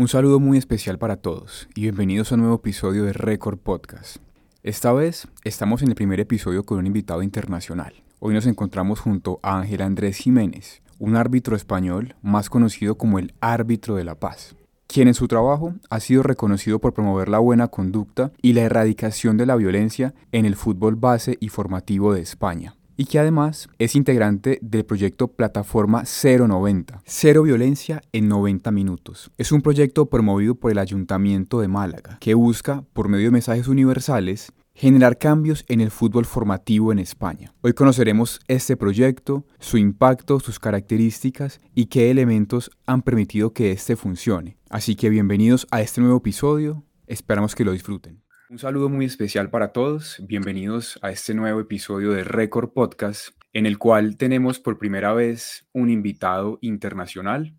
Un 0.00 0.08
saludo 0.08 0.40
muy 0.40 0.56
especial 0.56 0.96
para 0.96 1.18
todos 1.18 1.68
y 1.74 1.82
bienvenidos 1.82 2.32
a 2.32 2.34
un 2.36 2.40
nuevo 2.40 2.56
episodio 2.56 3.04
de 3.04 3.12
Record 3.12 3.58
Podcast. 3.58 4.16
Esta 4.62 4.94
vez 4.94 5.28
estamos 5.44 5.82
en 5.82 5.88
el 5.88 5.94
primer 5.94 6.20
episodio 6.20 6.64
con 6.64 6.78
un 6.78 6.86
invitado 6.86 7.22
internacional. 7.22 7.92
Hoy 8.18 8.32
nos 8.32 8.46
encontramos 8.46 8.98
junto 8.98 9.40
a 9.42 9.58
Ángel 9.58 9.82
Andrés 9.82 10.16
Jiménez, 10.16 10.80
un 10.98 11.16
árbitro 11.16 11.54
español 11.54 12.14
más 12.22 12.48
conocido 12.48 12.96
como 12.96 13.18
el 13.18 13.34
árbitro 13.42 13.94
de 13.94 14.04
la 14.04 14.14
paz, 14.14 14.56
quien 14.86 15.06
en 15.06 15.12
su 15.12 15.28
trabajo 15.28 15.74
ha 15.90 16.00
sido 16.00 16.22
reconocido 16.22 16.78
por 16.78 16.94
promover 16.94 17.28
la 17.28 17.38
buena 17.38 17.68
conducta 17.68 18.32
y 18.40 18.54
la 18.54 18.62
erradicación 18.62 19.36
de 19.36 19.44
la 19.44 19.56
violencia 19.56 20.14
en 20.32 20.46
el 20.46 20.56
fútbol 20.56 20.96
base 20.96 21.36
y 21.40 21.50
formativo 21.50 22.14
de 22.14 22.22
España 22.22 22.74
y 23.00 23.06
que 23.06 23.18
además 23.18 23.70
es 23.78 23.96
integrante 23.96 24.58
del 24.60 24.84
proyecto 24.84 25.28
Plataforma 25.28 26.04
090, 26.04 27.02
Cero 27.06 27.44
Violencia 27.44 28.02
en 28.12 28.28
90 28.28 28.70
Minutos. 28.72 29.30
Es 29.38 29.52
un 29.52 29.62
proyecto 29.62 30.10
promovido 30.10 30.54
por 30.54 30.70
el 30.70 30.76
Ayuntamiento 30.76 31.62
de 31.62 31.68
Málaga, 31.68 32.18
que 32.20 32.34
busca, 32.34 32.84
por 32.92 33.08
medio 33.08 33.28
de 33.28 33.30
mensajes 33.30 33.68
universales, 33.68 34.52
generar 34.74 35.16
cambios 35.16 35.64
en 35.68 35.80
el 35.80 35.90
fútbol 35.90 36.26
formativo 36.26 36.92
en 36.92 36.98
España. 36.98 37.54
Hoy 37.62 37.72
conoceremos 37.72 38.38
este 38.48 38.76
proyecto, 38.76 39.46
su 39.58 39.78
impacto, 39.78 40.38
sus 40.38 40.58
características 40.58 41.62
y 41.74 41.86
qué 41.86 42.10
elementos 42.10 42.70
han 42.84 43.00
permitido 43.00 43.54
que 43.54 43.72
este 43.72 43.96
funcione. 43.96 44.58
Así 44.68 44.94
que 44.94 45.08
bienvenidos 45.08 45.66
a 45.70 45.80
este 45.80 46.02
nuevo 46.02 46.18
episodio, 46.18 46.84
esperamos 47.06 47.54
que 47.54 47.64
lo 47.64 47.72
disfruten. 47.72 48.20
Un 48.50 48.58
saludo 48.58 48.88
muy 48.88 49.04
especial 49.04 49.48
para 49.48 49.70
todos. 49.70 50.20
Bienvenidos 50.26 50.98
a 51.02 51.12
este 51.12 51.34
nuevo 51.34 51.60
episodio 51.60 52.10
de 52.10 52.24
Record 52.24 52.72
Podcast, 52.72 53.28
en 53.52 53.64
el 53.64 53.78
cual 53.78 54.16
tenemos 54.16 54.58
por 54.58 54.76
primera 54.76 55.12
vez 55.12 55.68
un 55.72 55.88
invitado 55.88 56.58
internacional. 56.60 57.54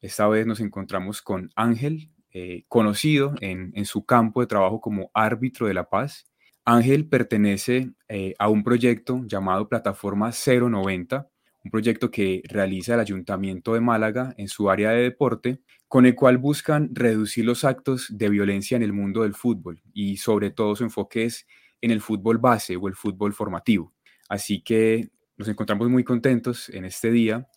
Esta 0.00 0.26
vez 0.28 0.46
nos 0.46 0.60
encontramos 0.60 1.20
con 1.20 1.50
Ángel, 1.54 2.08
eh, 2.30 2.64
conocido 2.68 3.34
en, 3.42 3.84
su 3.84 4.06
campo 4.06 4.40
de 4.40 4.46
trabajo 4.46 4.80
como 4.80 5.10
árbitro 5.12 5.66
de 5.66 5.74
la 5.74 5.90
paz. 5.90 6.24
Ángel 6.64 7.10
pertenece 7.10 7.92
eh, 8.08 8.32
a 8.38 8.48
un 8.48 8.64
proyecto 8.64 9.20
llamado 9.26 9.68
Plataforma 9.68 10.30
090, 10.30 11.28
un 11.64 11.70
proyecto 11.70 12.10
que 12.10 12.42
realiza 12.44 12.94
el 12.94 13.00
Ayuntamiento 13.00 13.74
de 13.74 13.80
Málaga 13.80 14.34
en 14.36 14.48
su 14.48 14.70
área 14.70 14.90
de 14.90 15.02
deporte 15.02 15.60
con 15.88 16.06
el 16.06 16.14
cual 16.14 16.38
buscan 16.38 16.90
reducir 16.94 17.44
los 17.44 17.64
actos 17.64 18.06
de 18.10 18.28
violencia 18.28 18.76
en 18.76 18.82
el 18.82 18.92
mundo 18.92 19.22
del 19.22 19.34
fútbol 19.34 19.82
y 19.92 20.16
sobre 20.16 20.50
todo 20.50 20.74
su 20.74 20.84
enfoque 20.84 21.24
es 21.24 21.46
en 21.80 21.90
el 21.90 22.00
fútbol 22.00 22.38
base 22.38 22.76
o 22.76 22.88
el 22.88 22.94
fútbol 22.94 23.34
formativo. 23.34 23.92
Así 24.28 24.62
que 24.62 25.10
nos 25.36 25.48
encontramos 25.48 25.88
muy 25.90 26.04
contentos 26.04 26.68
en 26.70 26.84
este 26.84 27.10
día 27.10 27.48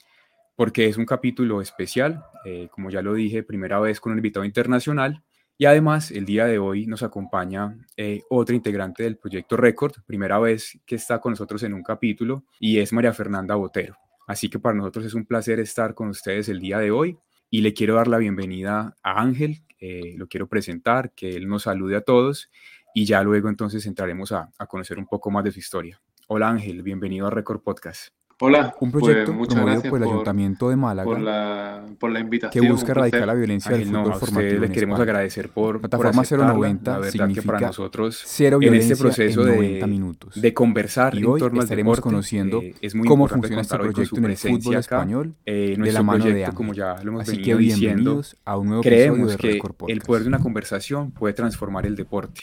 porque 0.55 0.87
es 0.87 0.97
un 0.97 1.05
capítulo 1.05 1.61
especial, 1.61 2.23
eh, 2.45 2.67
como 2.71 2.89
ya 2.89 3.01
lo 3.01 3.13
dije, 3.13 3.43
primera 3.43 3.79
vez 3.79 3.99
con 3.99 4.11
un 4.11 4.19
invitado 4.19 4.45
internacional 4.45 5.23
y 5.57 5.65
además 5.65 6.11
el 6.11 6.25
día 6.25 6.45
de 6.45 6.59
hoy 6.59 6.85
nos 6.85 7.03
acompaña 7.03 7.77
eh, 7.95 8.21
otra 8.29 8.55
integrante 8.55 9.03
del 9.03 9.17
proyecto 9.17 9.55
Record, 9.55 9.93
primera 10.05 10.37
vez 10.39 10.79
que 10.85 10.95
está 10.95 11.19
con 11.19 11.31
nosotros 11.31 11.63
en 11.63 11.73
un 11.73 11.83
capítulo 11.83 12.45
y 12.59 12.79
es 12.79 12.91
María 12.91 13.13
Fernanda 13.13 13.55
Botero. 13.55 13.97
Así 14.27 14.49
que 14.49 14.59
para 14.59 14.75
nosotros 14.75 15.05
es 15.05 15.13
un 15.13 15.25
placer 15.25 15.59
estar 15.59 15.93
con 15.93 16.09
ustedes 16.09 16.49
el 16.49 16.59
día 16.59 16.79
de 16.79 16.91
hoy 16.91 17.17
y 17.49 17.61
le 17.61 17.73
quiero 17.73 17.95
dar 17.95 18.07
la 18.07 18.17
bienvenida 18.17 18.95
a 19.01 19.21
Ángel, 19.21 19.63
eh, 19.79 20.15
lo 20.17 20.27
quiero 20.27 20.49
presentar, 20.49 21.13
que 21.13 21.35
él 21.35 21.47
nos 21.47 21.63
salude 21.63 21.95
a 21.95 22.01
todos 22.01 22.49
y 22.93 23.05
ya 23.05 23.23
luego 23.23 23.47
entonces 23.47 23.85
entraremos 23.85 24.31
a, 24.31 24.51
a 24.57 24.67
conocer 24.67 24.97
un 24.97 25.05
poco 25.05 25.31
más 25.31 25.43
de 25.43 25.51
su 25.51 25.59
historia. 25.59 26.01
Hola 26.27 26.49
Ángel, 26.49 26.81
bienvenido 26.81 27.27
a 27.27 27.29
Record 27.29 27.61
Podcast. 27.61 28.24
Hola, 28.41 28.75
un 28.81 28.91
proyecto 28.91 29.33
pues, 29.33 29.47
promovido 29.47 29.81
por 29.83 30.01
el 30.01 30.09
Ayuntamiento 30.09 30.69
de 30.69 30.75
Málaga 30.75 31.05
por 31.09 31.21
la, 31.21 31.85
por 31.97 32.11
la 32.11 32.19
invitación, 32.19 32.65
que 32.65 32.69
busca 32.69 32.91
erradicar 32.91 33.25
la 33.25 33.33
violencia 33.33 33.71
del 33.71 33.85
fútbol 33.85 34.09
no, 34.09 34.19
formativo. 34.19 34.59
Le 34.59 34.71
queremos 34.71 34.99
agradecer 34.99 35.47
por 35.47 35.79
plataforma 35.79 36.21
por 36.21 36.39
090 36.39 36.99
la 36.99 37.11
significa 37.11 37.41
que 37.41 37.47
para 37.47 37.67
nosotros 37.67 38.21
cero 38.25 38.59
en 38.61 38.73
este 38.73 38.97
proceso 38.97 39.47
en 39.47 39.55
90 39.55 39.87
minutos. 39.87 40.41
de 40.41 40.53
conversar 40.53 41.15
y 41.15 41.23
hoy 41.23 41.41
estaremos 41.59 42.01
conociendo 42.01 42.61
eh, 42.61 42.75
es 42.81 42.93
muy 42.93 43.07
cómo 43.07 43.29
funciona 43.29 43.61
este 43.61 43.77
proyecto 43.77 44.17
en 44.17 44.25
el 44.25 44.35
fútbol 44.35 44.75
español 44.75 45.35
eh, 45.45 45.77
de 45.79 45.91
la 45.93 46.03
mano 46.03 46.25
de 46.25 46.43
Ángel. 46.43 46.55
como 46.55 46.73
ya 46.73 46.95
lo 47.03 47.11
hemos 47.11 47.21
Así 47.21 47.41
que 47.41 47.55
bienvenidos 47.55 48.35
a 48.43 48.57
un 48.57 48.67
nuevo 48.67 48.83
creemos 48.83 49.31
episodio 49.33 49.53
de 49.53 49.61
que 49.87 49.93
el 49.93 50.01
poder 50.01 50.23
de 50.23 50.27
una 50.27 50.39
conversación 50.39 51.11
puede 51.11 51.33
transformar 51.33 51.85
el 51.85 51.95
deporte. 51.95 52.41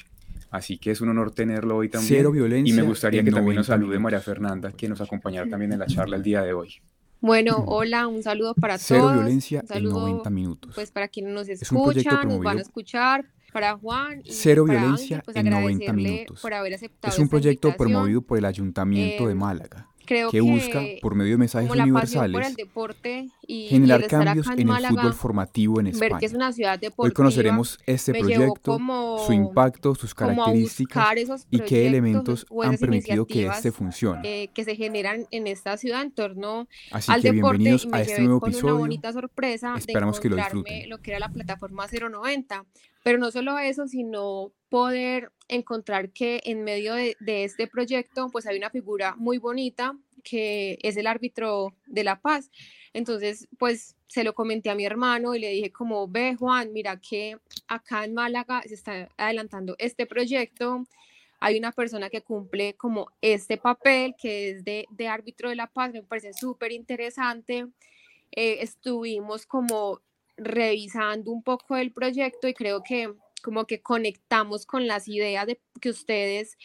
Así 0.52 0.76
que 0.78 0.90
es 0.90 1.00
un 1.00 1.08
honor 1.08 1.32
tenerlo 1.34 1.78
hoy 1.78 1.88
también. 1.88 2.08
Cero 2.18 2.30
violencia. 2.30 2.72
Y 2.72 2.76
me 2.76 2.82
gustaría 2.82 3.24
que 3.24 3.32
también 3.32 3.56
nos 3.56 3.66
salude 3.66 3.98
María 3.98 4.20
Fernanda, 4.20 4.70
que 4.70 4.86
nos 4.88 5.00
acompañará 5.00 5.48
también 5.48 5.72
en 5.72 5.78
la 5.78 5.86
charla 5.86 6.16
el 6.16 6.22
día 6.22 6.42
de 6.42 6.52
hoy. 6.52 6.74
Bueno, 7.22 7.64
hola, 7.66 8.06
un 8.06 8.22
saludo 8.22 8.54
para 8.54 8.76
Cero 8.78 9.00
todos. 9.00 9.12
Cero 9.12 9.22
violencia 9.22 9.64
en 9.70 9.84
90 9.84 10.30
minutos. 10.30 10.72
Pues 10.74 10.90
para 10.90 11.08
quienes 11.08 11.32
nos 11.32 11.48
escuchan, 11.48 12.28
nos 12.28 12.40
van 12.40 12.58
a 12.58 12.60
escuchar, 12.60 13.24
para 13.52 13.76
Juan 13.76 14.20
y 14.24 14.32
Cero 14.32 14.64
para 14.66 14.78
violencia 14.80 15.16
Ángel, 15.18 15.22
pues 15.24 15.36
en 15.36 15.50
90 15.50 15.92
minutos. 15.92 16.40
por 16.40 16.54
haber 16.54 16.74
aceptado 16.74 17.12
Es 17.12 17.18
un 17.18 17.28
proyecto 17.28 17.68
invitación. 17.68 17.92
promovido 17.92 18.22
por 18.22 18.38
el 18.38 18.44
Ayuntamiento 18.44 19.26
de 19.26 19.32
Eh, 19.32 19.36
Málaga, 19.36 19.88
Creo 20.12 20.30
que 20.30 20.40
busca, 20.40 20.82
por 21.00 21.14
medio 21.14 21.32
de 21.32 21.38
mensajes 21.38 21.70
el 21.70 21.80
universales, 21.80 22.56
deporte 22.56 23.28
y, 23.46 23.64
y 23.64 23.68
generar 23.68 23.98
el 24.00 24.04
estar 24.04 24.24
cambios 24.24 24.46
en 24.48 24.58
el 24.60 24.66
Málaga, 24.66 24.94
fútbol 24.94 25.14
formativo 25.14 25.80
en 25.80 25.86
España. 25.88 26.18
que 26.18 26.26
es 26.26 26.32
una 26.34 26.52
ciudad. 26.52 26.80
Hoy 26.96 27.10
conoceremos 27.12 27.78
este 27.86 28.12
proyecto, 28.14 28.60
como- 28.62 29.18
su 29.26 29.32
impacto, 29.32 29.94
sus 29.94 30.14
características 30.14 31.46
y 31.50 31.60
qué 31.60 31.86
elementos 31.86 32.46
han 32.62 32.76
permitido 32.76 33.26
que 33.26 33.46
este 33.46 33.72
funcione. 33.72 34.20
eh, 34.44 34.48
que 34.54 34.64
se 34.64 34.76
generan 34.76 35.26
en 35.30 35.46
esta 35.46 35.76
ciudad 35.76 36.02
en 36.02 36.12
torno 36.12 36.68
Así 36.90 37.10
al 37.10 37.22
que 37.22 37.32
deporte 37.32 37.58
bienvenidos 37.58 37.84
y 37.84 37.88
me 37.88 37.96
a 37.98 38.00
este 38.02 38.22
nuevo 38.22 38.40
con 38.40 38.48
una 38.50 38.56
episodio. 38.58 38.76
bonita 38.78 39.12
sorpresa 39.12 39.74
Esperamos 39.76 40.16
de 40.16 40.22
que 40.22 40.28
lo 40.28 40.36
disfruten. 40.36 40.88
lo 40.90 40.98
que 40.98 41.10
era 41.12 41.20
la 41.20 41.28
plataforma 41.30 41.86
090. 41.88 42.64
Pero 43.02 43.18
no 43.18 43.30
solo 43.30 43.58
eso, 43.58 43.86
sino 43.86 44.52
poder 44.68 45.32
encontrar 45.48 46.10
que 46.10 46.40
en 46.44 46.64
medio 46.64 46.94
de, 46.94 47.16
este 47.20 47.66
proyecto 47.66 48.28
pues 48.30 48.46
hay 48.46 48.56
una 48.56 48.70
figura 48.70 49.14
muy 49.16 49.38
bonita 49.38 49.96
que 50.24 50.78
es 50.82 50.96
el 50.96 51.06
árbitro 51.06 51.74
de 51.86 52.04
la 52.04 52.20
paz. 52.20 52.50
Entonces 52.92 53.48
pues 53.58 53.96
se 54.06 54.24
lo 54.24 54.34
comenté 54.34 54.70
a 54.70 54.74
mi 54.74 54.84
hermano 54.84 55.34
y 55.34 55.40
le 55.40 55.50
dije 55.50 55.72
como, 55.72 56.06
ve 56.08 56.36
Juan, 56.36 56.72
mira 56.72 57.00
que 57.00 57.38
acá 57.66 58.04
en 58.04 58.14
Málaga 58.14 58.62
se 58.62 58.74
está 58.74 59.08
adelantando 59.16 59.74
este 59.78 60.06
proyecto 60.06 60.84
hay 61.44 61.58
una 61.58 61.72
persona 61.72 62.08
que 62.08 62.22
cumple 62.22 62.74
como 62.74 63.08
este 63.20 63.58
papel, 63.58 64.14
que 64.16 64.50
es 64.50 64.64
de, 64.64 64.86
de 64.90 65.08
árbitro 65.08 65.48
de 65.48 65.56
la 65.56 65.66
paz, 65.66 65.92
me 65.92 66.04
parece 66.04 66.32
súper 66.34 66.70
interesante. 66.70 67.66
Eh, 68.30 68.58
estuvimos 68.60 69.44
como 69.44 70.00
revisando 70.36 71.30
un 71.30 71.42
poco 71.42 71.76
el 71.76 71.92
proyecto 71.92 72.48
y 72.48 72.54
creo 72.54 72.82
que 72.82 73.12
como 73.42 73.66
que 73.66 73.82
conectamos 73.82 74.66
con 74.66 74.86
las 74.86 75.08
ideas 75.08 75.46
de, 75.46 75.60
que 75.80 75.90
ustedes 75.90 76.56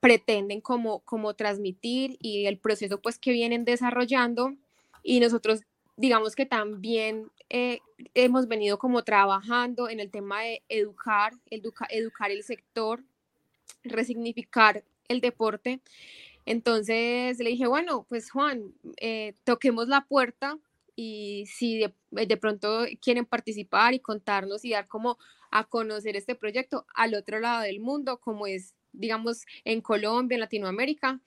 pretenden 0.00 0.60
como, 0.60 1.00
como 1.00 1.34
transmitir 1.34 2.16
y 2.20 2.46
el 2.46 2.58
proceso 2.58 3.00
pues 3.00 3.18
que 3.18 3.32
vienen 3.32 3.64
desarrollando 3.64 4.54
y 5.02 5.20
nosotros 5.20 5.62
digamos 5.96 6.36
que 6.36 6.46
también 6.46 7.30
eh, 7.48 7.80
hemos 8.14 8.48
venido 8.48 8.78
como 8.78 9.02
trabajando 9.02 9.88
en 9.88 10.00
el 10.00 10.10
tema 10.10 10.42
de 10.42 10.62
educar, 10.68 11.32
educa, 11.50 11.86
educar 11.90 12.30
el 12.30 12.42
sector, 12.42 13.02
resignificar 13.82 14.84
el 15.08 15.20
deporte. 15.20 15.80
Entonces 16.44 17.38
le 17.38 17.50
dije, 17.50 17.66
bueno, 17.66 18.04
pues 18.08 18.30
Juan, 18.30 18.74
eh, 18.98 19.34
toquemos 19.44 19.88
la 19.88 20.02
puerta 20.02 20.58
y 20.96 21.44
si 21.46 21.78
de, 21.78 21.94
de, 22.10 22.36
pronto 22.38 22.86
quieren 23.00 23.26
participar 23.26 23.92
y 23.92 24.00
contarnos 24.00 24.64
y 24.64 24.70
dar 24.70 24.88
como 24.88 25.18
a 25.50 25.64
conocer 25.64 26.16
este 26.16 26.34
proyecto 26.34 26.86
al 26.94 27.14
otro 27.14 27.38
lado 27.38 27.62
del 27.62 27.80
mundo, 27.80 28.18
como 28.18 28.46
es, 28.46 28.74
digamos, 28.92 29.44
en 29.64 29.82
Colombia, 29.82 30.36
en 30.36 30.40
Latinoamérica. 30.40 31.20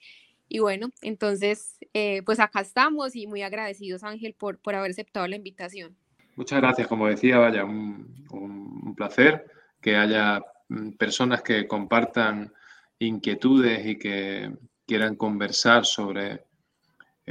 Y 0.50 0.60
bueno, 0.60 0.90
entonces, 1.04 1.78
eh, 1.94 2.24
pues 2.26 2.40
acá 2.40 2.62
estamos 2.62 3.16
y 3.16 3.28
muy 3.28 3.44
agradecidos, 3.44 4.04
Ángel, 4.04 4.34
por, 4.34 4.58
por 4.58 4.74
haber 4.74 4.92
aceptado 4.92 5.28
la 5.28 5.36
invitación. 5.36 5.96
Muchas 6.36 6.60
gracias, 6.60 6.88
como 6.88 7.08
decía, 7.08 7.38
vaya, 7.38 7.64
un, 7.64 8.26
un, 8.32 8.82
un 8.84 8.96
placer 8.96 9.46
que 9.80 9.96
haya 9.96 10.42
mm, 10.70 10.92
personas 10.94 11.44
que 11.44 11.68
compartan 11.68 12.52
inquietudes 12.98 13.86
y 13.86 13.98
que 13.98 14.52
quieran 14.88 15.16
conversar 15.16 15.86
sobre 15.86 16.49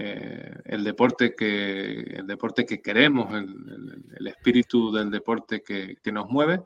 eh, 0.01 0.55
el 0.65 0.85
deporte 0.85 1.35
que 1.35 2.03
el 2.03 2.25
deporte 2.25 2.65
que 2.65 2.81
queremos, 2.81 3.35
el, 3.35 3.49
el, 3.49 4.05
el 4.17 4.27
espíritu 4.29 4.93
del 4.93 5.11
deporte 5.11 5.61
que, 5.61 5.97
que, 6.01 6.13
nos 6.13 6.31
mueve, 6.31 6.63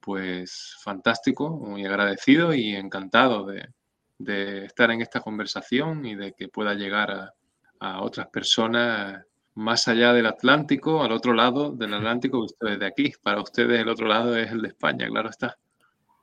pues 0.00 0.78
fantástico, 0.82 1.50
muy 1.50 1.84
agradecido 1.84 2.54
y 2.54 2.74
encantado 2.74 3.44
de, 3.44 3.68
de 4.16 4.64
estar 4.64 4.90
en 4.90 5.02
esta 5.02 5.20
conversación 5.20 6.06
y 6.06 6.14
de 6.14 6.32
que 6.32 6.48
pueda 6.48 6.72
llegar 6.72 7.10
a, 7.10 7.34
a, 7.80 8.00
otras 8.00 8.28
personas 8.28 9.26
más 9.56 9.86
allá 9.86 10.14
del 10.14 10.24
Atlántico, 10.24 11.02
al 11.02 11.12
otro 11.12 11.34
lado 11.34 11.72
del 11.72 11.92
Atlántico, 11.92 12.38
ustedes 12.38 12.78
de 12.78 12.86
aquí. 12.86 13.12
Para 13.22 13.42
ustedes 13.42 13.78
el 13.78 13.90
otro 13.90 14.06
lado 14.08 14.34
es 14.34 14.50
el 14.52 14.62
de 14.62 14.68
España, 14.68 15.06
claro 15.06 15.28
está. 15.28 15.58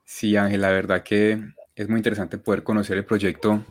Sí, 0.06 0.36
Ángel, 0.36 0.62
la 0.62 0.72
verdad 0.72 1.04
que 1.04 1.40
es 1.76 1.88
muy 1.88 1.98
interesante 1.98 2.40
poder 2.40 2.64
conocer 2.64 2.98
el 2.98 3.06
proyecto 3.06 3.64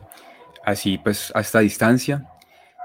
así 0.65 0.99
pues 0.99 1.33
a 1.35 1.41
esta 1.41 1.59
distancia. 1.59 2.29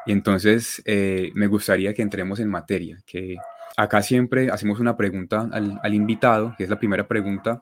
Y 0.06 0.12
entonces 0.12 0.82
eh, 0.86 1.32
me 1.36 1.48
gustaría 1.48 1.94
que 1.94 2.02
entremos 2.02 2.40
en 2.40 2.50
materia, 2.50 2.98
que 3.06 3.38
acá 3.78 4.02
siempre 4.02 4.50
hacemos 4.50 4.80
una 4.80 4.98
pregunta 4.98 5.50
al, 5.52 5.94
invitado, 5.94 6.56
que 6.58 6.64
es 6.64 6.70
la 6.70 6.80
primera 6.80 7.08
pregunta, 7.08 7.62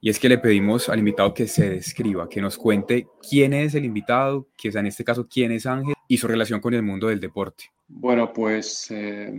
y 0.00 0.10
es 0.10 0.18
que 0.18 0.28
le 0.28 0.38
pedimos 0.38 0.88
al 0.88 0.98
invitado 0.98 1.32
que 1.32 1.48
se 1.48 1.70
describa, 1.70 2.28
que 2.28 2.40
nos 2.40 2.58
cuente 2.58 3.06
quién 3.28 3.52
es 3.52 3.74
el 3.74 3.84
invitado, 3.84 4.48
que 4.56 4.70
sea 4.70 4.80
en 4.80 4.88
este 4.88 5.04
caso 5.04 5.26
quién 5.28 5.52
es 5.52 5.66
Ángel 5.66 5.94
y 6.06 6.18
su 6.18 6.28
relación 6.28 6.60
con 6.60 6.74
el 6.74 6.82
mundo 6.82 7.08
del 7.08 7.20
deporte. 7.20 7.64
Bueno, 7.88 8.32
pues 8.32 8.90
eh, 8.90 9.32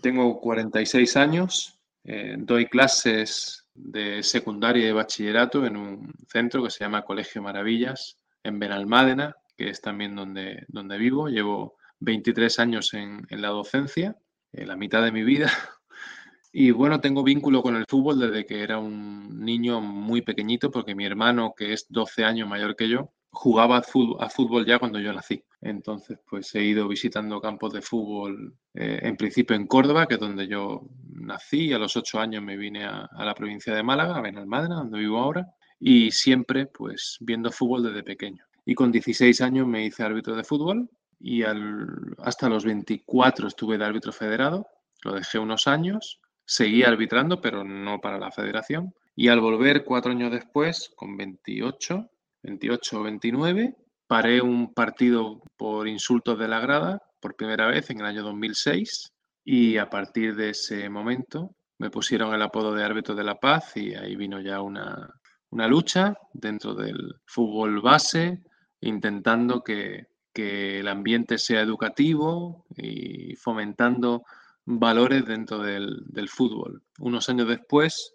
tengo 0.00 0.40
46 0.40 1.16
años, 1.16 1.78
eh, 2.04 2.36
doy 2.38 2.66
clases 2.66 3.66
de 3.74 4.22
secundaria 4.22 4.82
y 4.82 4.86
de 4.86 4.92
bachillerato 4.92 5.64
en 5.66 5.76
un 5.76 6.12
centro 6.28 6.62
que 6.62 6.70
se 6.70 6.84
llama 6.84 7.02
Colegio 7.02 7.42
Maravillas 7.42 8.18
en 8.42 8.58
Benalmádena, 8.58 9.36
que 9.60 9.68
es 9.68 9.82
también 9.82 10.16
donde, 10.16 10.64
donde 10.68 10.96
vivo. 10.96 11.28
Llevo 11.28 11.76
23 11.98 12.58
años 12.60 12.94
en, 12.94 13.26
en 13.28 13.42
la 13.42 13.48
docencia, 13.48 14.16
en 14.52 14.68
la 14.68 14.76
mitad 14.76 15.04
de 15.04 15.12
mi 15.12 15.22
vida, 15.22 15.52
y 16.50 16.70
bueno, 16.70 16.98
tengo 17.02 17.22
vínculo 17.22 17.62
con 17.62 17.76
el 17.76 17.84
fútbol 17.86 18.20
desde 18.20 18.46
que 18.46 18.62
era 18.62 18.78
un 18.78 19.44
niño 19.44 19.82
muy 19.82 20.22
pequeñito, 20.22 20.70
porque 20.70 20.94
mi 20.94 21.04
hermano, 21.04 21.52
que 21.54 21.74
es 21.74 21.84
12 21.90 22.24
años 22.24 22.48
mayor 22.48 22.74
que 22.74 22.88
yo, 22.88 23.12
jugaba 23.32 23.76
a 23.76 24.28
fútbol, 24.30 24.64
ya 24.64 24.78
cuando 24.78 24.98
yo 24.98 25.12
nací. 25.12 25.44
Entonces, 25.60 26.18
pues 26.28 26.54
he 26.54 26.64
ido 26.64 26.88
visitando 26.88 27.38
campos 27.42 27.74
de 27.74 27.82
fútbol, 27.82 28.54
eh, 28.72 29.00
en 29.02 29.18
principio 29.18 29.54
en 29.56 29.66
Córdoba, 29.66 30.06
que 30.06 30.14
es 30.14 30.20
donde 30.20 30.48
yo 30.48 30.88
nací, 31.04 31.66
y 31.66 31.72
a 31.74 31.78
los 31.78 31.98
8 31.98 32.18
años 32.18 32.42
me 32.42 32.56
vine 32.56 32.86
a, 32.86 33.10
la 33.12 33.34
provincia 33.34 33.74
de 33.74 33.82
Málaga, 33.82 34.16
a 34.16 34.22
Benalmádena, 34.22 34.76
donde 34.76 35.00
vivo 35.00 35.18
ahora, 35.18 35.54
y 35.78 36.10
siempre, 36.12 36.64
pues, 36.64 37.18
viendo 37.20 37.52
fútbol 37.52 37.82
desde 37.82 38.02
pequeño. 38.02 38.49
Y 38.70 38.74
con 38.76 38.92
16 38.92 39.40
años 39.40 39.66
me 39.66 39.84
hice 39.84 40.04
árbitro 40.04 40.36
de 40.36 40.44
fútbol 40.44 40.88
y 41.18 41.42
hasta 41.42 42.48
los 42.48 42.64
24 42.64 43.48
estuve 43.48 43.76
de 43.76 43.84
árbitro 43.84 44.12
federado, 44.12 44.66
lo 45.02 45.14
dejé 45.14 45.38
unos 45.38 45.66
años 45.66 46.20
Seguí 46.52 46.82
arbitrando, 46.82 47.40
pero 47.40 47.62
no 47.62 48.00
para 48.00 48.18
la 48.18 48.32
federación. 48.32 48.92
Y 49.14 49.28
al 49.28 49.40
volver 49.40 49.84
cuatro 49.84 50.10
años 50.10 50.32
después, 50.32 50.90
con 50.96 51.16
28, 51.16 52.10
28 52.42 52.98
o 52.98 53.02
29, 53.04 53.76
paré 54.08 54.40
un 54.40 54.74
partido 54.74 55.44
por 55.56 55.86
insultos 55.86 56.36
de 56.40 56.48
la 56.48 56.58
grada 56.58 57.00
por 57.20 57.36
primera 57.36 57.68
vez 57.68 57.88
en 57.90 58.00
el 58.00 58.06
año 58.06 58.24
2006 58.24 59.12
y 59.44 59.76
a 59.76 59.88
partir 59.88 60.34
de 60.34 60.50
ese 60.50 60.88
momento 60.88 61.54
me 61.78 61.88
pusieron 61.88 62.34
el 62.34 62.42
apodo 62.42 62.74
de 62.74 62.82
árbitro 62.82 63.14
de 63.14 63.22
la 63.22 63.36
paz 63.36 63.76
y 63.76 63.94
ahí 63.94 64.16
vino 64.16 64.40
ya 64.40 64.60
una, 64.60 65.08
una 65.50 65.68
lucha 65.68 66.16
dentro 66.32 66.74
del 66.74 67.14
fútbol 67.26 67.80
base, 67.80 68.42
intentando 68.80 69.62
que, 69.62 70.06
que 70.32 70.80
el 70.80 70.88
ambiente 70.88 71.38
sea 71.38 71.60
educativo 71.60 72.64
y 72.76 73.34
fomentando 73.36 74.24
valores 74.64 75.26
dentro 75.26 75.58
del, 75.58 76.28
fútbol. 76.28 76.82
Unos 76.98 77.28
años 77.28 77.48
después 77.48 78.14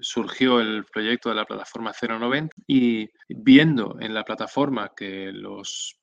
surgió 0.00 0.60
el 0.60 0.84
proyecto 0.84 1.28
de 1.28 1.36
la 1.36 1.44
plataforma 1.44 1.92
090 1.92 2.54
y 2.66 3.08
viendo 3.28 3.96
en 4.00 4.12
la 4.12 4.24
plataforma 4.24 4.92
que 4.94 5.32
los 5.32 5.96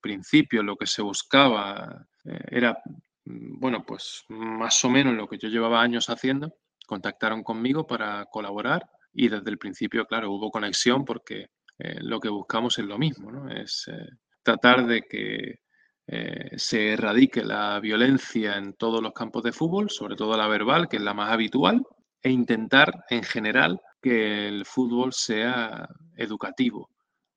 principios, 0.00 0.64
lo 0.64 0.76
que 0.76 0.86
se 0.86 1.00
buscaba 1.00 2.06
eh, 2.24 2.40
era, 2.50 2.78
mm, 3.24 3.58
bueno, 3.58 3.84
pues 3.84 4.24
más 4.28 4.84
o 4.84 4.90
menos 4.90 5.14
lo 5.14 5.28
que 5.28 5.38
yo 5.38 5.48
llevaba 5.48 5.80
años 5.80 6.10
haciendo, 6.10 6.54
contactaron 6.86 7.42
conmigo 7.42 7.86
para 7.86 8.26
colaborar 8.26 8.88
y 9.12 9.28
desde 9.28 9.50
el 9.50 9.58
principio, 9.58 10.06
claro, 10.06 10.30
hubo 10.30 10.50
conexión 10.50 11.04
porque 11.04 11.48
eh, 11.78 11.98
lo 12.00 12.20
que 12.20 12.28
buscamos 12.28 12.78
es 12.78 12.84
lo 12.84 12.98
mismo. 12.98 13.48
Es 13.48 13.88
eh, 13.88 14.08
tratar 14.42 14.86
de 14.86 15.02
que 15.02 15.60
eh, 16.06 16.50
se 16.56 16.92
erradique 16.92 17.44
la 17.44 17.80
violencia 17.80 18.56
en 18.56 18.74
todos 18.74 19.02
los 19.02 19.12
campos 19.12 19.42
de 19.42 19.52
fútbol, 19.52 19.90
sobre 19.90 20.16
todo 20.16 20.36
la 20.36 20.48
verbal, 20.48 20.88
que 20.88 20.96
es 20.96 21.02
la 21.02 21.14
más 21.14 21.32
habitual, 21.32 21.82
e 22.22 22.30
intentar 22.30 23.04
en 23.10 23.22
general 23.22 23.80
que 24.00 24.48
el 24.48 24.64
fútbol 24.64 25.12
sea 25.12 25.88
educativo 26.16 26.90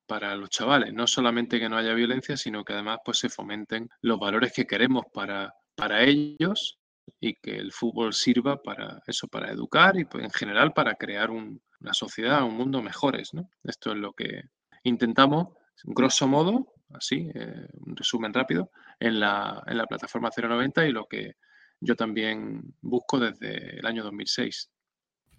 para 0.07 0.35
los 0.35 0.49
chavales, 0.49 0.93
no 0.93 1.05
solamente 1.05 1.59
que 1.59 1.69
no 1.69 1.77
haya 1.77 1.93
violencia, 1.93 2.35
sino 2.35 2.63
que 2.63 2.73
además 2.73 2.99
pues 3.05 3.19
se 3.19 3.29
fomenten 3.29 3.89
los 4.01 4.19
valores 4.19 4.51
que 4.53 4.65
queremos 4.65 5.05
para, 5.13 5.53
para 5.75 6.03
ellos 6.03 6.78
y 7.19 7.35
que 7.35 7.57
el 7.57 7.71
fútbol 7.71 8.13
sirva 8.13 8.61
para 8.61 9.01
eso, 9.07 9.27
para 9.27 9.51
educar 9.51 9.97
y 9.97 10.05
pues, 10.05 10.23
en 10.23 10.31
general 10.31 10.73
para 10.73 10.95
crear 10.95 11.31
una 11.31 11.93
sociedad, 11.93 12.43
un 12.43 12.55
mundo 12.55 12.81
mejores. 12.81 13.33
¿no? 13.33 13.49
Esto 13.63 13.91
es 13.91 13.97
lo 13.97 14.13
que 14.13 14.43
intentamos, 14.83 15.49
grosso 15.83 16.27
modo, 16.27 16.73
así, 16.93 17.29
eh, 17.33 17.67
un 17.85 17.95
resumen 17.95 18.33
rápido, 18.33 18.71
en 18.99 19.19
la, 19.19 19.63
en 19.67 19.77
la 19.77 19.85
plataforma 19.85 20.29
090 20.35 20.87
y 20.87 20.91
lo 20.91 21.05
que 21.05 21.35
yo 21.79 21.95
también 21.95 22.75
busco 22.81 23.19
desde 23.19 23.79
el 23.79 23.85
año 23.85 24.03
2006. 24.03 24.69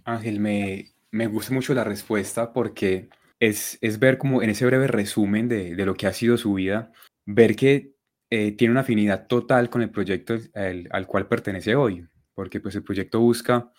Ángel, 0.05 0.41
me, 0.41 0.93
me 1.11 1.27
gusta 1.27 1.53
mucho 1.53 1.75
la 1.75 1.85
respuesta 1.85 2.53
porque 2.53 3.09
es, 3.39 3.79
es, 3.81 3.99
ver 3.99 4.19
como 4.19 4.43
en 4.43 4.51
ese 4.51 4.67
breve 4.67 4.87
resumen 4.87 5.49
de, 5.49 5.75
de, 5.75 5.87
lo 5.87 5.95
que 5.95 6.07
ha 6.07 6.13
sido 6.13 6.37
su 6.39 6.55
vida, 6.55 6.93
ver 7.27 7.57
que 7.57 7.95
eh, 8.31 8.53
tiene 8.53 8.71
una 8.71 8.83
afinidad 8.83 9.27
total 9.27 9.69
con 9.69 9.83
el 9.83 9.91
proyecto 9.91 10.37
al 10.55 11.07
cual 11.09 11.27
pertenece 11.27 11.75
hoy, 11.75 12.07
porque 12.33 12.61
pues 12.61 12.77
el 12.77 12.85
proyecto 12.85 13.19
busca 13.19 13.73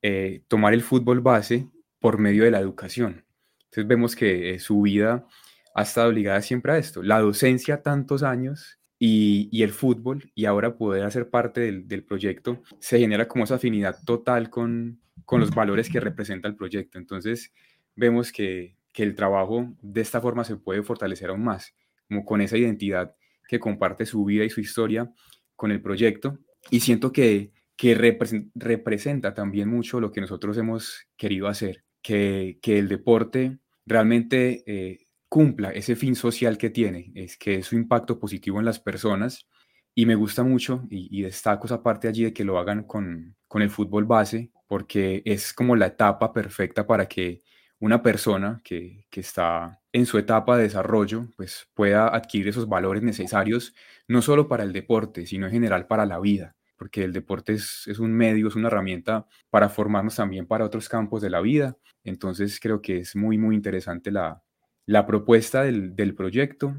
eh, 0.00 0.42
tomar 0.48 0.72
el 0.72 0.82
fútbol 0.82 1.20
base 1.20 1.68
por 1.98 2.18
medio 2.18 2.44
de 2.44 2.50
la 2.50 2.58
educación. 2.58 3.26
Entonces 3.64 3.86
vemos 3.86 4.16
que 4.16 4.58
su 4.58 4.80
vida 4.80 5.26
ha 5.74 5.82
estado 5.82 6.10
ligada 6.10 6.40
siempre 6.40 6.72
a 6.72 6.78
esto, 6.78 7.02
la 7.02 7.20
docencia 7.20 7.82
tantos 7.82 8.22
años 8.22 8.78
y, 8.98 9.62
el 9.62 9.72
fútbol, 9.72 10.30
y 10.34 10.44
ahora 10.44 10.76
poder 10.76 11.02
hacer 11.02 11.28
parte 11.28 11.60
del, 11.60 12.04
proyecto, 12.04 12.62
se 12.78 12.98
genera 12.98 13.26
como 13.26 13.44
esa 13.44 13.56
afinidad 13.56 13.98
total 14.04 14.48
con, 14.48 15.00
con 15.24 15.40
los 15.40 15.50
valores 15.50 15.90
que 15.90 16.00
representa 16.00 16.48
el 16.48 16.54
proyecto. 16.54 16.98
Entonces 16.98 17.52
vemos 17.96 18.30
que, 18.30 18.76
que 18.92 19.02
el 19.02 19.14
trabajo 19.16 19.74
de 19.82 20.00
esta 20.00 20.20
forma 20.20 20.44
se 20.44 20.56
puede 20.56 20.82
fortalecer 20.82 21.30
aún 21.30 21.42
más, 21.42 21.74
como 22.06 22.24
con 22.24 22.40
esa 22.40 22.56
identidad 22.56 23.14
que 23.52 23.60
comparte 23.60 24.06
su 24.06 24.24
vida 24.24 24.44
y 24.44 24.50
su 24.50 24.62
historia 24.62 25.12
con 25.56 25.70
el 25.70 25.82
proyecto. 25.82 26.38
Y 26.70 26.80
siento 26.80 27.12
que, 27.12 27.52
que 27.76 27.94
representa 27.94 29.34
también 29.34 29.68
mucho 29.68 30.00
lo 30.00 30.10
que 30.10 30.22
nosotros 30.22 30.56
hemos 30.56 31.06
querido 31.18 31.48
hacer, 31.48 31.84
que, 32.00 32.58
que 32.62 32.78
el 32.78 32.88
deporte 32.88 33.58
realmente 33.84 34.64
eh, 34.66 35.06
cumpla 35.28 35.70
ese 35.70 35.96
fin 35.96 36.14
social 36.14 36.56
que 36.56 36.70
tiene, 36.70 37.12
es 37.14 37.36
que 37.36 37.56
es 37.56 37.66
su 37.66 37.76
impacto 37.76 38.18
positivo 38.18 38.58
en 38.58 38.64
las 38.64 38.80
personas. 38.80 39.46
Y 39.94 40.06
me 40.06 40.14
gusta 40.14 40.42
mucho 40.42 40.86
y, 40.88 41.20
destaco 41.20 41.66
esa 41.66 41.82
parte 41.82 42.08
allí 42.08 42.24
de 42.24 42.32
que 42.32 42.44
lo 42.44 42.58
hagan 42.58 42.84
con, 42.84 43.36
con 43.46 43.60
el 43.60 43.68
fútbol 43.68 44.06
base, 44.06 44.50
porque 44.66 45.20
es 45.26 45.52
como 45.52 45.76
la 45.76 45.88
etapa 45.88 46.32
perfecta 46.32 46.86
para 46.86 47.06
que 47.06 47.42
una 47.80 48.02
persona 48.02 48.62
que, 48.64 49.04
que, 49.10 49.20
está 49.20 49.81
en 49.92 50.06
su 50.06 50.18
etapa 50.18 50.56
de 50.56 50.64
desarrollo, 50.64 51.28
pues 51.36 51.68
pueda 51.74 52.08
adquirir 52.08 52.48
esos 52.48 52.68
valores 52.68 53.02
necesarios, 53.02 53.74
no 54.08 54.22
solo 54.22 54.48
para 54.48 54.64
el 54.64 54.72
deporte, 54.72 55.26
sino 55.26 55.46
en 55.46 55.52
general 55.52 55.86
para 55.86 56.06
la 56.06 56.18
vida, 56.18 56.56
porque 56.76 57.04
el 57.04 57.12
deporte 57.12 57.52
es, 57.52 57.86
un 57.98 58.12
medio, 58.12 58.48
es 58.48 58.56
una 58.56 58.68
herramienta 58.68 59.26
para 59.50 59.68
formarnos 59.68 60.16
también 60.16 60.46
para 60.46 60.64
otros 60.64 60.88
campos 60.88 61.20
de 61.22 61.30
la 61.30 61.40
vida. 61.40 61.76
Entonces 62.04 62.58
creo 62.58 62.80
que 62.80 62.98
es 62.98 63.14
muy, 63.14 63.36
muy 63.38 63.54
interesante 63.54 64.10
la, 64.10 64.42
la 64.86 65.06
propuesta 65.06 65.62
del, 65.62 66.14
proyecto 66.14 66.74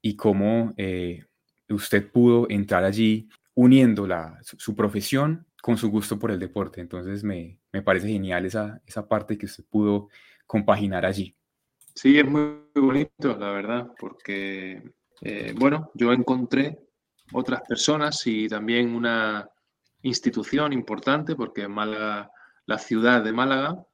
y 0.00 0.16
cómo 0.16 0.72
eh, 0.76 1.24
usted 1.68 2.10
pudo 2.10 2.46
entrar 2.48 2.84
allí 2.84 3.28
uniendo 3.54 4.06
la, 4.06 4.38
su, 4.42 4.74
profesión 4.74 5.46
con 5.60 5.76
su 5.76 5.90
gusto 5.90 6.18
por 6.18 6.30
el 6.30 6.38
deporte. 6.38 6.80
Entonces 6.80 7.24
me, 7.24 7.58
parece 7.84 8.08
genial 8.08 8.46
esa, 8.46 8.80
esa 8.86 9.08
parte 9.08 9.36
que 9.36 9.46
usted 9.46 9.64
pudo 9.68 10.08
compaginar 10.46 11.04
allí. 11.04 11.36
Sí, 11.94 12.18
es 12.18 12.26
muy, 12.26 12.62
bonito, 12.74 13.36
la 13.36 13.50
verdad, 13.50 13.92
porque, 13.98 14.82
eh, 15.20 15.54
bueno, 15.56 15.90
yo 15.94 16.12
encontré 16.12 16.78
otras 17.32 17.62
personas 17.62 18.26
y 18.26 18.48
también 18.48 18.94
una 18.94 19.48
institución 20.02 20.72
importante, 20.72 21.34
porque 21.34 21.68
Málaga, 21.68 22.30
la 22.66 22.78
ciudad 22.78 23.22
de 23.22 23.32
Málaga, 23.32 23.84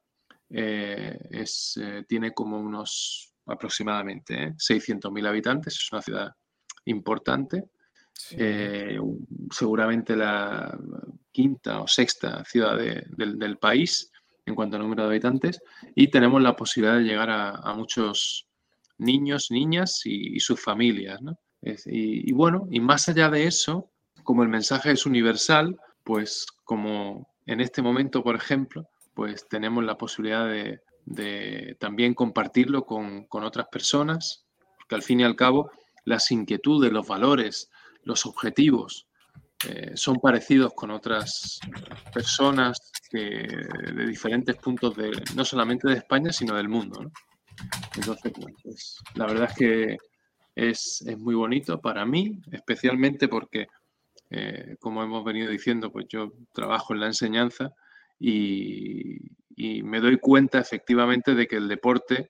eh, 0.49 1.19
es, 1.31 1.79
tiene 2.07 2.33
como 2.33 2.59
unos 2.59 3.29
aproximadamente, 3.45 4.53
600.000 4.57 5.25
¿eh? 5.25 5.29
habitantes, 5.29 5.73
es 5.75 5.91
una 5.91 6.01
ciudad 6.01 6.31
importante, 6.85 7.69
eh, 8.31 8.99
seguramente 9.51 10.15
la 10.15 10.77
quinta 11.31 11.81
o 11.81 11.87
sexta 11.87 12.43
ciudad 12.43 12.77
del, 12.77 13.57
país 13.57 14.11
en 14.49 14.55
cuanto 14.55 14.75
a 14.75 14.79
número 14.79 15.03
de 15.03 15.09
habitantes, 15.09 15.61
y 15.95 16.09
tenemos 16.09 16.41
la 16.41 16.55
posibilidad 16.55 16.97
de 16.97 17.03
llegar 17.03 17.29
a, 17.29 17.73
muchos 17.73 18.47
niños, 18.97 19.47
niñas 19.51 20.01
y, 20.05 20.39
sus 20.39 20.61
familias. 20.61 21.19
y, 21.85 22.31
bueno, 22.33 22.67
y 22.69 22.79
más 22.79 23.07
allá 23.07 23.29
de 23.29 23.45
eso, 23.45 23.89
como 24.23 24.43
el 24.43 24.49
mensaje 24.49 24.91
es 24.91 25.05
universal, 25.05 25.79
pues 26.03 26.45
como 26.63 27.27
en 27.45 27.61
este 27.61 27.81
momento, 27.81 28.23
por 28.23 28.35
ejemplo, 28.35 28.87
pues 29.13 29.47
tenemos 29.49 29.83
la 29.83 29.97
posibilidad 29.97 30.47
de, 30.47 31.75
también 31.79 32.13
compartirlo 32.13 32.85
con, 32.85 33.27
otras 33.31 33.67
personas, 33.69 34.45
porque 34.77 34.95
al 34.95 35.03
fin 35.03 35.19
y 35.19 35.23
al 35.23 35.35
cabo 35.35 35.71
las 36.05 36.31
inquietudes, 36.31 36.91
los 36.91 37.07
valores, 37.07 37.69
los 38.03 38.25
objetivos 38.25 39.07
eh, 39.67 39.91
son 39.95 40.17
parecidos 40.17 40.73
con 40.73 40.91
otras 40.91 41.59
personas 42.13 42.88
de 43.11 44.05
diferentes 44.05 44.55
puntos 44.57 44.95
de, 44.95 45.11
no 45.35 45.43
solamente 45.43 45.87
de 45.87 45.95
España, 45.95 46.31
sino 46.31 46.55
del 46.55 46.69
mundo. 46.69 47.11
Entonces, 47.95 48.31
pues, 48.63 48.97
la 49.15 49.25
verdad 49.25 49.49
es 49.49 49.57
que 49.57 49.97
es, 50.55 51.03
muy 51.17 51.35
bonito 51.35 51.79
para 51.79 52.05
mí, 52.05 52.39
especialmente 52.51 53.27
porque, 53.27 53.67
eh, 54.29 54.75
como 54.79 55.03
hemos 55.03 55.23
venido 55.23 55.49
diciendo, 55.49 55.91
pues 55.91 56.05
yo 56.07 56.33
trabajo 56.53 56.93
en 56.93 56.99
la 56.99 57.07
enseñanza 57.07 57.73
y 58.19 59.17
me 59.83 59.99
doy 59.99 60.17
cuenta 60.17 60.59
efectivamente 60.59 61.35
de 61.35 61.47
que 61.47 61.55
el 61.55 61.67
deporte 61.67 62.29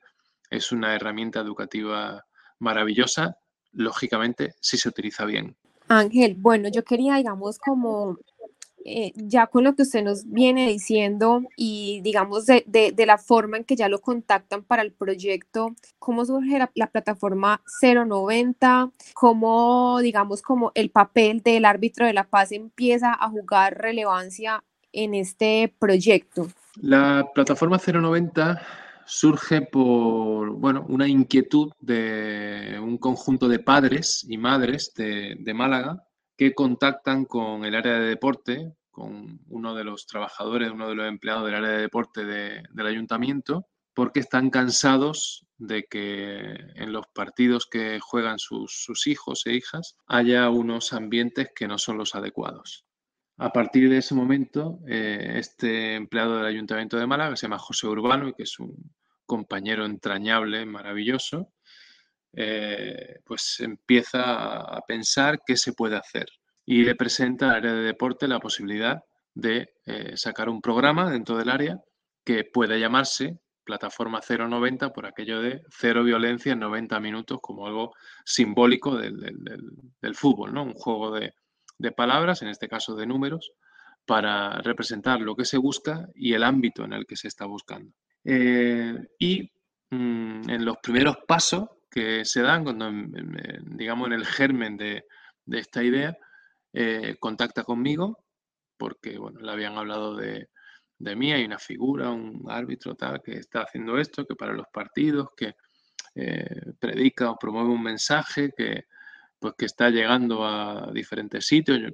es 0.49 0.71
una 0.71 0.95
herramienta 0.95 1.39
educativa 1.39 2.25
maravillosa, 2.59 3.37
lógicamente, 3.71 4.55
si 4.59 4.77
se 4.77 4.89
utiliza 4.89 5.25
bien. 5.25 5.55
Ángel, 5.87 6.35
bueno, 6.37 6.69
yo 6.69 6.83
quería, 6.83 7.15
digamos, 7.15 7.57
como 7.57 8.17
eh, 8.85 9.11
ya 9.15 9.47
con 9.47 9.63
lo 9.63 9.75
que 9.75 9.83
usted 9.83 10.03
nos 10.03 10.29
viene 10.29 10.67
diciendo 10.67 11.41
y 11.55 12.01
digamos 12.01 12.45
de, 12.45 12.93
la 13.05 13.17
forma 13.17 13.57
en 13.57 13.63
que 13.63 13.75
ya 13.75 13.89
lo 13.89 13.99
contactan 13.99 14.63
para 14.63 14.81
el 14.81 14.91
proyecto, 14.91 15.75
cómo 15.99 16.25
surge 16.25 16.59
la, 16.75 16.87
plataforma 16.87 17.61
090, 17.81 18.91
cómo 19.13 19.99
digamos 20.01 20.41
como 20.41 20.71
el 20.75 20.89
papel 20.89 21.41
del 21.41 21.65
árbitro 21.65 22.05
de 22.05 22.13
la 22.13 22.25
paz 22.25 22.51
empieza 22.51 23.13
a 23.13 23.29
jugar 23.29 23.77
relevancia 23.77 24.63
en 24.91 25.13
este 25.13 25.73
proyecto. 25.79 26.47
La 26.81 27.27
plataforma 27.33 27.77
090 27.77 28.61
surge 29.09 29.61
por 29.63 30.51
bueno, 30.51 30.85
una 30.87 31.07
inquietud 31.07 31.71
de 31.79 32.79
un 32.81 32.97
conjunto 32.97 33.47
de 33.47 33.59
padres 33.59 34.25
y 34.29 34.37
madres 34.37 34.93
de, 34.95 35.53
Málaga 35.53 36.05
que 36.39 36.53
contactan 36.53 37.25
con 37.25 37.65
el 37.65 37.75
área 37.75 37.99
de 37.99 38.07
deporte, 38.07 38.71
con 38.91 39.41
uno 39.49 39.75
de 39.75 39.83
los 39.83 40.07
trabajadores, 40.07 40.71
uno 40.71 40.87
de 40.87 40.95
los 40.95 41.05
empleados 41.05 41.45
del 41.45 41.55
área 41.55 41.71
de 41.71 41.81
deporte 41.81 42.23
del 42.23 42.87
ayuntamiento, 42.87 43.67
porque 43.93 44.21
están 44.21 44.49
cansados 44.49 45.45
de 45.57 45.83
que 45.83 46.55
en 46.75 46.93
los 46.93 47.07
partidos 47.07 47.67
que 47.69 47.99
juegan 47.99 48.39
sus, 48.39 49.05
hijos 49.05 49.45
e 49.47 49.53
hijas 49.55 49.97
haya 50.07 50.49
unos 50.49 50.93
ambientes 50.93 51.49
que 51.53 51.67
no 51.67 51.77
son 51.77 51.97
los 51.97 52.15
adecuados. 52.15 52.85
A 53.35 53.51
partir 53.51 53.89
de 53.89 53.97
ese 53.97 54.15
momento, 54.15 54.79
eh, 54.87 55.33
este 55.35 55.95
empleado 55.95 56.37
del 56.37 56.45
Ayuntamiento 56.45 56.95
de 56.95 57.05
Málaga, 57.05 57.35
se 57.35 57.47
llama 57.47 57.59
José 57.59 57.85
Urbano 57.87 58.29
y 58.29 58.33
que 58.33 58.43
es 58.43 58.57
un, 58.59 58.93
compañero 59.29 59.85
entrañable, 59.85 60.65
maravilloso, 60.65 61.53
eh, 62.33 63.19
pues 63.25 63.59
empieza 63.59 64.61
a 64.61 64.81
pensar 64.87 65.39
qué 65.45 65.57
se 65.57 65.73
puede 65.73 65.95
hacer 65.95 66.27
y 66.65 66.83
le 66.83 66.95
presenta 66.95 67.49
al 67.49 67.55
área 67.57 67.73
de 67.73 67.81
deporte 67.81 68.27
la 68.27 68.39
posibilidad 68.39 69.03
de 69.33 69.73
eh, 69.85 70.15
sacar 70.15 70.49
un 70.49 70.61
programa 70.61 71.09
dentro 71.09 71.37
del 71.37 71.49
área 71.49 71.79
que 72.23 72.43
puede 72.43 72.79
llamarse 72.79 73.39
Plataforma 73.63 74.19
090 74.27 74.91
por 74.93 75.05
aquello 75.05 75.41
de 75.41 75.61
cero 75.69 76.03
violencia 76.03 76.53
en 76.53 76.59
90 76.59 76.99
minutos 76.99 77.37
como 77.41 77.67
algo 77.67 77.93
simbólico 78.25 78.97
del, 78.97 80.15
fútbol, 80.15 80.53
¿no? 80.53 80.63
Un 80.63 80.73
juego 80.73 81.11
de, 81.11 81.35
de 81.77 81.91
palabras, 81.91 82.41
en 82.41 82.47
este 82.47 82.67
caso 82.67 82.95
de 82.95 83.05
números, 83.05 83.51
para 84.05 84.59
representar 84.61 85.21
lo 85.21 85.35
que 85.35 85.45
se 85.45 85.57
busca 85.57 86.07
y 86.15 86.33
el 86.33 86.43
ámbito 86.43 86.83
en 86.83 86.93
el 86.93 87.05
que 87.05 87.15
se 87.15 87.27
está 87.27 87.45
buscando. 87.45 87.93
Eh, 88.23 88.95
y 89.19 89.51
mm, 89.91 90.49
en 90.49 90.65
los 90.65 90.77
primeros 90.81 91.17
pasos 91.27 91.69
que 91.89 92.25
se 92.25 92.41
dan, 92.41 92.63
cuando, 92.63 92.91
digamos, 93.63 94.07
en 94.07 94.13
el 94.13 94.25
germen 94.25 94.77
de, 94.77 95.05
esta 95.47 95.83
idea, 95.83 96.15
eh, 96.73 97.15
contacta 97.19 97.63
conmigo, 97.63 98.19
porque, 98.77 99.17
bueno, 99.17 99.39
le 99.41 99.51
habían 99.51 99.77
hablado 99.77 100.15
de, 100.15 100.47
mí, 100.99 101.31
hay 101.31 101.45
una 101.45 101.59
figura, 101.59 102.11
un 102.11 102.45
árbitro 102.49 102.95
tal, 102.95 103.21
que 103.23 103.37
está 103.37 103.63
haciendo 103.63 103.97
esto, 103.97 104.25
que 104.25 104.35
para 104.35 104.53
los 104.53 104.67
partidos, 104.71 105.29
que 105.35 105.55
eh, 106.15 106.73
predica 106.79 107.31
o 107.31 107.37
promueve 107.37 107.69
un 107.69 107.83
mensaje, 107.83 108.51
que, 108.55 108.85
pues, 109.39 109.53
que 109.57 109.65
está 109.65 109.89
llegando 109.89 110.45
a 110.45 110.91
diferentes 110.93 111.45
sitios. 111.45 111.79
Yo 111.79 111.89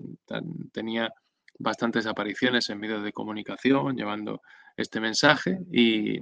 tenía 0.71 1.13
bastantes 1.59 2.05
apariciones 2.05 2.69
en 2.69 2.79
medios 2.79 3.03
de 3.03 3.13
comunicación 3.13 3.95
llevando 3.95 4.41
este 4.75 4.99
mensaje 4.99 5.59
y 5.71 6.19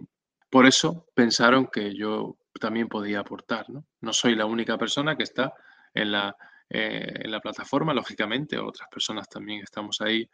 por 0.50 0.66
eso 0.66 1.08
pensaron 1.16 1.68
que 1.72 1.96
yo 1.96 2.38
también 2.60 2.88
podía 2.88 3.20
aportar. 3.20 3.70
No, 3.70 3.86
no 4.02 4.14
soy 4.14 4.36
la 4.36 4.46
única 4.46 4.78
persona 4.78 5.16
que 5.16 5.24
está 5.24 5.54
en 5.94 6.12
la, 6.12 6.36
eh, 6.70 7.22
en 7.24 7.32
la 7.32 7.40
plataforma, 7.40 7.94
lógicamente, 7.94 8.58
otras 8.58 8.90
personas 8.90 9.30
también 9.30 9.62
estamos 9.62 10.02
ahí, 10.02 10.30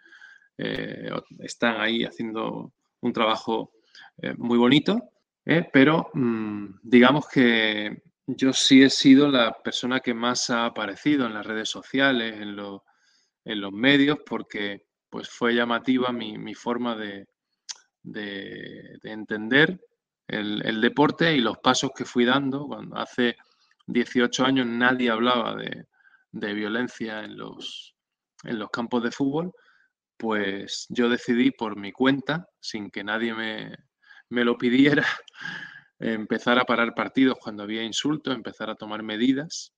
eh, 0.57 1.09
están 1.39 1.79
ahí 1.79 2.03
haciendo 2.03 2.73
un 3.01 3.13
trabajo 3.13 3.71
eh, 4.17 4.33
muy 4.37 4.57
bonito, 4.57 5.11
pero 5.73 6.11
mm, 6.13 6.79
digamos 6.83 7.27
que 7.27 8.03
yo 8.27 8.53
sí 8.53 8.83
he 8.83 8.89
sido 8.89 9.29
la 9.29 9.51
persona 9.63 9.99
que 9.99 10.13
más 10.13 10.51
ha 10.51 10.65
aparecido 10.65 11.25
en 11.25 11.33
las 11.33 11.45
redes 11.45 11.69
sociales, 11.69 12.35
en, 12.35 12.55
en 13.45 13.61
los 13.61 13.71
medios, 13.71 14.19
porque 14.25 14.85
pues 15.09 15.27
fue 15.27 15.55
llamativa 15.55 16.11
mi, 16.11 16.37
mi 16.37 16.53
forma 16.53 16.95
de, 16.95 17.27
de, 18.03 18.99
entender 19.03 19.79
el, 20.29 20.81
deporte 20.81 21.35
y 21.35 21.39
los 21.39 21.57
pasos 21.59 21.91
que 21.95 22.05
fui 22.05 22.25
dando. 22.25 22.67
Cuando 22.67 22.97
hace 22.97 23.35
18 23.87 24.45
años 24.45 24.67
nadie 24.67 25.09
hablaba 25.09 25.55
de, 25.55 26.53
violencia 26.53 27.23
en 27.23 27.37
los, 27.37 27.95
en 28.43 28.59
los 28.59 28.69
campos 28.69 29.03
de 29.03 29.11
fútbol, 29.11 29.51
pues 30.17 30.85
yo 30.89 31.09
decidí 31.09 31.51
por 31.51 31.75
mi 31.77 31.91
cuenta, 31.91 32.47
sin 32.59 32.91
que 32.91 33.03
nadie 33.03 33.33
me, 33.33 33.75
me 34.29 34.43
lo 34.43 34.57
pidiera, 34.57 35.05
empezar 35.99 36.59
a 36.59 36.65
parar 36.65 36.93
partidos 36.93 37.37
cuando 37.41 37.63
había 37.63 37.83
insultos, 37.83 38.35
empezar 38.35 38.69
a 38.69 38.75
tomar 38.75 39.03
medidas, 39.03 39.73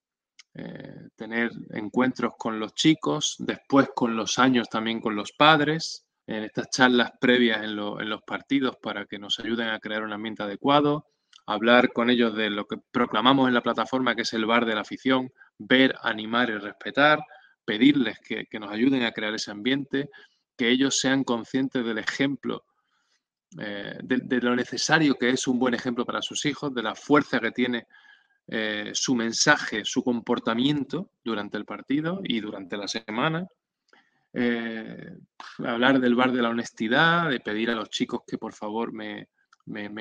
eh, 0.54 1.08
tener 1.16 1.52
encuentros 1.70 2.34
con 2.38 2.60
los 2.60 2.74
chicos, 2.74 3.36
después 3.40 3.90
con 3.96 4.16
los 4.16 4.38
años 4.38 4.70
también 4.70 5.00
con 5.00 5.16
los 5.16 5.32
padres, 5.32 6.06
en 6.38 6.44
estas 6.46 6.70
charlas 6.70 7.12
previas 7.20 7.64
en, 7.64 7.76
los 7.76 8.22
partidos 8.24 8.78
para 8.82 9.06
que 9.06 9.20
nos 9.20 9.40
ayuden 9.40 9.68
a 9.68 9.80
crear 9.80 10.04
un 10.04 10.14
ambiente 10.14 10.44
adecuado, 10.44 11.06
hablar 11.46 11.92
con 11.92 12.10
ellos 12.10 12.36
de 12.36 12.50
lo 12.50 12.66
que 12.66 12.78
proclamamos 12.92 13.48
en 13.48 13.54
la 13.54 13.62
plataforma, 13.62 14.16
que 14.16 14.22
es 14.22 14.34
el 14.34 14.46
bar 14.46 14.66
de 14.66 14.76
la 14.76 14.82
afición, 14.82 15.32
ver, 15.58 15.96
animar 16.02 16.50
y 16.50 16.58
respetar, 16.58 17.20
pedirles 17.66 18.18
que, 18.20 18.48
nos 18.60 18.72
ayuden 18.72 19.04
a 19.04 19.12
crear 19.12 19.34
ese 19.34 19.52
ambiente, 19.52 20.10
que 20.58 20.70
ellos 20.70 21.00
sean 21.00 21.24
conscientes 21.24 21.86
del 21.86 21.98
ejemplo, 21.98 22.64
eh, 23.60 23.98
de, 24.02 24.42
lo 24.42 24.56
necesario 24.56 25.16
que 25.16 25.30
es 25.30 25.48
un 25.48 25.60
buen 25.60 25.74
ejemplo 25.74 26.06
para 26.06 26.22
sus 26.22 26.46
hijos, 26.46 26.74
de 26.74 26.84
la 26.84 26.96
fuerza 26.96 27.40
que 27.40 27.52
tiene 27.52 27.88
eh, 28.48 28.92
su 28.94 29.16
mensaje, 29.16 29.84
su 29.84 30.04
comportamiento 30.04 31.12
durante 31.24 31.58
el 31.58 31.66
partido 31.66 32.22
y 32.24 32.40
durante 32.40 32.78
la 32.78 32.88
semana, 32.88 33.48
eh, 34.34 35.18
hablar 35.60 36.00
del 36.00 36.16
bar 36.16 36.32
de 36.32 36.42
la 36.42 36.50
honestidad, 36.50 37.30
de 37.30 37.40
pedir 37.40 37.70
a 37.70 37.76
los 37.76 37.90
chicos 37.90 38.22
que 38.26 38.38
por 38.38 38.54
favor 38.54 38.94
me, 38.94 39.28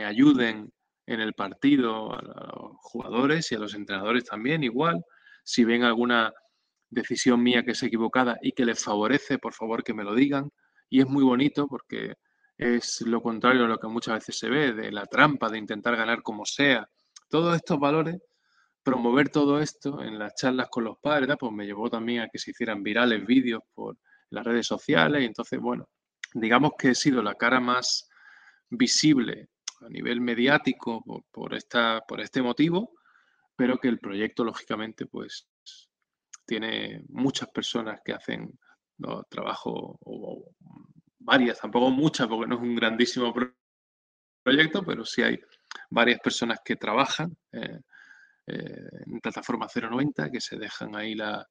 ayuden 0.05 0.73
en 1.07 1.21
el 1.21 1.35
partido, 1.35 2.13
a 2.13 2.23
los 2.23 2.77
jugadores 2.81 3.51
y 3.51 3.57
a 3.57 3.59
los 3.59 3.75
entrenadores 3.75 4.25
también 4.25 4.63
igual. 4.63 5.03
Si 5.43 5.65
ven 5.65 5.83
alguna 5.83 6.33
decisión 6.89 7.43
mía 7.43 7.65
que 7.65 7.73
es 7.73 7.83
equivocada 7.83 8.39
y 8.43 8.53
que 8.53 8.65
les 8.65 8.83
favorece, 8.83 9.39
por 9.39 9.55
favor 9.55 9.83
que 9.83 9.95
me 9.95 10.05
lo 10.05 10.15
digan. 10.15 10.51
Y 10.89 11.01
es 11.01 11.07
muy 11.07 11.25
bonito 11.25 11.67
porque 11.67 12.15
es 12.57 13.01
lo 13.03 13.23
contrario 13.23 13.65
a 13.65 13.69
lo 13.69 13.79
que 13.79 13.89
muchas 13.89 14.15
veces 14.15 14.39
se 14.39 14.49
ve, 14.49 14.73
de 14.73 14.93
la 14.93 15.07
trampa, 15.07 15.49
de 15.49 15.59
intentar 15.59 15.97
ganar 15.97 16.23
como 16.23 16.45
sea. 16.45 16.89
Todos 17.29 17.57
estos 17.57 17.79
valores, 17.79 18.19
promover 18.83 19.29
todo 19.29 19.61
esto 19.61 20.03
en 20.03 20.19
las 20.19 20.35
charlas 20.35 20.69
con 20.69 20.85
los 20.85 20.99
padres, 20.99 21.37
pues 21.39 21.53
me 21.53 21.65
llevó 21.65 21.91
también 21.91 22.23
a 22.23 22.29
que 22.29 22.39
se 22.39 22.51
hicieran 22.51 22.83
virales 22.83 23.25
vídeos 23.27 23.63
por, 23.75 23.97
las 24.31 24.45
redes 24.45 24.67
sociales. 24.67 25.23
Y 25.23 25.27
entonces, 25.27 25.61
bueno, 25.61 25.89
digamos 26.35 26.73
que 26.79 26.91
he 26.91 26.95
sido 26.95 27.23
la 27.23 27.35
cara 27.35 27.61
más 27.61 28.09
visible 28.69 29.49
a 29.81 29.89
nivel 29.89 30.21
mediático 30.21 31.03
por, 31.31 31.55
esta, 31.55 32.01
por 32.07 32.21
este 32.21 32.43
motivo, 32.43 32.93
pero 33.57 33.79
que 33.79 33.89
el 33.89 33.99
proyecto, 33.99 34.45
lógicamente, 34.45 35.07
pues 35.07 35.49
tiene 36.47 37.05
muchas 37.09 37.49
personas 37.51 38.01
que 38.05 38.13
hacen 38.13 38.59
trabajo, 39.29 39.99
o, 40.01 40.53
varias, 41.19 41.61
tampoco 41.61 41.91
muchas, 41.91 42.27
porque 42.27 42.49
no 42.49 42.57
es 42.57 42.63
un 42.63 42.75
grandísimo 42.75 43.35
proyecto, 44.43 44.85
pero 44.85 45.05
sí 45.05 45.23
hay 45.23 45.39
varias 45.89 46.21
personas 46.21 46.61
que 46.65 46.77
trabajan 46.77 47.37
eh, 47.53 47.81
eh, 48.47 48.89
en 49.07 49.21
plataforma 49.21 49.69
090, 49.73 50.31
que 50.31 50.41
se 50.41 50.57
dejan 50.59 50.97
ahí 50.97 51.15
la, 51.15 51.47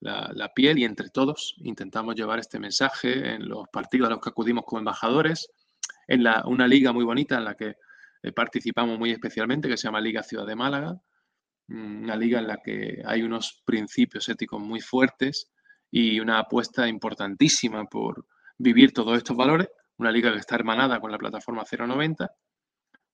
la, 0.00 0.52
piel 0.54 0.78
y 0.78 0.84
entre 0.84 1.10
todos 1.10 1.56
intentamos 1.58 2.14
llevar 2.14 2.38
este 2.38 2.58
mensaje 2.58 3.34
en 3.34 3.48
los 3.48 3.68
partidos 3.68 4.06
a 4.06 4.10
los 4.10 4.20
que 4.20 4.30
acudimos 4.30 4.64
como 4.64 4.78
embajadores, 4.78 5.50
en 6.06 6.24
una 6.46 6.66
liga 6.66 6.92
muy 6.92 7.04
bonita 7.04 7.36
en 7.36 7.44
la 7.44 7.54
que 7.54 7.76
eh, 8.22 8.32
participamos 8.32 8.98
muy 8.98 9.10
especialmente, 9.10 9.68
que 9.68 9.76
se 9.76 9.88
llama 9.88 10.00
Liga 10.00 10.22
Ciudad 10.22 10.46
de 10.46 10.56
Málaga, 10.56 11.00
mm, 11.68 12.04
una 12.04 12.16
liga 12.16 12.38
en 12.38 12.46
la 12.46 12.58
que 12.58 13.02
hay 13.04 13.22
unos 13.22 13.62
principios 13.64 14.28
éticos 14.28 14.60
muy 14.60 14.80
fuertes 14.80 15.50
y 15.90 16.20
una 16.20 16.38
apuesta 16.38 16.88
importantísima 16.88 17.84
por 17.84 18.26
vivir 18.56 18.92
todos 18.92 19.16
estos 19.16 19.36
valores, 19.36 19.68
una 19.98 20.10
liga 20.10 20.32
que 20.32 20.38
está 20.38 20.54
hermanada 20.54 21.00
con 21.00 21.12
la 21.12 21.18
plataforma 21.18 21.64
090, 21.64 22.30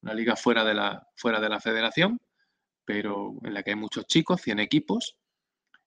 una 0.02 0.14
liga 0.14 0.36
fuera 0.36 0.64
de 0.64 0.74
la, 0.74 1.06
fuera 1.16 1.40
de 1.40 1.48
la 1.48 1.60
federación, 1.60 2.20
pero 2.84 3.34
en 3.42 3.54
la 3.54 3.62
que 3.62 3.70
hay 3.70 3.76
muchos 3.76 4.06
chicos, 4.06 4.42
100 4.42 4.60
equipos, 4.60 5.16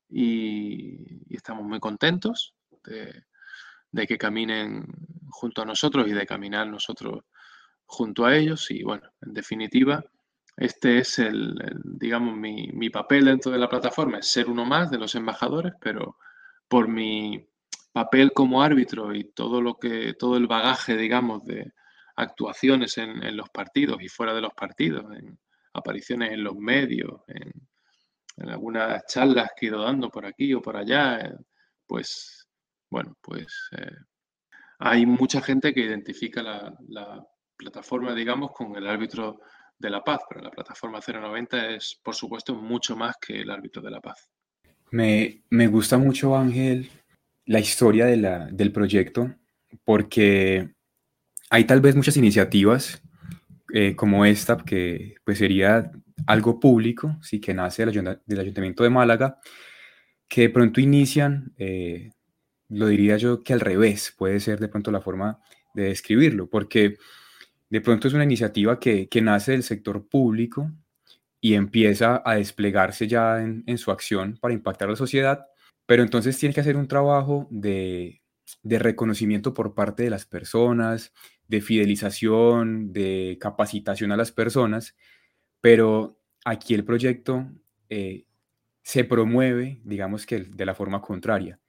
y, 0.09 1.35
estamos 1.35 1.65
muy 1.65 1.79
contentos 1.79 2.53
de, 2.83 4.07
que 4.07 4.17
caminen 4.17 4.85
junto 5.29 5.61
a 5.61 5.65
nosotros 5.65 6.07
y 6.07 6.13
de 6.13 6.25
caminar 6.25 6.67
nosotros 6.67 7.23
junto 7.85 8.25
a 8.25 8.35
ellos. 8.35 8.69
Y 8.71 8.83
bueno, 8.83 9.09
en 9.21 9.33
definitiva, 9.33 10.03
este 10.55 10.99
es 10.99 11.19
el, 11.19 11.55
digamos, 11.83 12.35
mi, 12.35 12.69
mi, 12.73 12.89
papel 12.89 13.25
dentro 13.25 13.51
de 13.51 13.59
la 13.59 13.69
plataforma, 13.69 14.19
es 14.19 14.27
ser 14.27 14.49
uno 14.49 14.65
más 14.65 14.89
de 14.91 14.97
los 14.97 15.15
embajadores, 15.15 15.73
pero 15.79 16.17
por 16.67 16.87
mi 16.87 17.47
papel 17.91 18.31
como 18.33 18.61
árbitro 18.61 19.13
y 19.15 19.25
todo 19.31 19.61
lo 19.61 19.75
que, 19.75 20.13
todo 20.13 20.37
el 20.37 20.47
bagaje, 20.47 20.97
digamos, 20.97 21.43
de 21.45 21.73
actuaciones 22.15 22.97
en, 22.97 23.23
en 23.23 23.37
los 23.37 23.49
partidos 23.49 24.01
y 24.01 24.09
fuera 24.09 24.33
de 24.33 24.41
los 24.41 24.53
partidos, 24.53 25.05
en 25.15 25.39
apariciones 25.73 26.31
en 26.31 26.43
los 26.43 26.55
medios, 26.55 27.21
en, 27.27 27.51
en 28.37 28.49
algunas 28.49 29.05
charlas 29.07 29.51
que 29.55 29.65
he 29.65 29.69
ido 29.69 29.81
dando 29.81 30.09
por 30.09 30.25
aquí 30.25 30.53
o 30.53 30.61
por 30.61 30.77
allá, 30.77 31.19
eh, 31.19 31.35
pues, 31.85 32.47
bueno, 32.89 33.17
pues 33.21 33.47
eh, 33.77 33.95
hay 34.79 35.05
mucha 35.05 35.41
gente 35.41 35.73
que 35.73 35.81
identifica 35.81 36.41
la, 36.43 37.25
plataforma, 37.57 38.13
digamos, 38.13 38.51
con 38.51 38.75
el 38.75 38.85
árbitro 38.87 39.39
de 39.79 39.89
la 39.89 40.03
paz, 40.03 40.19
pero 40.29 40.41
la 40.41 40.51
plataforma 40.51 40.99
090 40.99 41.69
es, 41.71 41.99
por 42.03 42.13
supuesto, 42.13 42.53
mucho 42.53 42.95
más 42.95 43.15
que 43.17 43.41
el 43.41 43.49
árbitro 43.49 43.81
de 43.81 43.89
la 43.89 43.99
paz. 43.99 44.29
Me, 44.91 45.41
gusta 45.49 45.97
mucho, 45.97 46.37
Ángel, 46.37 46.91
la 47.47 47.59
historia 47.59 48.05
del 48.05 48.71
proyecto, 48.71 49.33
porque 49.83 50.69
hay 51.49 51.63
tal 51.63 51.81
vez 51.81 51.95
muchas 51.95 52.15
iniciativas 52.15 53.01
eh, 53.73 53.95
como 53.95 54.23
esta, 54.23 54.57
que 54.57 55.15
pues 55.23 55.39
sería 55.39 55.91
algo 56.25 56.59
público, 56.59 57.17
sí, 57.21 57.39
que 57.39 57.53
nace 57.53 57.85
del, 57.85 58.39
Ayuntamiento 58.39 58.83
de 58.83 58.89
Málaga, 58.89 59.39
que 60.27 60.41
de 60.41 60.49
pronto 60.49 60.81
inician, 60.81 61.53
eh, 61.57 62.11
lo 62.69 62.87
diría 62.87 63.17
yo 63.17 63.43
que 63.43 63.53
al 63.53 63.59
revés, 63.59 64.13
puede 64.17 64.39
ser 64.39 64.59
de 64.59 64.67
pronto 64.67 64.91
la 64.91 65.01
forma 65.01 65.39
de 65.73 65.83
describirlo, 65.83 66.49
porque 66.49 66.97
de 67.69 67.81
pronto 67.81 68.07
es 68.07 68.13
una 68.13 68.23
iniciativa 68.23 68.79
que, 68.79 69.09
nace 69.21 69.51
del 69.51 69.63
sector 69.63 70.07
público 70.07 70.71
y 71.39 71.53
empieza 71.53 72.21
a 72.25 72.35
desplegarse 72.35 73.07
ya 73.07 73.41
en, 73.41 73.63
en, 73.67 73.77
su 73.77 73.91
acción 73.91 74.37
para 74.41 74.53
impactar 74.53 74.87
a 74.87 74.91
la 74.91 74.97
sociedad, 74.97 75.45
pero 75.85 76.03
entonces 76.03 76.37
tiene 76.37 76.53
que 76.53 76.61
hacer 76.61 76.75
un 76.75 76.87
trabajo 76.87 77.47
de, 77.51 78.21
de 78.63 78.79
reconocimiento 78.79 79.53
por 79.53 79.73
parte 79.73 80.03
de 80.03 80.09
las 80.09 80.25
personas, 80.25 81.13
de 81.47 81.61
fidelización, 81.61 82.91
de 82.91 83.37
capacitación 83.39 84.11
a 84.11 84.17
las 84.17 84.31
personas, 84.31 84.95
pero 85.61 86.19
aquí 86.45 86.73
el 86.73 86.85
proyecto 86.85 87.45
eh, 87.89 88.25
se 88.83 89.03
promueve, 89.03 89.81
digamos 89.83 90.25
que 90.25 90.39
de 90.39 90.65
la 90.65 90.75
forma 90.75 91.01
contraria. 91.01 91.59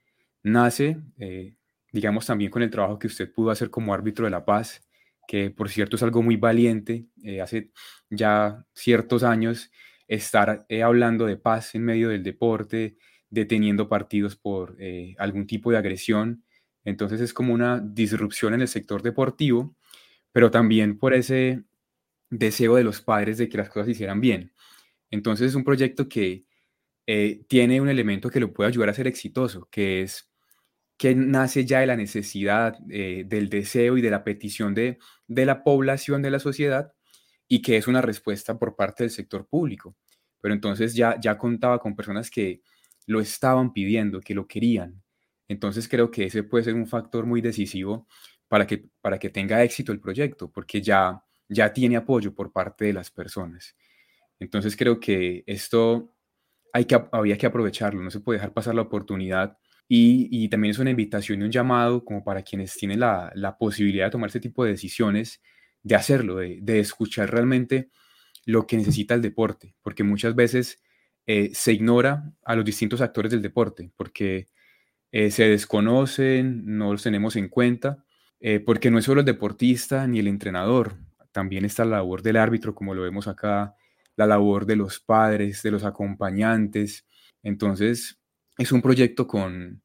Nace, 0.43 0.97
eh, 1.17 1.55
digamos, 1.91 2.25
también 2.25 2.51
con 2.51 2.61
el 2.61 2.69
trabajo 2.69 2.97
que 2.97 3.07
usted 3.07 3.31
pudo 3.31 3.51
hacer 3.51 3.69
como 3.69 3.93
árbitro 3.93 4.25
de 4.25 4.31
la 4.31 4.45
paz, 4.45 4.87
que 5.27 5.51
por 5.51 5.69
cierto 5.69 5.95
es 5.95 6.03
algo 6.03 6.23
muy 6.23 6.37
valiente, 6.37 7.07
eh, 7.23 7.41
hace 7.41 7.71
ya 8.09 8.65
ciertos 8.73 9.23
años 9.23 9.71
estar 10.07 10.65
hablando 10.83 11.25
de 11.25 11.37
paz 11.37 11.75
en 11.75 11.83
medio 11.83 12.09
del 12.09 12.23
deporte, 12.23 12.97
deteniendo 13.29 13.87
partidos 13.87 14.35
por 14.35 14.75
algún 15.19 15.45
tipo 15.45 15.69
de 15.69 15.77
agresión. 15.77 16.43
Entonces 16.83 17.21
es 17.21 17.31
como 17.31 17.53
una 17.53 17.79
disrupción 17.79 18.55
en 18.55 18.61
el 18.61 18.67
sector 18.67 19.03
deportivo, 19.03 19.75
pero 20.31 20.49
también 20.49 20.97
por 20.97 21.13
ese 21.13 21.63
deseo 22.29 22.75
de 22.75 22.83
los 22.83 23.01
padres 23.01 23.37
de 23.37 23.49
que 23.49 23.57
las 23.57 23.69
cosas 23.69 23.85
se 23.87 23.91
hicieran 23.93 24.21
bien. 24.21 24.53
Entonces 25.11 25.49
es 25.49 25.55
un 25.55 25.63
proyecto 25.63 26.07
que 26.09 26.45
eh, 27.07 27.43
tiene 27.47 27.81
un 27.81 27.89
elemento 27.89 28.29
que 28.29 28.39
lo 28.39 28.53
puede 28.53 28.69
ayudar 28.69 28.89
a 28.89 28.93
ser 28.93 29.07
exitoso, 29.07 29.67
que 29.71 30.03
es 30.03 30.29
que 30.97 31.15
nace 31.15 31.65
ya 31.65 31.79
de 31.79 31.87
la 31.87 31.95
necesidad, 31.95 32.77
eh, 32.89 33.23
del 33.25 33.49
deseo 33.49 33.97
y 33.97 34.01
de 34.01 34.11
la 34.11 34.23
petición 34.23 34.75
de, 34.75 34.99
de 35.27 35.45
la 35.45 35.63
población 35.63 36.21
de 36.21 36.31
la 36.31 36.39
sociedad 36.39 36.93
y 37.47 37.61
que 37.61 37.77
es 37.77 37.87
una 37.87 38.01
respuesta 38.01 38.59
por 38.59 38.75
parte 38.75 39.03
del 39.03 39.11
sector 39.11 39.47
público. 39.47 39.95
Pero 40.41 40.53
entonces 40.53 40.93
ya, 40.95 41.19
ya 41.19 41.37
contaba 41.37 41.79
con 41.79 41.95
personas 41.95 42.29
que 42.29 42.61
lo 43.07 43.21
estaban 43.21 43.73
pidiendo, 43.73 44.21
que 44.21 44.35
lo 44.35 44.47
querían. 44.47 45.01
Entonces 45.47 45.87
creo 45.87 46.11
que 46.11 46.25
ese 46.25 46.43
puede 46.43 46.65
ser 46.65 46.75
un 46.75 46.87
factor 46.87 47.25
muy 47.25 47.41
decisivo 47.41 48.07
para 48.47 48.67
que, 48.67 48.85
para 49.01 49.17
que 49.19 49.29
tenga 49.29 49.63
éxito 49.63 49.91
el 49.91 50.01
proyecto, 50.01 50.51
porque 50.51 50.81
ya 50.81 51.23
ya 51.49 51.73
tiene 51.73 51.97
apoyo 51.97 52.33
por 52.33 52.53
parte 52.53 52.85
de 52.85 52.93
las 52.93 53.11
personas. 53.11 53.75
Entonces 54.39 54.77
creo 54.77 54.99
que 54.99 55.43
esto 55.47 56.15
hay 56.71 56.85
que, 56.85 57.01
había 57.11 57.37
que 57.37 57.47
aprovecharlo, 57.47 58.01
no 58.01 58.11
se 58.11 58.21
puede 58.21 58.37
dejar 58.37 58.53
pasar 58.53 58.75
la 58.75 58.83
oportunidad 58.83 59.57
y, 59.91 60.47
también 60.49 60.71
es 60.71 60.79
una 60.79 60.91
invitación 60.91 61.41
y 61.41 61.45
un 61.45 61.51
llamado 61.51 62.05
como 62.05 62.23
para 62.23 62.43
quienes 62.43 62.75
tienen 62.75 62.99
la, 62.99 63.55
posibilidad 63.59 64.05
de 64.05 64.11
tomar 64.11 64.27
este 64.27 64.39
tipo 64.39 64.63
de 64.63 64.71
decisiones, 64.71 65.41
de 65.81 65.95
hacerlo, 65.95 66.37
de, 66.37 66.79
escuchar 66.79 67.31
realmente 67.31 67.89
lo 68.45 68.67
que 68.67 68.77
necesita 68.77 69.15
el 69.15 69.21
deporte, 69.21 69.75
porque 69.81 70.03
muchas 70.03 70.35
veces 70.35 70.83
eh, 71.25 71.49
se 71.53 71.73
ignora 71.73 72.31
a 72.43 72.55
los 72.55 72.63
distintos 72.63 73.01
actores 73.01 73.31
del 73.31 73.41
deporte, 73.41 73.91
porque 73.97 74.47
eh, 75.11 75.31
se 75.31 75.49
desconocen, 75.49 76.77
no 76.77 76.91
los 76.91 77.01
tenemos 77.01 77.35
en 77.35 77.49
cuenta, 77.49 78.05
eh, 78.39 78.59
porque 78.59 78.91
no 78.91 78.99
es 78.99 79.05
solo 79.05 79.21
el 79.21 79.25
deportista 79.25 80.05
ni 80.05 80.19
el 80.19 80.27
entrenador, 80.27 80.97
también 81.31 81.65
está 81.65 81.85
la 81.85 81.97
labor 81.97 82.21
del 82.21 82.37
árbitro, 82.37 82.75
como 82.75 82.93
lo 82.93 83.03
vemos 83.03 83.27
acá, 83.27 83.75
la 84.15 84.25
labor 84.27 84.65
de 84.65 84.75
los 84.75 84.99
padres, 84.99 85.63
de 85.63 85.71
los 85.71 85.83
acompañantes. 85.83 87.07
Entonces, 87.43 88.19
es 88.57 88.71
un 88.71 88.81
proyecto 88.81 89.27
con, 89.27 89.81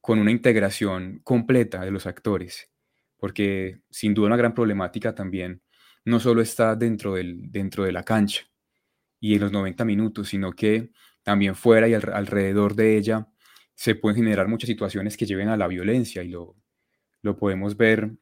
con 0.00 0.18
una 0.18 0.30
integración 0.30 1.20
completa 1.24 1.84
de 1.84 1.90
los 1.90 2.06
actores, 2.06 2.70
porque 3.16 3.80
sin 3.90 4.14
duda 4.14 4.28
una 4.28 4.36
gran 4.36 4.54
problemática 4.54 5.14
también 5.14 5.62
no 6.04 6.20
solo 6.20 6.42
está 6.42 6.76
dentro, 6.76 7.14
del, 7.14 7.50
dentro 7.50 7.84
de 7.84 7.92
la 7.92 8.02
cancha 8.02 8.42
y 9.20 9.34
en 9.34 9.40
los 9.40 9.52
90 9.52 9.84
minutos, 9.84 10.28
sino 10.28 10.52
que 10.52 10.90
también 11.22 11.54
fuera 11.54 11.88
y 11.88 11.94
alrededor 11.94 12.74
de 12.74 12.96
ella 12.96 13.28
se 13.74 13.94
pueden 13.94 14.16
generar 14.16 14.48
muchas 14.48 14.68
situaciones 14.68 15.16
que 15.16 15.26
lleven 15.26 15.48
a 15.48 15.56
la 15.56 15.68
violencia 15.68 16.22
y 16.22 16.28
lo, 16.28 16.56
lo 17.22 17.36
podemos 17.36 17.76
ver 17.76 18.12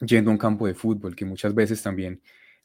yendo 0.00 0.30
a 0.30 0.32
un 0.32 0.38
campo 0.38 0.66
de 0.66 0.74
fútbol, 0.74 1.14
que 1.14 1.24
muchas 1.24 1.54
veces 1.54 1.82
también 1.82 2.20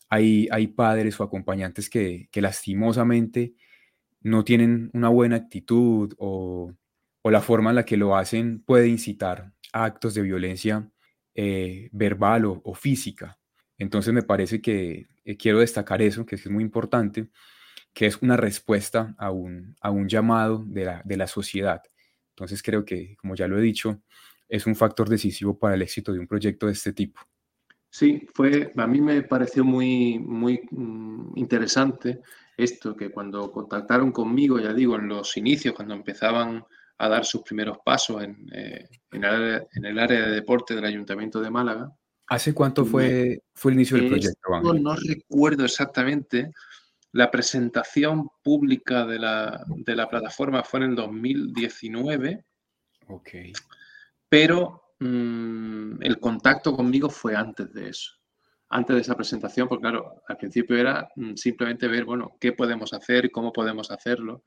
hay, 0.09 0.47
hay 0.51 0.67
padres 0.67 1.19
o 1.19 1.23
acompañantes 1.23 1.89
que, 1.89 2.29
lastimosamente 2.33 3.53
no 4.21 4.43
tienen 4.43 4.89
una 4.93 5.09
buena 5.09 5.37
actitud 5.37 6.13
o, 6.17 6.73
la 7.23 7.41
forma 7.41 7.69
en 7.69 7.75
la 7.75 7.85
que 7.85 7.95
lo 7.95 8.15
hacen 8.17 8.63
puede 8.63 8.87
incitar 8.87 9.53
actos 9.71 10.15
de 10.15 10.23
violencia 10.23 10.89
eh, 11.35 11.89
verbal 11.91 12.45
o, 12.45 12.73
física. 12.73 13.37
Entonces 13.77 14.13
me 14.13 14.23
parece 14.23 14.61
que 14.61 15.07
eh, 15.25 15.37
quiero 15.37 15.59
destacar 15.59 16.01
eso, 16.01 16.25
que 16.25 16.35
es 16.35 16.49
muy 16.49 16.63
importante, 16.63 17.29
que 17.93 18.07
es 18.07 18.17
una 18.23 18.35
respuesta 18.35 19.13
a 19.19 19.29
un, 19.29 19.75
a 19.79 19.91
un 19.91 20.09
llamado 20.09 20.65
de 20.65 20.85
la, 20.85 21.01
de 21.05 21.17
la 21.17 21.27
sociedad. 21.27 21.83
Entonces 22.31 22.63
creo 22.63 22.83
que, 22.83 23.15
como 23.17 23.35
ya 23.35 23.47
lo 23.47 23.59
he 23.59 23.61
dicho, 23.61 24.01
es 24.49 24.65
un 24.65 24.75
factor 24.75 25.07
decisivo 25.07 25.57
para 25.57 25.75
el 25.75 25.83
éxito 25.83 26.11
de 26.11 26.19
un 26.19 26.27
proyecto 26.27 26.65
de 26.65 26.73
este 26.73 26.91
tipo. 26.91 27.21
Sí, 27.91 28.27
fue, 28.33 28.73
a 28.75 28.87
mí 28.87 28.99
me 28.99 29.21
pareció 29.23 29.63
muy, 29.63 30.19
muy 30.19 30.61
mm, 30.71 31.37
interesante 31.37 32.21
esto, 32.57 32.95
que 32.95 33.09
cuando 33.09 33.51
contactaron 33.51 34.11
conmigo, 34.11 34.59
ya 34.59 34.73
digo, 34.73 34.95
en 34.95 35.07
los 35.07 35.37
inicios, 35.37 35.73
cuando 35.73 35.93
empezaban 35.93 36.63
a 36.97 37.09
dar 37.09 37.25
sus 37.25 37.41
primeros 37.43 37.77
pasos 37.83 38.21
en, 38.21 38.47
eh, 38.53 38.89
en, 39.11 39.23
el, 39.85 39.99
área 39.99 40.27
de 40.27 40.31
deporte 40.31 40.75
del 40.75 40.85
Ayuntamiento 40.85 41.39
de 41.39 41.49
Málaga. 41.49 41.91
¿Hace 42.27 42.53
cuánto 42.53 42.85
fue, 42.85 43.41
fue 43.53 43.71
el 43.71 43.77
inicio 43.77 43.97
del 43.97 44.09
proyecto? 44.09 44.61
No 44.61 44.95
recuerdo 44.95 45.65
exactamente. 45.65 46.51
La 47.13 47.31
presentación 47.31 48.29
pública 48.43 49.05
de 49.05 49.17
la, 49.17 49.63
de 49.67 49.95
la 49.95 50.09
plataforma 50.09 50.63
fue 50.63 50.81
en 50.81 50.89
el 50.91 50.95
2019. 50.95 52.43
Ok 53.07 53.29
pero 54.29 54.93
mm, 54.99 56.01
el 56.01 56.19
contacto 56.19 56.75
conmigo 56.75 57.09
fue 57.09 57.35
antes 57.35 57.73
de 57.73 57.89
eso, 57.89 58.13
antes 58.69 58.95
de 58.95 59.01
esa 59.01 59.15
presentación, 59.15 59.67
porque 59.67 59.81
claro, 59.81 60.21
al 60.27 60.37
principio 60.37 60.77
era 60.77 61.09
mm, 61.15 61.33
simplemente 61.35 61.87
ver, 61.87 62.05
bueno, 62.05 62.37
qué 62.39 62.53
podemos 62.53 62.93
hacer, 62.93 63.31
cómo 63.31 63.51
podemos 63.51 63.91
hacerlo, 63.91 64.43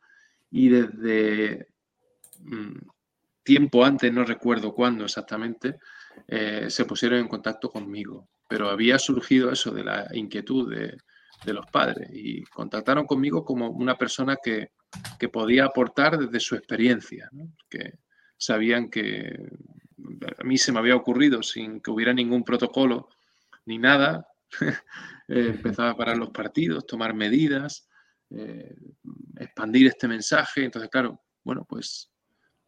y 0.51 0.69
desde 0.69 1.69
mm, 2.41 2.79
tiempo 3.43 3.85
antes, 3.85 4.13
no 4.13 4.25
recuerdo 4.25 4.73
cuándo 4.75 5.05
exactamente, 5.05 5.79
eh, 6.29 6.67
se 6.69 6.85
pusieron 6.85 7.19
en 7.19 7.29
contacto 7.29 7.71
conmigo, 7.71 8.29
pero 8.49 8.69
había 8.69 8.99
surgido 8.99 9.51
eso 9.51 9.71
de 9.71 9.85
la 9.85 10.09
inquietud 10.13 10.73
de, 10.75 10.97
los 11.53 11.67
padres 11.73 12.09
y 12.13 12.45
contactaron 12.45 13.05
conmigo 13.05 13.45
como 13.45 13.69
una 13.71 13.97
persona 13.97 14.37
que, 14.41 14.71
podía 15.33 15.65
aportar 15.65 16.19
desde 16.19 16.39
su 16.39 16.55
experiencia, 16.55 17.31
que 17.69 17.95
sabían 18.37 18.91
que 18.91 19.49
a 20.39 20.45
mí 20.45 20.59
se 20.59 20.73
me 20.73 20.79
había 20.79 20.97
ocurrido 20.97 21.43
sin 21.43 21.81
que 21.81 21.91
hubiera 21.91 22.13
ningún 22.13 22.45
protocolo 22.45 23.09
ni 23.67 23.79
nada, 23.79 24.27
empezar 25.29 25.89
a 25.89 25.97
parar 25.97 26.17
los 26.19 26.31
partidos, 26.31 26.87
tomar 26.87 27.15
medidas, 27.15 27.89
eh, 28.31 28.75
expandir 29.39 29.87
este 29.87 30.09
mensaje. 30.09 30.65
Entonces, 30.65 30.91
claro, 30.91 31.23
bueno, 31.45 31.65
pues 31.69 32.11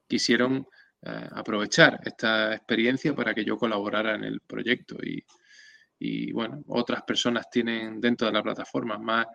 quisieron 0.06 0.66
eh, 1.02 1.28
aprovechar 1.32 2.00
esta 2.04 2.54
experiencia 2.54 3.14
para 3.14 3.34
que 3.34 3.44
yo 3.44 3.56
colaborara 3.56 4.14
en 4.14 4.24
el 4.24 4.40
proyecto 4.40 4.96
y, 5.02 6.32
bueno, 6.32 6.62
otras 6.68 7.02
personas 7.02 7.48
tienen 7.50 8.00
dentro 8.00 8.26
de 8.26 8.32
la 8.34 8.42
plataforma 8.42 8.98
más 8.98 9.26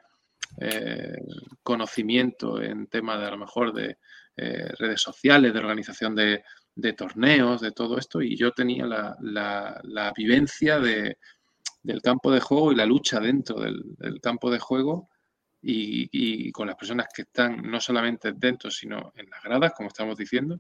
eh, 0.59 1.17
conocimiento 1.63 2.61
en 2.61 2.87
temas 2.87 3.19
de 3.19 3.25
a 3.25 3.31
lo 3.31 3.37
mejor 3.37 3.73
de 3.73 3.97
redes 4.35 5.01
sociales, 5.01 5.51
de 5.51 5.59
organización 5.59 6.15
de, 6.15 6.41
torneos, 6.97 7.61
de 7.61 7.71
todo 7.71 7.97
esto, 7.97 8.21
y 8.21 8.35
yo 8.35 8.51
tenía 8.51 8.85
la, 8.85 10.13
vivencia 10.15 10.79
del 10.79 12.01
campo 12.01 12.31
de 12.31 12.39
juego 12.39 12.71
y 12.71 12.75
la 12.75 12.85
lucha 12.85 13.19
dentro 13.19 13.59
del, 13.59 14.19
campo 14.21 14.49
de 14.49 14.59
juego 14.59 15.09
y, 15.61 16.51
con 16.51 16.67
las 16.67 16.75
personas 16.75 17.07
que 17.13 17.23
están 17.23 17.61
no 17.63 17.79
solamente 17.79 18.33
dentro, 18.33 18.71
sino 18.71 19.11
en 19.15 19.29
las 19.29 19.43
gradas, 19.43 19.73
como 19.75 19.89
estamos 19.89 20.17
diciendo, 20.17 20.59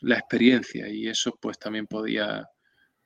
la 0.00 0.16
experiencia 0.18 0.88
y 0.88 1.06
eso 1.06 1.38
pues 1.40 1.58
también 1.58 1.86
podía, 1.86 2.48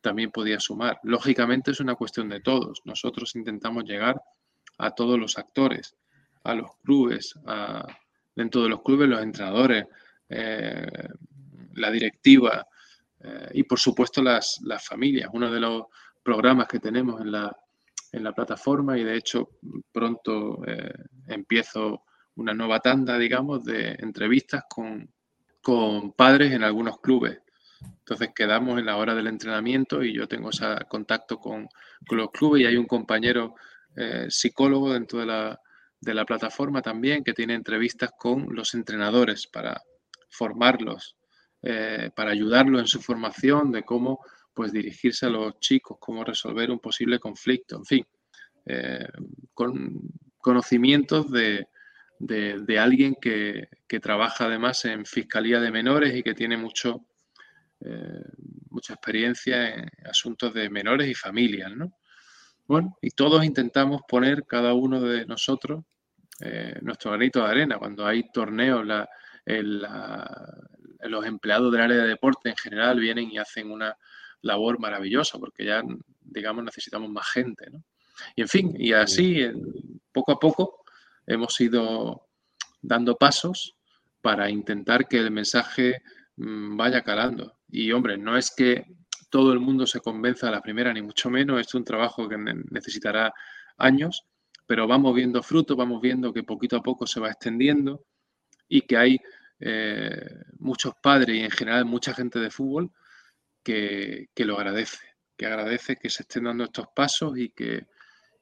también 0.01 0.31
podía 0.31 0.61
sumar. 0.61 0.99
Lógicamente 1.03 1.73
es 1.73 1.81
una 1.81 1.95
cuestión 1.95 2.29
de 2.29 2.41
todos. 2.41 2.81
Nosotros 2.85 3.35
intentamos 3.37 3.85
llegar 3.85 4.21
a 4.79 4.91
todos 4.93 5.19
los 5.19 5.37
actores, 5.37 5.97
a 6.45 6.55
los 6.55 6.71
clubes, 6.85 7.35
a, 7.47 7.87
dentro 8.35 8.63
de 8.63 8.69
los 8.69 8.83
clubes 8.83 9.09
los 9.09 9.23
entrenadores, 9.23 9.87
eh, 10.29 11.09
la 11.77 11.91
directiva 11.91 12.67
eh, 13.21 13.51
y 13.55 13.63
por 13.65 13.79
supuesto 13.79 14.23
las, 14.23 14.61
familias. 14.87 15.31
Uno 15.33 15.51
de 15.51 15.61
los 15.61 15.85
programas 16.23 16.67
que 16.69 16.81
tenemos 16.81 17.21
en 17.21 17.33
la, 17.33 17.57
en 18.13 18.25
la 18.25 18.33
plataforma 18.33 18.99
y 18.99 19.05
de 19.05 19.17
hecho 19.17 19.51
pronto 19.93 20.63
eh, 20.67 20.93
empiezo 21.29 22.03
una 22.37 22.53
nueva 22.53 22.81
tanda, 22.81 23.19
digamos, 23.19 23.65
de 23.65 23.97
entrevistas 23.99 24.65
con, 24.69 25.11
con 25.63 26.13
padres 26.13 26.53
en 26.53 26.63
algunos 26.63 27.01
clubes. 27.01 27.41
Entonces 27.83 28.31
quedamos 28.35 28.79
en 28.79 28.87
la 28.87 28.97
hora 28.97 29.15
del 29.15 29.27
entrenamiento 29.27 30.03
y 30.03 30.13
yo 30.15 30.29
tengo 30.29 30.51
ese 30.51 30.65
contacto 30.89 31.39
con, 31.39 31.69
los 32.11 32.31
clubes 32.31 32.63
y 32.63 32.67
hay 32.67 32.77
un 32.77 32.87
compañero 32.87 33.55
eh, 33.97 34.27
psicólogo 34.29 34.93
dentro 34.93 35.19
de 35.19 35.27
la, 35.27 35.61
de 36.01 36.15
la, 36.15 36.25
plataforma 36.25 36.83
también 36.83 37.25
que 37.25 37.33
tiene 37.33 37.55
entrevistas 37.55 38.11
con 38.17 38.47
los 38.55 38.75
entrenadores 38.75 39.47
para 39.47 39.83
formarlos, 40.29 41.17
eh, 41.63 42.11
para 42.15 42.33
ayudarlos 42.33 42.81
en 42.83 42.87
su 42.87 43.01
formación 43.01 43.73
de 43.73 43.83
cómo 43.83 44.21
pues 44.53 44.73
dirigirse 44.73 45.27
a 45.27 45.31
los 45.31 45.59
chicos, 45.59 45.97
cómo 45.99 46.23
resolver 46.23 46.71
un 46.71 46.79
posible 46.79 47.19
conflicto, 47.19 47.77
en 47.77 47.85
fin, 47.85 48.07
eh, 48.67 49.09
con 49.53 50.01
conocimientos 50.39 51.31
de, 51.31 51.67
alguien 52.79 53.17
que, 53.21 53.69
trabaja 54.01 54.45
además 54.45 54.85
en 54.85 55.05
Fiscalía 55.05 55.59
de 55.61 55.71
Menores 55.71 56.15
y 56.15 56.23
que 56.23 56.35
tiene 56.35 56.57
mucho, 56.57 57.07
eh, 57.81 58.23
mucha 58.71 58.95
experiencia 58.95 59.75
en 59.75 59.89
asuntos 60.09 60.55
de 60.55 60.71
menores 60.71 61.09
y 61.09 61.15
familias, 61.15 61.75
¿no? 61.75 61.97
Bueno, 62.67 62.97
y 63.03 63.11
todos 63.11 63.45
intentamos 63.45 64.03
poner 64.07 64.45
cada 64.45 64.75
uno 64.75 65.01
de 65.01 65.27
nosotros 65.27 65.85
nuestro 66.83 67.13
granito 67.13 67.43
de 67.43 67.51
arena. 67.51 67.79
Cuando 67.79 68.05
hay 68.05 68.31
torneos, 68.31 68.85
los 71.09 71.25
empleados 71.27 71.73
del 71.73 71.83
área 71.83 71.99
de 71.99 72.09
deporte 72.09 72.51
en 72.51 72.57
general 72.57 73.01
vienen 73.01 73.31
y 73.31 73.39
hacen 73.39 73.71
una 73.71 73.97
labor 74.43 74.79
maravillosa, 74.79 75.39
porque 75.39 75.65
ya, 75.65 75.83
digamos, 76.21 76.65
necesitamos 76.65 77.11
más 77.11 77.29
gente, 77.31 77.71
¿no? 77.71 77.83
Y 78.35 78.43
en 78.43 78.49
fin, 78.49 78.75
y 78.79 78.93
así, 78.93 79.47
poco 80.13 80.33
a 80.33 80.39
poco, 80.39 80.85
hemos 81.27 81.61
ido 81.61 82.29
dando 82.81 83.17
pasos 83.17 83.77
para 84.23 84.49
intentar 84.49 85.07
que 85.07 85.19
el 85.19 85.31
mensaje 85.31 86.03
mm, 86.37 86.77
vaya 86.77 87.03
calando. 87.03 87.59
Y 87.69 87.93
hombre, 87.93 88.17
no 88.17 88.37
es 88.37 88.53
que 88.55 88.87
todo 89.29 89.53
el 89.53 89.61
mundo 89.61 89.87
se 89.87 90.01
convenza 90.01 90.49
a 90.49 90.51
la 90.51 90.63
primera, 90.63 90.93
ni 90.93 91.03
mucho 91.03 91.31
menos, 91.31 91.61
es 91.61 91.75
un 91.75 91.85
trabajo 91.85 92.29
que 92.29 92.39
necesitará 92.71 93.33
años, 93.77 94.25
pero 94.67 94.87
vamos 94.87 95.15
viendo 95.15 95.43
frutos, 95.43 95.77
vamos 95.77 96.01
viendo 96.01 96.33
que 96.33 96.43
poquito 96.43 96.77
a 96.77 96.83
poco 96.83 97.07
se 97.07 97.21
va 97.21 97.31
extendiendo 97.31 98.05
y 98.69 98.83
que 98.83 98.97
hay 98.97 99.21
eh, 99.61 100.45
muchos 100.59 100.95
padres 101.03 101.37
y 101.37 101.41
en 101.41 101.51
general 101.51 101.85
mucha 101.85 102.15
gente 102.15 102.39
de 102.39 102.51
fútbol 102.51 102.91
que, 103.63 104.29
lo 104.37 104.57
agradece, 104.57 105.05
que 105.37 105.47
agradece 105.47 105.97
que 105.97 106.11
se 106.11 106.23
estén 106.23 106.45
dando 106.45 106.65
estos 106.65 106.87
pasos 106.95 107.37
y 107.37 107.51
que, 107.51 107.87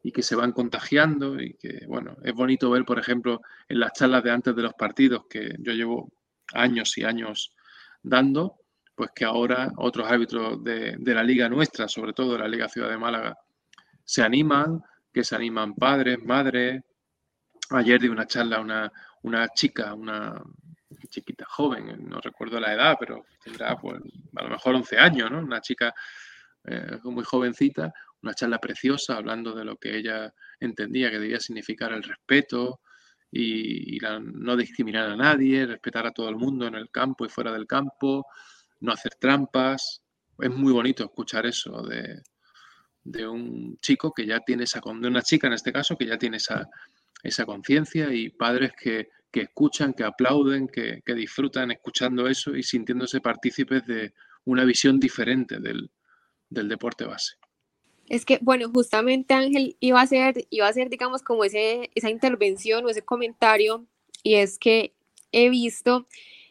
y 0.03 0.13
que 0.13 0.23
se 0.23 0.37
van 0.37 0.53
contagiando 0.53 1.41
y 1.41 1.55
que, 1.55 1.87
bueno, 1.87 2.17
es 2.23 2.35
bonito 2.35 2.71
ver, 2.71 2.85
por 2.85 2.99
ejemplo, 2.99 3.41
en 3.69 3.81
las 3.81 3.93
charlas 3.93 4.23
de 4.23 4.31
antes 4.31 4.55
de 4.55 4.63
los 4.63 4.75
partidos 4.75 5.25
que 5.31 5.55
yo 5.61 5.73
llevo 5.73 6.13
años 6.53 6.99
y 6.99 7.05
años 7.05 7.55
dando, 8.03 8.61
pues 8.95 9.11
que 9.15 9.25
ahora 9.25 9.73
otros 9.77 10.09
árbitros 10.11 10.63
de, 10.63 10.97
la 10.99 11.23
liga 11.23 11.49
nuestra, 11.49 11.89
sobre 11.89 12.13
todo 12.13 12.35
de 12.35 12.39
la 12.41 12.49
Liga 12.49 12.69
Ciudad 12.69 12.91
de 12.91 12.99
Málaga, 12.99 13.37
se 14.05 14.23
animan, 14.23 14.83
que 15.13 15.25
se 15.25 15.35
animan 15.35 15.75
padres, 15.75 16.19
madres. 16.23 16.83
Ayer 17.71 18.01
di 18.01 18.09
una 18.09 18.27
charla 18.27 18.57
a 18.57 18.61
una, 18.61 18.93
una 19.23 19.49
chica, 19.49 19.95
una, 19.95 20.41
chiquita 21.09 21.45
joven, 21.47 22.09
no 22.09 22.21
recuerdo 22.21 22.61
la 22.61 22.75
edad, 22.75 22.97
pero 22.99 23.25
tendrá 23.43 23.77
pues, 23.77 24.01
a 24.37 24.43
lo 24.43 24.51
mejor 24.51 24.75
11 24.75 24.99
años, 24.99 25.31
¿no? 25.31 25.39
Una 25.39 25.61
chica 25.61 25.95
eh, 26.65 26.99
muy 27.05 27.25
jovencita, 27.25 27.93
una 28.23 28.35
charla 28.35 28.59
preciosa 28.59 29.17
hablando 29.17 29.55
de 29.55 29.65
lo 29.65 29.77
que 29.77 29.97
ella 29.97 30.33
entendía 30.61 31.11
que 31.11 31.19
debía 31.19 31.41
significar 31.41 31.93
el 31.93 32.03
respeto 32.03 32.81
y, 33.31 33.99
no 34.23 34.57
discriminar 34.57 35.11
a 35.11 35.17
nadie, 35.17 35.67
respetar 35.67 36.07
a 36.07 36.13
todo 36.13 36.29
el 36.29 36.37
mundo 36.37 36.67
en 36.67 36.75
el 36.75 36.91
campo 36.91 37.27
y 37.27 37.29
fuera 37.29 37.53
del 37.53 37.67
campo, 37.67 38.27
no 38.81 38.93
hacer 38.93 39.15
trampas. 39.17 40.03
Es 40.39 40.51
muy 40.51 40.73
bonito 40.73 41.05
escuchar 41.05 41.45
eso 41.47 41.83
de, 41.83 42.23
de 43.03 43.27
un 43.27 43.79
chico 43.81 44.13
que 44.13 44.27
ya 44.27 44.41
tiene 44.41 44.65
esa, 44.65 44.81
de 44.81 45.09
una 45.09 45.23
chica 45.23 45.49
en 45.49 45.55
este 45.55 45.73
caso, 45.73 45.97
que 45.97 46.07
ya 46.07 46.17
tiene 46.17 46.39
esa, 46.39 46.69
esa 47.23 47.45
conciencia 47.45 48.13
y 48.13 48.31
padres 48.31 48.73
que, 48.81 49.09
que 49.35 49.41
escuchan, 49.41 49.93
que 49.95 50.05
aplauden, 50.05 50.69
que, 50.69 51.03
disfrutan 51.13 51.73
escuchando 51.73 52.29
eso 52.29 52.55
y 52.55 52.63
sintiéndose 52.63 53.21
partícipes 53.21 53.85
de 53.85 54.15
una 54.45 54.65
visión 54.65 55.01
diferente 55.01 55.59
del, 55.59 55.91
deporte 56.51 57.05
base. 57.05 57.35
Es 58.09 58.25
que, 58.25 58.39
bueno, 58.41 58.71
justamente 58.73 59.35
Ángel 59.35 59.77
iba 59.81 60.01
a 60.01 60.07
ser, 60.07 60.47
iba 60.51 60.69
a 60.69 60.73
ser 60.73 60.89
digamos, 60.89 61.23
como 61.23 61.43
ese, 61.45 61.91
esa 61.97 62.11
intervención 62.11 62.85
o 62.85 62.91
ese 62.91 63.03
comentario, 63.03 63.85
y 64.23 64.37
es 64.37 64.57
que 64.57 64.95
he 65.33 65.51
visto 65.51 66.07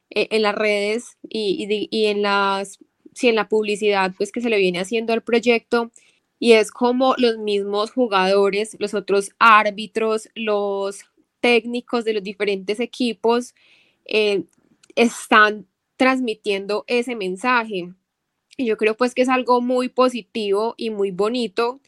eh, 0.10 0.28
en 0.32 0.42
las 0.42 0.56
redes 0.56 1.18
y, 1.22 1.88
y, 1.90 2.06
en 2.08 2.22
las, 2.22 2.80
sí, 3.14 3.30
en 3.30 3.36
la 3.36 3.48
publicidad, 3.48 4.14
pues 4.18 4.34
que 4.34 4.42
se 4.42 4.50
le 4.50 4.58
viene 4.58 4.82
haciendo 4.82 5.14
al 5.14 5.24
proyecto, 5.24 5.90
y 6.38 6.52
es 6.52 6.70
como 6.70 7.16
los 7.18 7.38
mismos 7.38 7.92
jugadores, 7.92 8.76
los 8.78 8.94
otros 8.94 9.32
árbitros, 9.40 10.28
los 10.36 11.06
técnicos 11.44 12.06
de 12.06 12.14
los 12.14 12.24
diferentes 12.24 12.80
equipos 12.80 13.54
eh, 14.06 14.46
están 14.96 15.68
transmitiendo 15.98 16.86
ese 16.88 17.18
mensaje. 17.18 17.90
Y 18.56 18.66
yo 18.66 18.78
creo 18.78 18.96
pues 18.96 19.14
que 19.14 19.24
es 19.24 19.30
algo 19.30 19.60
muy 19.60 19.90
positivo 19.90 20.74
y 20.78 20.90
muy 20.90 21.12
bonito 21.12 21.82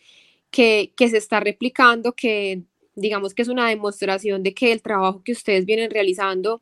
que, 0.52 0.92
que 0.98 1.08
se 1.08 1.18
está 1.18 1.40
replicando, 1.40 2.12
que 2.12 2.64
digamos 2.96 3.34
que 3.34 3.44
es 3.44 3.48
una 3.48 3.70
demostración 3.70 4.44
de 4.44 4.54
que 4.54 4.74
el 4.74 4.82
trabajo 4.82 5.24
que 5.24 5.32
ustedes 5.32 5.66
vienen 5.66 5.90
realizando 5.90 6.62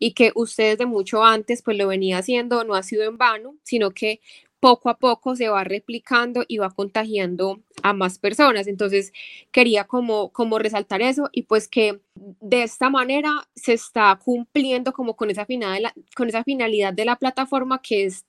y 0.00 0.12
que 0.12 0.32
ustedes 0.34 0.78
de 0.78 0.86
mucho 0.86 1.24
antes 1.24 1.62
pues 1.62 1.76
lo 1.76 1.86
venía 1.86 2.18
haciendo 2.18 2.64
no 2.64 2.74
ha 2.74 2.82
sido 2.82 3.04
en 3.04 3.18
vano, 3.18 3.54
sino 3.62 3.92
que 3.92 4.20
poco 4.62 4.90
a 4.90 4.96
poco 4.96 5.34
se 5.34 5.48
va 5.48 5.64
replicando 5.64 6.44
y 6.46 6.58
va 6.58 6.70
contagiando 6.70 7.60
a 7.82 7.92
más 7.94 8.20
personas. 8.20 8.68
Entonces, 8.68 9.12
quería 9.50 9.88
como, 9.88 10.30
como 10.30 10.60
resaltar 10.60 11.02
eso 11.02 11.28
y 11.32 11.42
pues 11.42 11.66
que 11.66 12.00
de 12.14 12.62
esta 12.62 12.88
manera 12.88 13.48
se 13.56 13.72
está 13.72 14.16
cumpliendo 14.24 14.92
como 14.92 15.16
con 15.16 15.32
esa, 15.32 15.46
final, 15.46 15.92
con 16.14 16.28
esa 16.28 16.44
finalidad 16.44 16.92
de 16.94 17.04
la 17.04 17.16
plataforma 17.16 17.82
que 17.82 18.04
es 18.04 18.24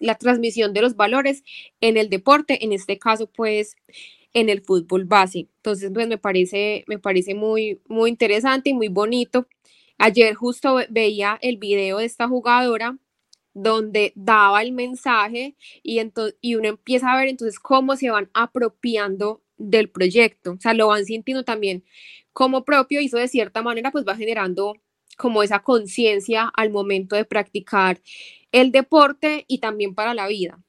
la 0.00 0.16
transmisión 0.16 0.72
de 0.72 0.82
los 0.82 0.96
valores 0.96 1.44
en 1.80 1.98
el 1.98 2.10
deporte, 2.10 2.64
en 2.64 2.72
este 2.72 2.98
caso 2.98 3.28
pues 3.28 3.76
en 4.32 4.48
el 4.48 4.60
fútbol 4.60 5.04
base. 5.04 5.50
Entonces, 5.58 5.92
pues 5.94 6.08
me 6.08 6.18
parece, 6.18 6.82
me 6.88 6.98
parece 6.98 7.36
muy, 7.36 7.80
muy 7.86 8.10
interesante 8.10 8.70
y 8.70 8.74
muy 8.74 8.88
bonito. 8.88 9.46
Ayer 9.98 10.34
justo 10.34 10.80
veía 10.90 11.38
el 11.42 11.58
video 11.58 11.98
de 11.98 12.06
esta 12.06 12.26
jugadora 12.26 12.98
donde 13.54 14.12
daba 14.16 14.62
el 14.62 14.72
mensaje 14.72 15.56
y, 15.82 16.00
y 16.40 16.54
uno 16.56 16.68
empieza 16.68 17.12
a 17.12 17.16
ver 17.16 17.28
entonces 17.28 17.58
cómo 17.58 17.96
se 17.96 18.10
van 18.10 18.28
apropiando 18.34 19.42
del 19.56 19.88
proyecto, 19.88 20.52
o 20.52 20.60
sea, 20.60 20.74
lo 20.74 20.88
van 20.88 21.04
sintiendo 21.04 21.44
también 21.44 21.84
como 22.32 22.64
propio 22.64 23.00
y 23.00 23.06
eso 23.06 23.16
de 23.16 23.28
cierta 23.28 23.62
manera 23.62 23.92
pues 23.92 24.04
va 24.06 24.16
generando 24.16 24.74
como 25.16 25.42
esa 25.42 25.60
conciencia 25.60 26.50
al 26.54 26.70
momento 26.70 27.14
de 27.14 27.24
practicar 27.24 28.00
el 28.50 28.72
deporte 28.72 29.44
y 29.48 29.58
también 29.58 29.94
para 29.94 30.14
la 30.14 30.26
vida. 30.26 30.60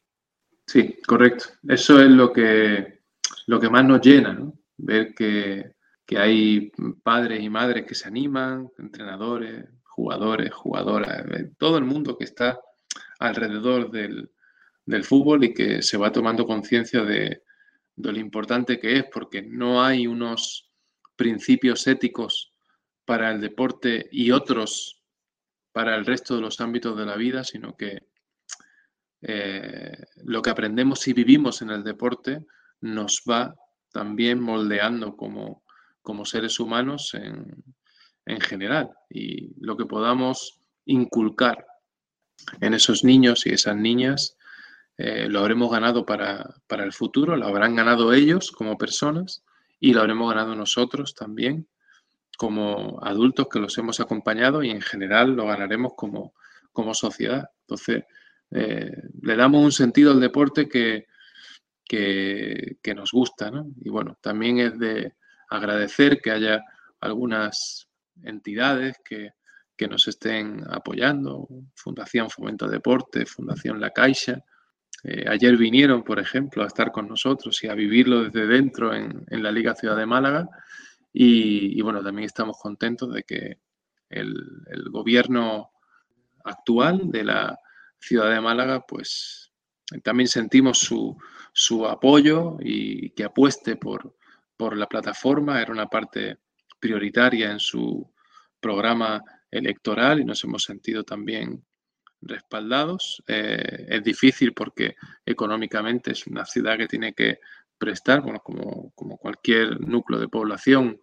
Sí, 0.67 0.97
correcto. 1.07 1.45
Eso 1.67 1.99
es 1.99 2.09
lo 2.09 2.31
que, 2.31 3.01
lo 3.47 3.59
que 3.59 3.69
más 3.69 3.85
nos 3.85 4.01
llena. 4.01 4.51
Ver 4.77 5.13
que, 5.13 5.71
que 6.05 6.17
hay 6.17 6.71
padres 7.03 7.41
y 7.41 7.49
madres 7.49 7.85
que 7.85 7.95
se 7.95 8.07
animan, 8.07 8.69
entrenadores, 8.77 9.65
jugadores, 9.83 10.53
jugadoras, 10.53 11.23
todo 11.57 11.77
el 11.77 11.85
mundo 11.85 12.17
que 12.17 12.25
está 12.25 12.59
alrededor 13.19 13.91
del, 13.91 14.31
del 14.85 15.03
fútbol 15.03 15.43
y 15.43 15.53
que 15.53 15.81
se 15.81 15.97
va 15.97 16.11
tomando 16.11 16.45
conciencia 16.45 17.03
de, 17.03 17.43
de, 17.95 18.11
lo 18.11 18.19
importante 18.19 18.79
que 18.79 18.97
es, 18.97 19.05
porque 19.11 19.41
no 19.41 19.83
hay 19.83 20.07
unos 20.07 20.71
principios 21.15 21.87
éticos 21.87 22.53
para 23.05 23.31
el 23.31 23.41
deporte 23.41 24.07
y 24.11 24.31
otros 24.31 25.01
para 25.71 25.95
el 25.95 26.05
resto 26.05 26.35
de 26.35 26.41
los 26.41 26.61
ámbitos 26.61 26.97
de 26.97 27.05
la 27.05 27.15
vida, 27.15 27.43
sino 27.43 27.75
que 27.75 27.99
eh, 29.21 30.05
lo 30.23 30.41
que 30.41 30.49
aprendemos 30.49 31.07
y 31.07 31.13
vivimos 31.13 31.61
en 31.61 31.69
el 31.69 31.83
deporte 31.83 32.45
nos 32.81 33.23
va 33.29 33.55
también 33.91 34.39
moldeando 34.39 35.15
como, 35.15 35.63
como 36.01 36.25
seres 36.25 36.59
humanos 36.59 37.13
en, 37.13 37.63
en 38.25 38.39
general. 38.39 38.91
Y 39.09 39.53
lo 39.59 39.75
que 39.75 39.85
podamos 39.85 40.59
inculcar 40.85 41.65
en 42.61 42.73
esos 42.73 43.03
niños 43.03 43.45
y 43.45 43.51
esas 43.51 43.75
niñas 43.75 44.37
eh, 44.97 45.27
lo 45.29 45.39
habremos 45.39 45.71
ganado 45.71 46.05
para, 46.05 46.55
el 46.69 46.93
futuro, 46.93 47.35
lo 47.35 47.45
habrán 47.45 47.75
ganado 47.75 48.13
ellos 48.13 48.51
como 48.51 48.77
personas 48.77 49.43
y 49.79 49.93
lo 49.93 50.01
habremos 50.01 50.29
ganado 50.29 50.55
nosotros 50.55 51.15
también 51.15 51.67
como 52.37 52.99
adultos 53.01 53.47
que 53.49 53.59
los 53.59 53.77
hemos 53.77 53.99
acompañado 53.99 54.63
y 54.63 54.69
en 54.69 54.81
general 54.81 55.35
lo 55.35 55.45
ganaremos 55.47 55.93
como, 55.95 56.33
sociedad. 56.93 57.49
Entonces, 57.61 58.03
eh, 58.51 58.91
le 59.21 59.35
damos 59.35 59.63
un 59.63 59.71
sentido 59.71 60.11
al 60.11 60.19
deporte 60.19 60.67
que, 60.67 61.07
que, 61.85 62.77
que 62.81 62.93
nos 62.93 63.11
gusta. 63.11 63.51
¿no? 63.51 63.67
Y 63.81 63.89
bueno, 63.89 64.17
también 64.21 64.59
es 64.59 64.77
de 64.77 65.13
agradecer 65.49 66.19
que 66.21 66.31
haya 66.31 66.63
algunas 66.99 67.87
entidades 68.23 68.97
que, 69.03 69.31
que 69.75 69.87
nos 69.87 70.07
estén 70.07 70.63
apoyando, 70.69 71.47
Fundación 71.75 72.29
Fomento 72.29 72.67
Deporte, 72.67 73.25
Fundación 73.25 73.79
La 73.79 73.91
Caixa. 73.91 74.43
Eh, 75.03 75.25
ayer 75.27 75.57
vinieron, 75.57 76.03
por 76.03 76.19
ejemplo, 76.19 76.63
a 76.63 76.67
estar 76.67 76.91
con 76.91 77.07
nosotros 77.07 77.63
y 77.63 77.67
a 77.67 77.75
vivirlo 77.75 78.23
desde 78.23 78.47
dentro 78.47 78.93
en, 78.93 79.25
en 79.29 79.43
la 79.43 79.51
Liga 79.51 79.75
Ciudad 79.75 79.97
de 79.97 80.05
Málaga. 80.05 80.47
Y, 81.11 81.77
y, 81.77 81.81
bueno, 81.81 82.03
también 82.03 82.25
estamos 82.25 82.57
contentos 82.59 83.13
de 83.13 83.23
que 83.23 83.59
el, 84.09 84.35
el, 84.67 84.89
gobierno 84.89 85.71
actual 86.43 87.11
de 87.11 87.23
la 87.23 87.59
ciudad 87.99 88.29
de 88.31 88.41
Málaga, 88.41 88.85
pues 88.85 89.51
también 90.03 90.27
sentimos 90.27 90.79
su, 90.79 91.17
su 91.53 91.85
apoyo 91.85 92.57
y 92.59 93.11
que 93.11 93.23
apueste 93.23 93.75
por, 93.75 94.15
por 94.57 94.75
la 94.75 94.87
plataforma. 94.87 95.61
Era 95.61 95.71
una 95.71 95.87
parte 95.87 96.39
prioritaria 96.79 97.51
en 97.51 97.59
su 97.59 98.11
programa 98.59 99.23
electoral 99.57 100.19
y 100.19 100.25
nos 100.25 100.43
hemos 100.43 100.63
sentido 100.63 101.03
también 101.03 101.65
respaldados. 102.21 103.23
Eh, 103.27 103.85
es 103.89 104.03
difícil 104.03 104.53
porque 104.53 104.95
económicamente 105.25 106.11
es 106.11 106.27
una 106.27 106.45
ciudad 106.45 106.77
que 106.77 106.87
tiene 106.87 107.13
que 107.13 107.39
prestar, 107.77 108.21
bueno, 108.21 108.39
como, 108.39 108.91
como 108.95 109.17
cualquier 109.17 109.79
núcleo 109.81 110.19
de 110.19 110.27
población, 110.27 110.99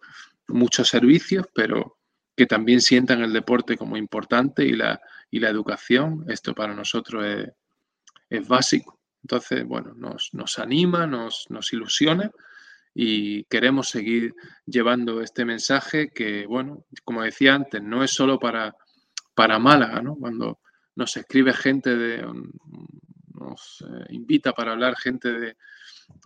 muchos 0.47 0.89
servicios, 0.89 1.45
pero 1.53 1.97
que 2.35 2.45
también 2.45 2.81
sientan 2.81 3.21
el 3.21 3.31
deporte 3.31 3.77
como 3.77 3.95
importante 3.95 4.65
y 4.65 4.73
la, 4.73 4.99
y 5.29 5.39
la 5.39 5.49
educación. 5.49 6.25
Esto 6.27 6.53
para 6.53 6.73
nosotros 6.73 7.25
es, 7.25 7.49
es 8.29 8.47
básico. 8.47 8.99
Entonces, 9.23 9.65
bueno, 9.65 9.93
nos, 9.95 10.29
nos 10.33 10.59
anima, 10.59 11.07
nos, 11.07 11.45
nos 11.49 11.71
ilusiona 11.71 12.31
y 12.93 13.43
queremos 13.45 13.89
seguir 13.89 14.33
llevando 14.65 15.21
este 15.21 15.45
mensaje 15.45 16.09
que, 16.09 16.45
bueno, 16.45 16.85
como 17.03 17.23
decía 17.23 17.55
antes, 17.55 17.81
no 17.81 18.03
es 18.03 18.11
solo 18.11 18.37
para, 18.39 18.75
para 19.33 19.59
Málaga, 19.59 20.01
¿no? 20.01 20.15
Cuando 20.15 20.59
nos 20.95 21.17
escribe 21.17 21.53
gente 21.53 21.95
de, 21.95 22.23
nos 23.33 23.83
eh, 23.87 24.05
invita 24.09 24.53
para 24.53 24.73
hablar 24.73 24.95
gente 24.95 25.31
de, 25.31 25.57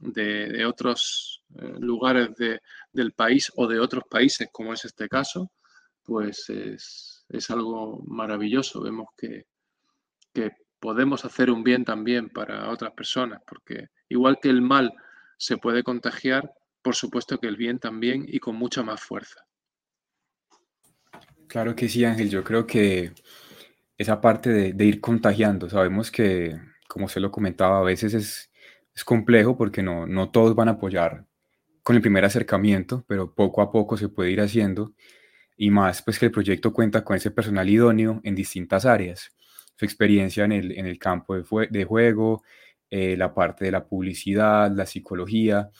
de, 0.01 0.47
de 0.49 0.65
otros 0.65 1.43
eh, 1.55 1.73
lugares 1.79 2.35
de, 2.35 2.61
del 2.91 3.13
país 3.13 3.51
o 3.55 3.67
de 3.67 3.79
otros 3.79 4.03
países, 4.09 4.49
como 4.51 4.73
es 4.73 4.83
este 4.83 5.07
caso, 5.07 5.51
pues 6.03 6.49
es, 6.49 7.25
es 7.29 7.49
algo 7.49 8.03
maravilloso. 8.07 8.81
Vemos 8.81 9.07
que, 9.17 9.45
que 10.33 10.51
podemos 10.79 11.23
hacer 11.25 11.49
un 11.49 11.63
bien 11.63 11.85
también 11.85 12.29
para 12.29 12.69
otras 12.69 12.91
personas, 12.91 13.41
porque 13.47 13.87
igual 14.09 14.39
que 14.41 14.49
el 14.49 14.61
mal 14.61 14.93
se 15.37 15.57
puede 15.57 15.83
contagiar, 15.83 16.53
por 16.81 16.95
supuesto 16.95 17.37
que 17.39 17.47
el 17.47 17.55
bien 17.55 17.79
también 17.79 18.25
y 18.27 18.39
con 18.39 18.55
mucha 18.55 18.83
más 18.83 19.01
fuerza. 19.01 19.41
Claro 21.47 21.75
que 21.75 21.87
sí, 21.87 22.03
Ángel. 22.03 22.29
Yo 22.29 22.43
creo 22.43 22.67
que 22.67 23.13
esa 23.97 24.21
parte 24.21 24.73
de, 24.73 24.85
ir 24.85 25.01
contagiando, 25.01 25.69
sabemos 25.69 26.11
que, 26.11 26.59
como 26.87 27.07
se 27.07 27.19
lo 27.19 27.31
comentaba, 27.31 27.79
a 27.79 27.83
veces 27.83 28.13
es, 28.13 28.51
es 28.93 29.03
complejo 29.03 29.57
porque 29.57 29.81
no, 29.81 30.05
no 30.05 30.29
todos 30.29 30.55
van 30.55 30.67
a 30.67 30.73
apoyar 30.73 31.25
con 31.83 31.95
el 31.95 32.01
primer 32.01 32.25
acercamiento, 32.25 33.05
pero 33.07 33.33
poco 33.33 33.61
a 33.61 33.71
poco 33.71 33.97
se 33.97 34.09
puede 34.09 34.31
ir 34.31 34.41
haciendo 34.41 34.93
y 35.55 35.71
más 35.71 36.01
pues 36.01 36.19
que 36.19 36.25
el 36.25 36.31
proyecto 36.31 36.73
cuenta 36.73 37.03
con 37.03 37.15
ese 37.15 37.31
personal 37.31 37.67
idóneo 37.69 38.19
en 38.23 38.35
distintas 38.35 38.85
áreas, 38.85 39.31
su 39.75 39.85
experiencia 39.85 40.45
en 40.45 40.51
el, 40.51 40.71
en 40.77 40.85
el 40.85 40.99
campo 40.99 41.35
de 41.35 41.85
juego, 41.85 42.43
eh, 42.89 43.17
la 43.17 43.33
parte 43.33 43.65
de 43.65 43.71
la 43.71 43.85
publicidad, 43.85 44.71
la 44.71 44.85
psicología, 44.85 45.71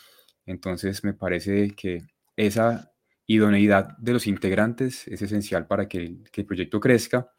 entonces 0.45 1.03
me 1.03 1.13
parece 1.13 1.71
que 1.75 2.07
esa 2.35 2.91
idoneidad 3.25 3.97
de 3.97 4.13
los 4.13 4.27
integrantes 4.27 5.07
es 5.07 5.21
esencial 5.21 5.67
para 5.67 5.87
que 5.87 5.97
el, 5.97 6.45
proyecto 6.45 6.79
crezca 6.79 7.29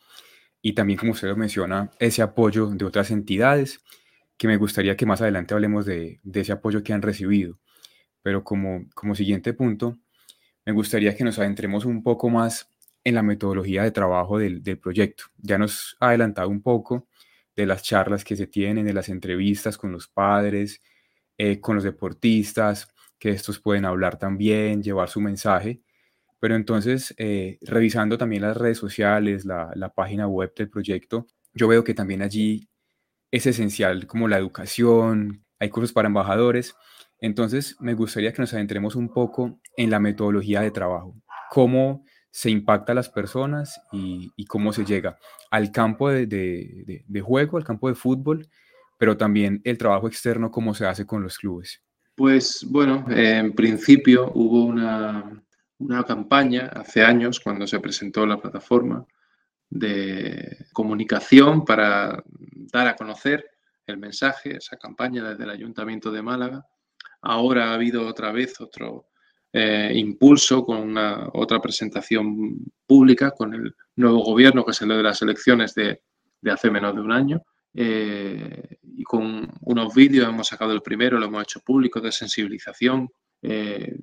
y 0.61 0.75
también, 0.75 0.99
como 0.99 1.13
usted 1.13 1.29
lo 1.29 1.37
menciona, 1.37 1.91
ese 1.99 2.23
apoyo 2.23 2.67
de 2.67 2.85
otras 2.85 3.11
entidades, 3.11 3.83
que 4.37 4.49
me 4.49 4.57
gustaría 4.57 4.97
que 4.97 5.07
más 5.07 5.21
adelante 5.21 5.55
hablemos 5.55 5.87
de, 5.87 6.21
de 6.23 6.41
ese 6.41 6.53
apoyo 6.53 6.83
que 6.83 6.93
han 6.93 7.03
recibido. 7.03 7.59
Pero 8.23 8.45
como, 8.45 8.87
como 8.95 9.15
siguiente 9.15 9.53
punto, 9.53 9.99
me 10.65 10.73
gustaría 10.73 11.17
que 11.17 11.25
nos 11.25 11.39
adentremos 11.39 11.85
un 11.85 12.03
poco 12.03 12.29
más 12.29 12.69
en 13.05 13.15
la 13.15 13.23
metodología 13.23 13.83
de 13.83 13.91
trabajo 13.91 14.39
del, 14.39 14.63
del 14.63 14.79
proyecto. 14.79 15.25
Ya 15.39 15.59
nos 15.59 15.97
ha 16.01 16.09
adelantado 16.09 16.49
un 16.49 16.63
poco 16.63 17.09
de 17.59 17.67
las 17.67 17.83
charlas 17.83 18.25
que 18.25 18.37
se 18.37 18.47
tienen, 18.47 18.87
de 18.87 18.93
las 18.93 19.09
entrevistas 19.09 19.77
con 19.77 19.91
los 19.91 20.07
padres, 20.07 20.81
eh, 21.37 21.61
con 21.61 21.75
los 21.75 21.83
deportistas, 21.83 22.95
que 23.19 23.31
estos 23.31 23.59
pueden 23.59 23.85
hablar 23.85 24.17
también, 24.17 24.81
llevar 24.81 25.09
su 25.09 25.21
mensaje. 25.21 25.83
Pero 26.39 26.55
entonces, 26.55 27.13
eh, 27.19 27.59
revisando 27.63 28.17
también 28.17 28.43
las 28.43 28.57
redes 28.57 28.79
sociales, 28.79 29.45
la, 29.45 29.73
la, 29.75 29.89
página 29.93 30.29
web 30.29 30.55
del 30.55 30.71
proyecto, 30.71 31.27
yo 31.53 31.67
veo 31.67 31.83
que 31.83 31.95
también 31.95 32.23
allí 32.23 32.69
es 33.33 33.45
esencial 33.47 34.07
como 34.07 34.29
la 34.29 34.39
educación, 34.39 35.45
hay 35.59 35.69
cursos 35.71 35.93
para 35.93 36.07
embajadores. 36.07 36.77
Entonces, 37.21 37.77
me 37.81 37.95
gustaría 37.95 38.33
que 38.33 38.43
nos 38.43 38.55
adentremos 38.55 38.95
un 38.95 39.13
poco 39.13 39.61
en 39.77 39.91
la 39.91 39.99
metodología 39.99 40.61
de 40.61 40.71
trabajo, 40.71 41.17
cómo 41.51 42.05
se 42.31 42.51
impacta 42.51 42.93
a 42.93 42.95
las 42.95 43.09
personas 43.09 43.81
y, 43.93 44.45
cómo 44.47 44.73
se 44.73 44.85
llega 44.85 45.19
al 45.51 45.73
campo 45.73 46.11
de, 46.11 47.05
juego, 47.23 47.57
al 47.57 47.65
campo 47.65 47.89
de 47.89 47.95
fútbol, 47.95 48.49
pero 48.99 49.17
también 49.17 49.61
el 49.65 49.79
trabajo 49.79 50.09
externo, 50.09 50.51
cómo 50.51 50.75
se 50.75 50.87
hace 50.87 51.07
con 51.07 51.23
los 51.23 51.39
clubes. 51.39 51.83
Pues 52.15 52.67
bueno, 52.69 53.07
en 53.11 53.53
principio 53.53 54.33
hubo 54.35 54.65
una, 54.65 55.43
una, 55.79 56.05
campaña 56.05 56.67
hace 56.75 57.03
años 57.03 57.39
cuando 57.39 57.67
se 57.67 57.79
presentó 57.79 58.27
la 58.27 58.41
plataforma 58.41 59.07
de 59.71 60.67
comunicación 60.73 61.65
para 61.65 62.23
dar 62.73 62.89
a 62.89 62.97
conocer 62.97 63.45
el 63.87 63.99
mensaje, 63.99 64.57
esa 64.57 64.77
campaña 64.77 65.29
desde 65.29 65.45
el 65.45 65.51
Ayuntamiento 65.51 66.11
de 66.11 66.23
Málaga. 66.23 66.67
Ahora 67.23 67.71
ha 67.71 67.75
habido 67.75 68.07
otra 68.07 68.33
vez 68.33 68.61
otro 68.61 69.09
eh, 69.51 69.93
impulso 69.95 70.63
con 70.63 70.79
una, 70.79 71.31
otra 71.33 71.59
presentación 71.61 72.59
pública 72.87 73.31
con 73.31 73.55
el 73.55 73.75
nuevo 73.97 74.23
gobierno 74.23 74.63
que 74.63 74.75
salió 74.75 74.97
de 74.97 75.03
las 75.03 75.23
elecciones 75.23 75.75
de, 75.75 76.03
hace 76.51 76.71
menos 76.71 76.95
de 76.95 77.01
un 77.01 77.13
año. 77.13 77.43
Eh, 77.75 78.79
y 78.83 79.03
con 79.05 79.51
unos 79.63 79.95
vídeos, 79.95 80.29
hemos 80.29 80.49
sacado 80.49 80.73
el 80.73 80.83
primero, 80.83 81.19
lo 81.19 81.27
hemos 81.27 81.43
hecho 81.43 81.61
público 81.61 82.01
de 82.01 82.13
sensibilización, 82.13 83.09
eh, 83.41 83.97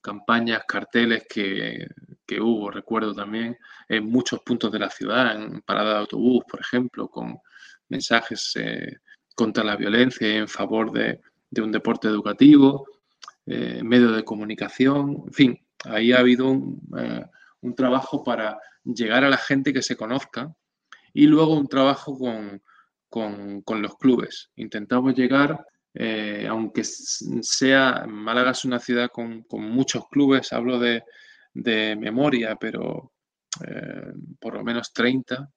campañas, 0.00 0.62
carteles 0.66 1.26
que, 1.28 1.86
que, 2.24 2.40
hubo, 2.40 2.70
recuerdo 2.70 3.14
también, 3.14 3.58
en 3.88 4.08
muchos 4.08 4.40
puntos 4.40 4.72
de 4.72 4.78
la 4.78 4.88
ciudad, 4.88 5.36
en 5.36 5.60
parada 5.62 5.94
de 5.94 5.98
autobús, 6.00 6.44
por 6.48 6.60
ejemplo, 6.60 7.08
con 7.08 7.38
mensajes 7.88 8.54
contra 9.34 9.64
la 9.64 9.76
violencia 9.76 10.28
y 10.28 10.36
en 10.36 10.48
favor 10.48 10.92
de, 10.92 11.20
de 11.50 11.62
un 11.62 11.72
deporte 11.72 12.08
educativo, 12.08 12.86
eh, 13.48 13.82
de 13.82 14.24
comunicación, 14.24 15.24
en 15.26 15.32
fin, 15.32 15.66
ahí 15.84 16.12
ha 16.12 16.18
habido 16.18 16.48
un, 16.48 16.80
un 17.60 17.74
trabajo 17.74 18.22
para 18.22 18.58
llegar 18.84 19.24
a 19.24 19.28
la 19.28 19.36
gente 19.36 19.72
que 19.72 19.82
se 19.82 19.96
conozca 19.96 20.54
y 21.12 21.26
luego 21.26 21.54
un 21.54 21.68
trabajo 21.68 22.18
con, 22.18 22.62
con, 23.08 23.82
los 23.82 23.96
clubes. 23.96 24.50
Intentamos 24.56 25.14
llegar, 25.14 25.64
eh, 25.94 26.46
aunque 26.48 26.84
sea, 26.84 28.04
Málaga 28.06 28.52
es 28.52 28.64
una 28.64 28.78
ciudad 28.78 29.10
con, 29.10 29.44
muchos 29.50 30.08
clubes, 30.08 30.52
hablo 30.52 30.78
de, 30.78 31.02
memoria, 31.54 32.56
pero 32.56 33.12
eh, 33.66 34.12
por 34.38 34.54
lo 34.54 34.62
menos 34.62 34.92
30 34.92 35.50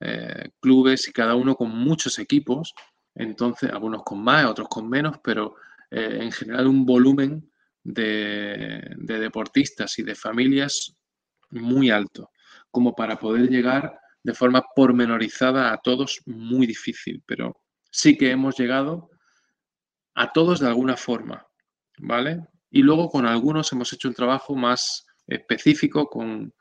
eh, 0.00 0.50
clubes 0.60 1.08
y 1.08 1.12
cada 1.12 1.34
uno 1.34 1.54
con 1.54 1.70
muchos 1.70 2.18
equipos, 2.18 2.72
entonces 3.14 3.70
algunos 3.70 4.02
con 4.04 4.22
más, 4.22 4.46
otros 4.46 4.68
con 4.68 4.88
menos, 4.88 5.18
pero 5.22 5.56
en 5.94 6.32
general 6.32 6.66
un 6.66 6.84
volumen 6.84 7.50
de, 7.82 8.82
de 8.96 9.18
deportistas 9.18 9.98
y 9.98 10.02
de 10.02 10.14
familias 10.14 10.96
muy 11.50 11.90
alto, 11.90 12.30
como 12.70 12.94
para 12.94 13.18
poder 13.18 13.48
llegar 13.48 13.98
de 14.22 14.34
forma 14.34 14.64
pormenorizada 14.74 15.72
a 15.72 15.78
todos, 15.78 16.20
muy 16.26 16.66
difícil, 16.66 17.22
pero 17.26 17.60
sí 17.90 18.16
que 18.16 18.30
hemos 18.30 18.58
llegado 18.58 19.10
a 20.14 20.32
todos 20.32 20.60
de 20.60 20.68
alguna 20.68 20.96
forma, 20.96 21.46
¿vale? 21.98 22.40
Y 22.70 22.82
luego 22.82 23.08
con 23.08 23.26
algunos 23.26 23.70
hemos 23.72 23.92
hecho 23.92 24.08
un 24.08 24.14
trabajo 24.14 24.56
más 24.56 25.06
específico, 25.26 26.06
con, 26.06 26.54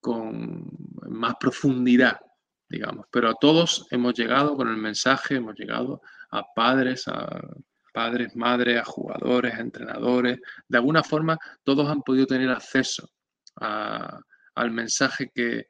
con 0.00 0.66
más 1.08 1.34
profundidad, 1.38 2.20
digamos, 2.68 3.06
pero 3.10 3.28
a 3.28 3.34
todos 3.34 3.86
hemos 3.90 4.14
llegado 4.14 4.56
con 4.56 4.68
el 4.68 4.76
mensaje, 4.76 5.36
hemos 5.36 5.56
llegado 5.56 6.00
a 6.30 6.44
padres, 6.54 7.08
a 7.08 7.40
padres, 7.92 8.34
madres, 8.36 8.80
a 8.80 8.84
jugadores, 8.84 9.54
a 9.54 9.60
entrenadores, 9.60 10.40
de 10.68 10.78
alguna 10.78 11.02
forma 11.02 11.38
todos 11.64 11.88
han 11.88 12.02
podido 12.02 12.26
tener 12.26 12.50
acceso 12.50 13.10
a, 13.60 14.20
al 14.54 14.70
mensaje 14.70 15.30
que, 15.34 15.66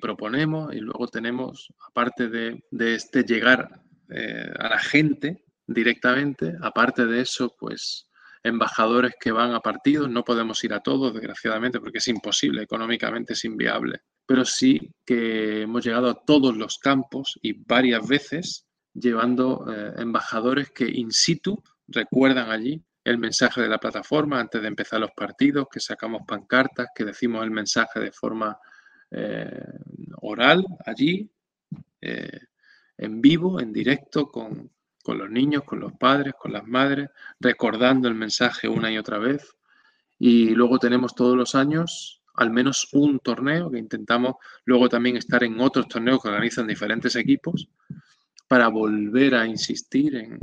proponemos 0.00 0.74
y 0.74 0.80
luego 0.80 1.08
tenemos, 1.08 1.72
aparte 1.88 2.28
de, 2.28 2.62
este 2.94 3.24
llegar 3.24 3.82
eh, 4.10 4.52
a 4.58 4.68
la 4.68 4.78
gente 4.78 5.44
directamente, 5.66 6.54
aparte 6.62 7.06
de 7.06 7.22
eso, 7.22 7.54
pues 7.58 8.08
embajadores 8.42 9.14
que 9.20 9.32
van 9.32 9.52
a 9.52 9.60
partidos, 9.60 10.08
no 10.10 10.24
podemos 10.24 10.62
ir 10.64 10.72
a 10.72 10.80
todos, 10.80 11.12
desgraciadamente, 11.12 11.80
porque 11.80 11.98
es 11.98 12.08
imposible, 12.08 12.62
económicamente 12.62 13.32
es 13.32 13.44
inviable, 13.44 14.00
pero 14.26 14.44
sí 14.44 14.94
que 15.04 15.62
hemos 15.62 15.84
llegado 15.84 16.08
a 16.08 16.24
todos 16.24 16.56
los 16.56 16.78
campos 16.78 17.38
y 17.42 17.52
varias 17.64 18.06
veces 18.06 18.67
llevando 19.00 19.66
eh, 19.70 19.94
embajadores 19.98 20.70
que 20.70 20.88
in 20.88 21.10
situ 21.10 21.62
recuerdan 21.88 22.50
allí 22.50 22.82
el 23.04 23.18
mensaje 23.18 23.62
de 23.62 23.68
la 23.68 23.78
plataforma 23.78 24.38
antes 24.38 24.60
de 24.60 24.68
empezar 24.68 25.00
los 25.00 25.12
partidos, 25.12 25.68
que 25.70 25.80
sacamos 25.80 26.22
pancartas, 26.26 26.88
que 26.94 27.04
decimos 27.04 27.42
el 27.42 27.50
mensaje 27.50 28.00
de 28.00 28.12
forma 28.12 28.58
eh, 29.10 29.62
oral 30.20 30.64
allí, 30.84 31.30
eh, 32.00 32.40
en 32.98 33.20
vivo, 33.20 33.60
en 33.60 33.72
directo, 33.72 34.28
con, 34.28 34.70
los 35.06 35.30
niños, 35.30 35.64
con 35.64 35.80
los 35.80 35.94
padres, 35.94 36.34
con 36.38 36.52
las 36.52 36.66
madres, 36.66 37.08
recordando 37.40 38.08
el 38.08 38.14
mensaje 38.14 38.68
una 38.68 38.92
y 38.92 38.98
otra 38.98 39.16
vez. 39.16 39.56
Y 40.18 40.50
luego 40.50 40.78
tenemos 40.78 41.14
todos 41.14 41.34
los 41.34 41.54
años 41.54 42.22
al 42.34 42.50
menos 42.50 42.88
un 42.92 43.18
torneo 43.18 43.70
que 43.70 43.78
intentamos 43.78 44.36
luego 44.64 44.88
también 44.88 45.16
estar 45.16 45.42
en 45.42 45.58
otros 45.60 45.88
torneos 45.88 46.22
que 46.22 46.28
organizan 46.28 46.66
diferentes 46.66 47.16
equipos 47.16 47.68
para 48.48 48.68
volver 48.68 49.34
a 49.34 49.46
insistir 49.46 50.16
en, 50.16 50.38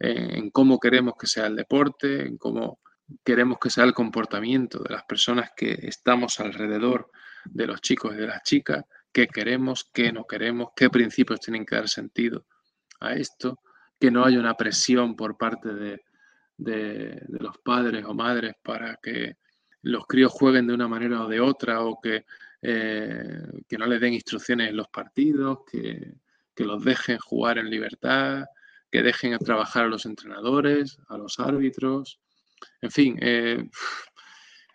en 0.00 0.50
cómo 0.50 0.80
queremos 0.80 1.14
que 1.18 1.26
sea 1.26 1.46
el 1.46 1.56
deporte, 1.56 2.26
en 2.26 2.36
cómo 2.36 2.80
queremos 3.24 3.58
que 3.60 3.70
sea 3.70 3.84
el 3.84 3.94
comportamiento 3.94 4.82
de 4.82 4.90
las 4.90 5.04
personas 5.04 5.50
que 5.56 5.72
estamos 5.82 6.40
alrededor 6.40 7.10
de 7.44 7.66
los 7.66 7.80
chicos 7.80 8.14
y 8.14 8.18
de 8.18 8.26
las 8.26 8.42
chicas, 8.42 8.84
qué 9.12 9.28
queremos, 9.28 9.90
qué 9.92 10.12
no 10.12 10.26
queremos, 10.26 10.70
qué 10.74 10.90
principios 10.90 11.40
tienen 11.40 11.64
que 11.64 11.76
dar 11.76 11.88
sentido 11.88 12.46
a 13.00 13.14
esto, 13.14 13.60
que 13.98 14.10
no 14.10 14.24
haya 14.24 14.38
una 14.38 14.56
presión 14.56 15.14
por 15.14 15.36
parte 15.36 15.72
de, 15.74 16.00
los 17.28 17.58
padres 17.58 18.04
o 18.04 18.14
madres 18.14 18.54
para 18.62 18.96
que 19.02 19.36
los 19.82 20.06
críos 20.06 20.30
jueguen 20.32 20.66
de 20.68 20.74
una 20.74 20.86
manera 20.86 21.24
o 21.24 21.28
de 21.28 21.40
otra 21.40 21.82
o 21.82 22.00
que, 22.00 22.24
eh, 22.60 23.42
que 23.68 23.78
no 23.78 23.86
les 23.86 24.00
den 24.00 24.14
instrucciones 24.14 24.70
en 24.70 24.76
los 24.76 24.88
partidos, 24.88 25.60
que, 25.70 26.14
que 26.62 26.68
los 26.68 26.84
dejen 26.84 27.18
jugar 27.18 27.58
en 27.58 27.68
libertad, 27.68 28.44
que 28.90 29.02
dejen 29.02 29.36
trabajar 29.38 29.86
a 29.86 29.88
los 29.88 30.06
entrenadores, 30.06 30.98
a 31.08 31.18
los 31.18 31.40
árbitros. 31.40 32.20
En 32.80 32.90
fin, 32.90 33.18
eh, 33.20 33.64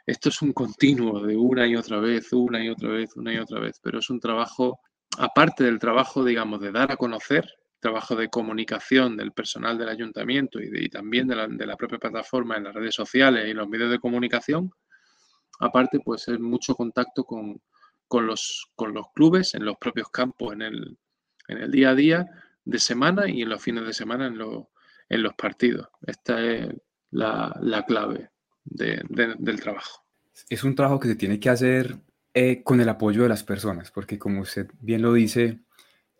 esto 0.06 0.30
es 0.30 0.42
un 0.42 0.52
continuo 0.52 1.26
de 1.26 1.38
una 1.38 1.66
y 1.66 1.78
otra 1.78 2.00
vez, 2.00 2.34
una 2.34 2.64
y 2.64 2.70
otra 2.70 2.90
vez, 2.90 3.16
una 3.16 3.34
y 3.34 3.38
otra 3.38 3.62
vez, 3.62 3.80
pero 3.82 4.00
es 4.00 4.10
un 4.10 4.20
trabajo, 4.20 4.80
aparte 5.18 5.64
del 5.64 5.80
trabajo, 5.80 6.26
digamos, 6.26 6.60
de 6.60 6.74
dar 6.74 6.92
a 6.92 6.98
conocer, 6.98 7.50
trabajo 7.80 8.16
de 8.16 8.28
comunicación 8.28 9.16
del 9.16 9.32
personal 9.32 9.78
del 9.78 9.88
ayuntamiento 9.88 10.60
y, 10.60 10.90
también 10.90 11.28
de 11.28 11.66
la, 11.66 11.78
propia 11.78 12.00
plataforma 12.00 12.58
en 12.58 12.66
las 12.66 12.74
redes 12.74 12.96
sociales 12.96 13.48
y 13.48 13.54
los 13.54 13.70
medios 13.70 13.92
de 13.92 14.00
comunicación, 14.00 14.72
aparte, 15.60 16.00
pues 16.04 16.28
es 16.28 16.40
mucho 16.40 16.76
contacto 16.76 17.24
con, 17.24 17.62
los, 18.12 18.72
con 18.76 18.94
los 18.94 19.06
clubes 19.14 19.54
en 19.54 19.64
los 19.64 19.78
propios 19.78 20.10
campos, 20.10 20.54
en 20.54 20.64
el, 20.64 20.98
en 21.48 21.58
el 21.60 21.72
día 21.72 21.92
a 21.92 21.96
día, 21.96 22.28
de 22.66 22.80
semana 22.80 23.30
y 23.30 23.42
en 23.42 23.50
los 23.50 23.62
fines 23.62 23.86
de 23.86 23.94
semana 23.94 24.28
en, 24.28 24.38
en 25.10 25.24
los 25.24 25.34
partidos. 25.36 25.88
Esta 26.06 26.44
es 26.44 26.68
la, 27.12 27.86
clave 27.88 28.30
del 28.66 29.60
trabajo. 29.62 30.04
Es 30.50 30.64
un 30.64 30.76
trabajo 30.76 31.00
que 31.00 31.08
se 31.08 31.16
tiene 31.16 31.40
que 31.40 31.50
hacer 31.50 31.98
eh, 32.34 32.62
con 32.64 32.82
el 32.82 32.90
apoyo 32.90 33.24
de 33.24 33.30
las 33.30 33.44
personas, 33.44 33.90
porque 33.92 34.20
como 34.20 34.42
usted 34.42 34.68
bien 34.82 35.02
lo 35.02 35.14
dice, 35.14 35.60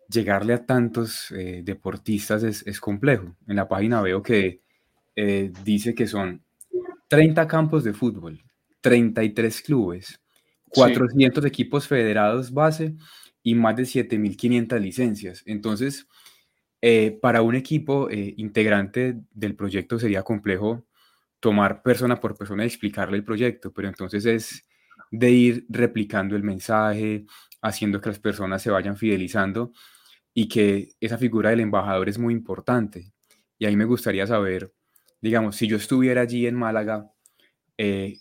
llegarle 0.08 0.54
a 0.54 0.64
tantos 0.64 1.30
eh, 1.32 1.60
deportistas 1.62 2.42
es, 2.42 2.80
complejo. 2.80 3.36
En 3.46 3.56
la 3.56 3.68
página 3.68 4.00
veo 4.00 4.22
que 4.22 4.62
eh, 5.14 5.52
dice 5.64 5.94
que 5.94 6.06
son 6.06 6.42
30 7.08 7.46
campos 7.46 7.84
de 7.84 7.92
fútbol, 7.92 8.42
33 8.80 9.62
clubes, 9.62 10.20
400 10.70 11.44
equipos 11.44 11.86
federados 11.86 12.52
base 12.52 12.94
y 13.42 13.54
más 13.54 13.76
de 13.76 13.84
7.500 13.84 14.80
licencias. 14.80 15.42
Entonces, 15.46 16.06
eh, 16.80 17.18
para 17.20 17.42
un 17.42 17.54
equipo 17.54 18.08
eh, 18.10 18.34
integrante 18.36 19.20
del 19.32 19.56
proyecto 19.56 19.98
sería 19.98 20.22
complejo 20.22 20.86
tomar 21.40 21.82
persona 21.82 22.20
por 22.20 22.36
persona 22.36 22.64
y 22.64 22.66
explicarle 22.66 23.16
el 23.16 23.24
proyecto, 23.24 23.72
pero 23.72 23.88
entonces 23.88 24.26
es 24.26 24.68
de 25.10 25.30
ir 25.30 25.66
replicando 25.68 26.36
el 26.36 26.42
mensaje, 26.42 27.26
haciendo 27.62 28.00
que 28.00 28.10
las 28.10 28.18
personas 28.18 28.62
se 28.62 28.70
vayan 28.70 28.96
fidelizando 28.96 29.72
y 30.34 30.48
que 30.48 30.90
esa 31.00 31.18
figura 31.18 31.50
del 31.50 31.60
embajador 31.60 32.08
es 32.08 32.18
muy 32.18 32.34
importante. 32.34 33.12
Y 33.58 33.66
ahí 33.66 33.76
me 33.76 33.84
gustaría 33.84 34.26
saber, 34.26 34.72
digamos, 35.20 35.56
si 35.56 35.66
yo 35.66 35.76
estuviera 35.76 36.22
allí 36.22 36.46
en 36.46 36.54
Málaga, 36.54 37.10
eh, 37.76 38.18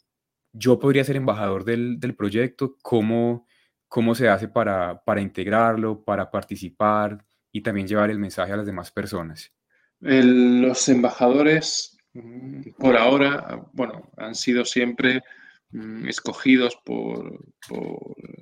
yo 0.54 0.80
podría 0.80 1.04
ser 1.04 1.16
embajador 1.18 1.66
del, 1.66 2.00
del 2.00 2.16
proyecto, 2.16 2.78
¿cómo, 2.82 3.47
¿cómo 3.88 4.16
se 4.16 4.30
hace 4.30 4.48
para, 4.48 5.02
para 5.04 5.22
integrarlo, 5.22 6.04
para 6.04 6.30
participar? 6.30 7.26
y 7.58 7.62
también 7.62 7.88
llevar 7.88 8.12
el 8.12 8.20
mensaje 8.20 8.54
a 8.54 8.58
las 8.58 8.66
demás 8.66 8.92
personas? 8.92 9.52
los 10.00 10.90
embajadores, 10.90 11.98
mm, 12.14 12.74
por 12.78 12.96
ahora, 12.96 13.66
bueno, 13.74 14.12
han 14.16 14.36
sido 14.36 14.64
siempre 14.64 15.24
mm, 15.72 16.08
escogidos 16.08 16.78
por, 16.86 17.46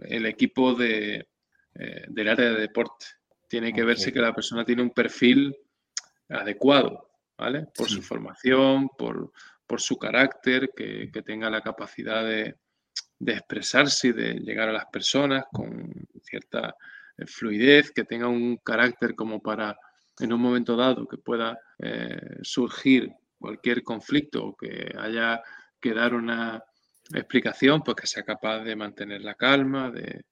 el 0.02 0.26
equipo 0.26 0.74
de, 0.74 1.30
eh, 1.76 2.06
del 2.10 2.28
área 2.28 2.52
de 2.52 2.60
deporte. 2.60 3.06
Tiene 3.48 3.72
que 3.72 3.86
verse 3.86 4.12
que 4.12 4.20
la 4.20 4.36
persona 4.36 4.66
tiene 4.66 4.82
un 4.82 4.90
perfil 4.90 5.56
adecuado, 6.28 7.10
¿vale? 7.38 7.68
Por 7.74 7.88
su 7.88 8.02
formación, 8.02 8.90
por, 8.98 9.32
su 9.78 9.98
carácter, 9.98 10.72
que, 10.76 11.10
tenga 11.26 11.50
la 11.50 11.62
capacidad 11.62 12.26
de, 12.26 12.56
de, 13.20 13.34
expresarse 13.34 14.10
y 14.10 14.12
de 14.14 14.34
llegar 14.36 14.70
a 14.70 14.74
las 14.74 14.86
personas 14.86 15.46
con 15.52 15.92
cierta 16.24 16.76
eh, 17.18 17.26
fluidez, 17.26 17.92
que 17.92 18.04
tenga 18.04 18.28
un 18.28 18.58
carácter 18.58 19.16
como 19.16 19.42
para 19.42 19.78
en 20.20 20.34
un 20.34 20.42
momento 20.42 20.76
dado 20.76 21.08
que 21.08 21.18
pueda 21.18 21.60
eh, 21.80 22.38
surgir 22.42 23.12
cualquier 23.38 23.84
conflicto 23.84 24.46
o 24.46 24.56
que 24.56 24.94
haya 24.98 25.42
que 25.80 25.94
dar 25.94 26.14
una 26.14 26.64
explicación, 27.14 27.84
pues 27.84 27.96
que 27.96 28.08
sea 28.08 28.24
capaz 28.24 28.64
de 28.64 28.76
mantener 28.76 29.22
la 29.22 29.36
calma, 29.36 29.92
de 29.92 30.26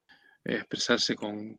expresarse 0.43 1.15
con, 1.15 1.57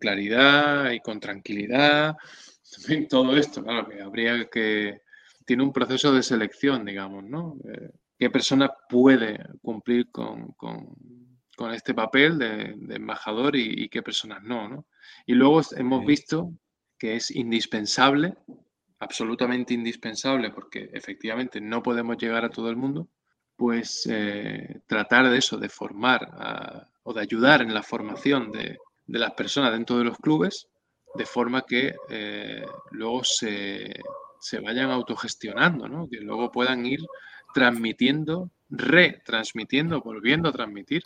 claridad 0.00 0.90
y 0.90 1.00
con 1.00 1.20
tranquilidad. 1.20 2.16
todo 3.08 3.36
esto, 3.36 3.62
claro, 3.62 3.88
que 3.88 4.00
habría 4.00 4.46
que... 4.46 5.02
Tiene 5.44 5.62
un 5.62 5.72
proceso 5.72 6.12
de 6.12 6.22
selección, 6.22 6.84
digamos, 6.84 7.24
¿no? 7.24 7.56
Eh, 7.72 7.88
¿Qué 8.18 8.30
persona 8.30 8.70
puede 8.88 9.38
cumplir 9.62 10.10
con 10.10 10.54
con 11.58 11.74
este 11.74 11.92
papel 11.92 12.38
de, 12.38 12.94
embajador 12.94 13.56
y, 13.56 13.88
qué 13.88 14.00
personas 14.00 14.44
no, 14.44 14.68
no. 14.68 14.86
Y 15.26 15.34
luego 15.34 15.60
hemos 15.76 16.06
visto 16.06 16.52
que 16.96 17.16
es 17.16 17.32
indispensable, 17.32 18.36
absolutamente 19.00 19.74
indispensable, 19.74 20.50
porque 20.50 20.88
efectivamente 20.92 21.60
no 21.60 21.82
podemos 21.82 22.16
llegar 22.16 22.44
a 22.44 22.50
todo 22.50 22.70
el 22.70 22.76
mundo, 22.76 23.08
pues 23.56 24.08
eh, 24.08 24.82
tratar 24.86 25.28
de 25.28 25.36
eso, 25.36 25.56
de 25.56 25.68
formar 25.68 26.86
o 27.02 27.12
de 27.12 27.22
ayudar 27.22 27.60
en 27.60 27.74
la 27.74 27.82
formación 27.82 28.52
de, 28.52 28.78
las 29.08 29.32
personas 29.32 29.72
dentro 29.72 29.98
de 29.98 30.04
los 30.04 30.18
clubes, 30.18 30.68
de 31.16 31.26
forma 31.26 31.62
que 31.62 31.92
eh, 32.08 32.64
luego 32.92 33.24
se, 33.24 34.00
vayan 34.62 34.92
autogestionando, 34.92 35.88
¿no? 35.88 36.08
que 36.08 36.20
luego 36.20 36.52
puedan 36.52 36.86
ir 36.86 37.00
transmitiendo, 37.54 38.50
retransmitiendo, 38.70 40.00
volviendo 40.00 40.48
a 40.48 40.52
transmitir 40.52 41.02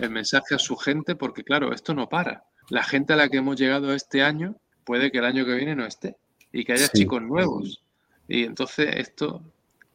el 0.00 0.10
mensaje 0.10 0.54
a 0.54 0.58
su 0.58 0.76
gente, 0.76 1.16
porque 1.16 1.42
claro, 1.44 1.72
esto 1.72 1.94
no 1.94 2.08
para. 2.08 2.44
La 2.68 2.84
gente 2.84 3.12
a 3.12 3.16
la 3.16 3.28
que 3.28 3.38
hemos 3.38 3.58
llegado 3.58 3.92
este 3.92 4.22
año 4.22 4.56
puede 4.84 5.10
que 5.10 5.18
el 5.18 5.24
año 5.24 5.44
que 5.44 5.54
viene 5.54 5.74
no 5.74 5.84
esté 5.84 6.16
y 6.52 6.64
que 6.64 6.72
haya 6.72 6.88
chicos 6.88 7.22
nuevos. 7.22 7.82
Y 8.28 8.44
entonces 8.44 8.94
esto 8.96 9.42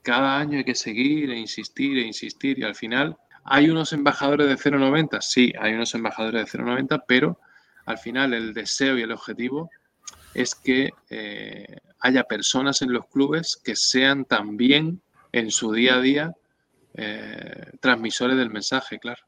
cada 0.02 0.38
año 0.38 0.58
hay 0.58 0.64
que 0.64 0.76
seguir 0.76 1.32
e 1.32 1.40
insistir 1.40 1.98
e 1.98 2.02
insistir 2.02 2.60
y 2.60 2.64
al 2.64 2.76
final 2.76 3.18
hay 3.44 3.70
unos 3.70 3.94
embajadores 3.94 4.48
de 4.48 4.56
0,90, 4.56 5.22
sí, 5.22 5.54
hay 5.60 5.74
unos 5.74 5.94
embajadores 5.96 6.52
de 6.52 6.60
0,90, 6.60 7.04
pero 7.08 7.40
al 7.86 7.98
final 7.98 8.34
el 8.34 8.54
deseo 8.54 8.98
y 8.98 9.04
el 9.04 9.12
objetivo 9.12 9.70
es 10.34 10.56
que 10.56 10.90
eh, 11.10 11.78
haya 12.00 12.24
personas 12.24 12.82
en 12.82 12.92
los 12.92 13.08
clubes 13.08 13.56
que 13.64 13.76
sean 13.76 14.26
también 14.26 15.02
en 15.36 15.52
su 15.52 15.74
día 15.74 15.96
a 15.96 16.02
día 16.02 16.36
eh, 16.94 17.72
transmisores 17.82 18.38
del 18.38 18.50
mensaje, 18.50 19.00
claro. 19.00 19.22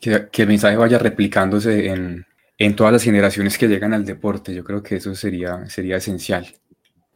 Que, 0.00 0.28
que, 0.32 0.42
el 0.42 0.48
mensaje 0.48 0.76
vaya 0.76 0.98
replicándose 0.98 1.88
en, 1.88 2.24
en, 2.56 2.76
todas 2.76 2.94
las 2.94 3.02
generaciones 3.02 3.58
que 3.58 3.68
llegan 3.68 3.92
al 3.92 4.06
deporte. 4.06 4.54
Yo 4.54 4.64
creo 4.64 4.82
que 4.82 4.96
eso 4.96 5.14
sería, 5.14 5.68
sería 5.68 5.96
esencial. 5.96 6.46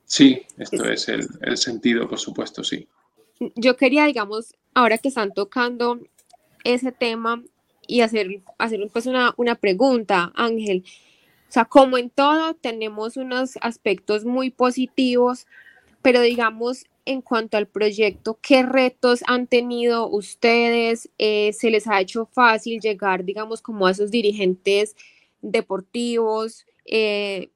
Sí, 0.05 0.43
esto 0.59 0.85
es 0.85 1.09
el, 1.09 1.57
sentido, 1.57 2.07
por 2.07 2.19
supuesto, 2.19 2.63
sí. 2.63 2.87
Yo 3.55 3.77
quería, 3.77 4.05
digamos, 4.05 4.55
ahora 4.75 4.99
que 4.99 5.09
están 5.09 5.33
tocando 5.33 5.99
ese 6.65 6.93
tema 6.93 7.43
y 7.87 8.03
hacer, 8.03 8.43
hacer 8.59 8.81
pues 8.93 9.07
una, 9.07 9.33
una 9.39 9.55
pregunta, 9.55 10.33
Ángel. 10.35 10.85
O 11.49 11.53
sea, 11.53 11.65
como 11.65 11.97
en 11.97 12.11
todo, 12.11 12.53
tenemos 12.53 13.17
unos 13.17 13.57
aspectos 13.63 14.27
muy 14.27 14.51
positivos, 14.51 15.47
pero 16.03 16.21
digamos, 16.21 16.85
en 17.09 17.23
cuanto 17.23 17.57
al 17.57 17.67
proyecto, 17.67 18.39
¿qué 18.43 18.63
retos 18.63 19.21
han 19.27 19.47
tenido 19.47 20.09
ustedes? 20.09 21.09
Eh, 21.17 21.55
¿Se 21.55 21.71
les 21.71 21.87
ha 21.87 22.01
hecho 22.01 22.27
fácil 22.27 22.81
llegar, 22.81 23.25
digamos, 23.25 23.63
como 23.63 23.87
a 23.87 23.93
esos 23.93 24.11
dirigentes 24.11 24.95
deportivos? 25.41 26.67
Eh, 26.85 27.49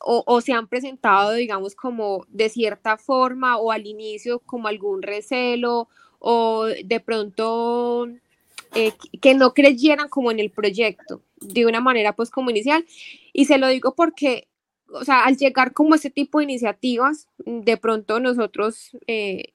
o, 0.00 0.40
se 0.40 0.52
han 0.52 0.66
presentado, 0.66 1.34
digamos, 1.34 1.74
como 1.76 2.24
de 2.28 2.48
cierta 2.48 2.96
forma 2.96 3.58
o 3.58 3.70
al 3.70 3.86
inicio 3.86 4.40
como 4.40 4.66
algún 4.66 5.02
recelo 5.02 5.88
o 6.18 6.64
de 6.64 7.00
pronto 7.00 8.08
eh, 8.74 8.92
que 9.20 9.34
no 9.34 9.54
creyeran 9.54 10.08
como 10.08 10.30
en 10.30 10.40
el 10.40 10.50
proyecto 10.50 11.22
de 11.36 11.66
una 11.66 11.80
manera 11.80 12.16
pues 12.16 12.30
como 12.30 12.50
inicial. 12.50 12.84
Y 13.32 13.44
se 13.44 13.58
lo 13.58 13.68
digo 13.68 13.94
porque, 13.94 14.48
o 14.90 15.04
sea, 15.04 15.24
al 15.24 15.36
llegar 15.36 15.72
como 15.72 15.94
ese 15.94 16.10
tipo 16.10 16.38
de 16.38 16.44
iniciativas, 16.44 17.28
de 17.44 17.76
pronto 17.76 18.20
nosotros, 18.20 18.96
eh, 19.06 19.52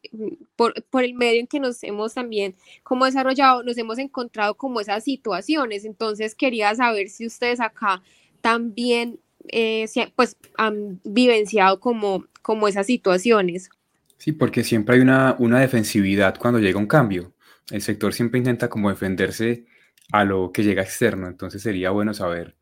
por, 0.56 0.74
por, 0.90 1.04
el 1.04 1.14
medio 1.16 1.40
en 1.40 1.48
que 1.48 1.60
nos 1.60 1.84
hemos 1.84 2.14
también 2.14 2.56
como 2.84 3.06
desarrollado, 3.06 3.64
nos 3.64 3.78
hemos 3.78 3.98
encontrado 3.98 4.56
como 4.56 4.80
esas 4.80 5.04
situaciones. 5.04 5.86
Entonces 5.86 6.36
quería 6.36 6.74
saber 6.76 7.10
si 7.10 7.26
ustedes 7.26 7.60
acá 7.60 8.04
también 8.42 9.20
eh, 9.50 9.88
pues 10.16 10.38
han 10.58 11.00
vivenciado 11.04 11.80
como, 11.80 12.26
como 12.42 12.68
esas 12.68 12.86
situaciones. 12.86 13.70
Sí, 14.18 14.32
porque 14.32 14.64
siempre 14.64 14.96
hay 14.96 15.02
una, 15.02 15.36
una 15.40 15.60
defensividad 15.60 16.38
cuando 16.38 16.60
llega 16.60 16.80
un 16.80 16.88
cambio. 16.88 17.34
El 17.72 17.82
sector 17.82 18.14
siempre 18.14 18.38
intenta 18.38 18.70
como 18.70 18.90
defenderse 18.90 19.66
a 20.12 20.24
lo 20.24 20.52
que 20.52 20.64
llega 20.64 20.84
externo, 20.84 21.28
entonces 21.28 21.62
sería 21.62 21.90
bueno 21.90 22.14
saber 22.14 22.56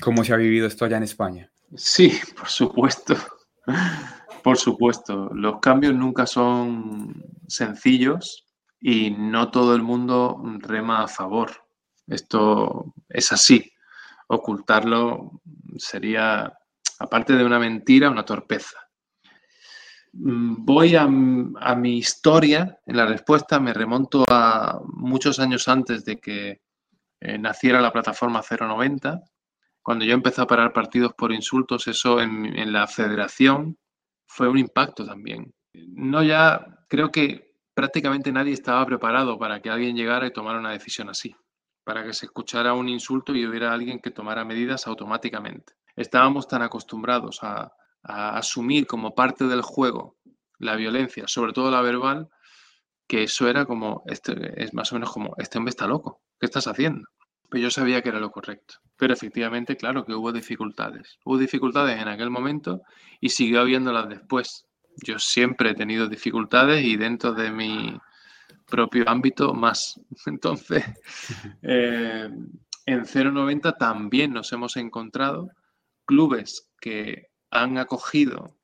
cómo 0.00 0.24
se 0.24 0.34
ha 0.34 0.36
vivido 0.36 0.66
esto 0.66 0.84
allá 0.84 0.96
en 0.96 1.04
España. 1.04 1.50
Sí, 1.74 2.18
por 2.36 2.48
supuesto. 2.48 3.14
Por 4.42 4.56
supuesto, 4.56 5.30
los 5.34 5.60
cambios 5.60 5.94
nunca 5.94 6.26
son 6.26 7.22
sencillos 7.46 8.46
y 8.80 9.10
no 9.10 9.50
todo 9.50 9.74
el 9.74 9.82
mundo 9.82 10.40
rema 10.60 11.02
a 11.02 11.08
favor. 11.08 11.50
Esto 12.06 12.94
es 13.08 13.32
así 13.32 13.72
ocultarlo 14.28 15.40
sería, 15.76 16.52
aparte 16.98 17.34
de 17.34 17.44
una 17.44 17.58
mentira, 17.58 18.10
una 18.10 18.24
torpeza. 18.24 18.78
Voy 20.12 20.96
a, 20.96 21.06
mi 21.06 21.98
historia 21.98 22.78
en 22.86 22.96
la 22.96 23.06
respuesta, 23.06 23.60
me 23.60 23.74
remonto 23.74 24.24
a 24.28 24.80
muchos 24.84 25.38
años 25.38 25.68
antes 25.68 26.04
de 26.04 26.18
que 26.18 26.60
eh, 27.20 27.38
naciera 27.38 27.80
la 27.80 27.92
plataforma 27.92 28.42
090. 28.42 29.20
Cuando 29.88 30.04
yo 30.04 30.12
empecé 30.12 30.42
a 30.42 30.46
parar 30.46 30.74
partidos 30.74 31.14
por 31.14 31.32
insultos, 31.32 31.88
eso 31.88 32.20
en, 32.20 32.70
la 32.74 32.86
federación 32.86 33.78
fue 34.26 34.46
un 34.46 34.58
impacto 34.58 35.06
también. 35.06 35.54
No 35.72 36.22
ya, 36.22 36.84
creo 36.90 37.10
que 37.10 37.54
prácticamente 37.72 38.30
nadie 38.30 38.52
estaba 38.52 38.84
preparado 38.84 39.38
para 39.38 39.62
que 39.62 39.70
alguien 39.70 39.96
llegara 39.96 40.26
y 40.26 40.30
tomara 40.30 40.58
una 40.58 40.72
decisión 40.72 41.08
así 41.08 41.34
para 41.84 42.04
que 42.04 42.12
se 42.12 42.26
escuchara 42.26 42.74
un 42.74 42.90
insulto 42.90 43.34
y 43.34 43.46
hubiera 43.46 43.72
alguien 43.72 43.98
que 43.98 44.10
tomara 44.10 44.44
medidas 44.44 44.86
automáticamente. 44.86 45.72
Estábamos 45.96 46.46
tan 46.46 46.60
acostumbrados 46.60 47.42
a, 47.42 47.72
asumir 48.02 48.86
como 48.86 49.14
parte 49.14 49.44
del 49.44 49.62
juego 49.62 50.18
la 50.58 50.76
violencia, 50.76 51.26
sobre 51.26 51.54
todo 51.54 51.70
la 51.70 51.80
verbal, 51.80 52.28
que 53.06 53.22
eso 53.22 53.48
era 53.48 53.64
como, 53.64 54.02
este, 54.04 54.62
es 54.62 54.74
más 54.74 54.92
o 54.92 54.96
menos 54.96 55.10
como, 55.10 55.34
este 55.38 55.56
hombre 55.56 55.70
está 55.70 55.86
loco, 55.86 56.20
¿qué 56.38 56.44
estás 56.44 56.66
haciendo? 56.66 57.08
Pues 57.48 57.62
yo 57.62 57.70
sabía 57.70 58.02
que 58.02 58.10
era 58.10 58.20
lo 58.20 58.30
correcto. 58.30 58.76
Pero 58.96 59.14
efectivamente, 59.14 59.76
claro 59.76 60.04
que 60.04 60.14
hubo 60.14 60.32
dificultades. 60.32 61.18
Hubo 61.24 61.38
dificultades 61.38 62.00
en 62.00 62.08
aquel 62.08 62.30
momento 62.30 62.82
y 63.20 63.30
siguió 63.30 63.60
habiéndolas 63.60 64.08
después. 64.08 64.66
Yo 65.04 65.18
siempre 65.18 65.70
he 65.70 65.74
tenido 65.74 66.08
dificultades 66.08 66.84
y 66.84 66.96
dentro 66.96 67.32
de 67.32 67.50
mi, 67.50 67.98
propio 68.68 69.08
ámbito 69.08 69.54
más. 69.54 70.00
Entonces, 70.26 70.84
eh, 71.62 72.28
en 72.86 73.04
090 73.04 73.72
también 73.76 74.32
nos 74.32 74.52
hemos 74.52 74.76
encontrado 74.76 75.50
clubes 76.04 76.70
que 76.80 77.30
han 77.50 77.78
acogido 77.78 78.54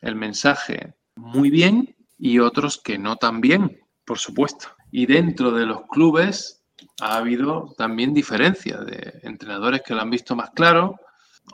el 0.00 0.16
mensaje 0.16 0.94
muy 1.16 1.50
bien 1.50 1.96
y 2.18 2.38
otros 2.38 2.80
que 2.80 2.98
no 2.98 3.16
tan 3.16 3.40
bien, 3.40 3.80
por 4.04 4.18
supuesto. 4.18 4.68
Y 4.90 5.06
dentro 5.06 5.50
de 5.50 5.66
los 5.66 5.82
clubes 5.88 6.63
ha 7.00 7.16
habido 7.16 7.74
también 7.76 8.14
diferencias 8.14 8.84
de 8.86 9.20
entrenadores 9.22 9.82
que 9.82 9.94
lo 9.94 10.00
han 10.00 10.10
visto 10.10 10.36
más 10.36 10.50
claro, 10.50 11.00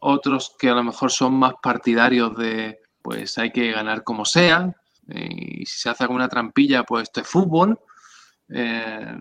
otros 0.00 0.54
que 0.58 0.68
a 0.68 0.74
lo 0.74 0.84
mejor 0.84 1.10
son 1.10 1.34
más 1.34 1.54
partidarios 1.62 2.36
de 2.36 2.80
pues 3.02 3.38
hay 3.38 3.50
que 3.50 3.72
ganar 3.72 4.04
como 4.04 4.24
sea, 4.24 4.74
y 5.08 5.64
si 5.66 5.80
se 5.80 5.88
hace 5.88 6.04
alguna 6.04 6.28
trampilla, 6.28 6.84
pues 6.84 7.04
esto 7.04 7.20
es 7.22 7.26
fútbol, 7.26 7.78
eh, 8.50 9.16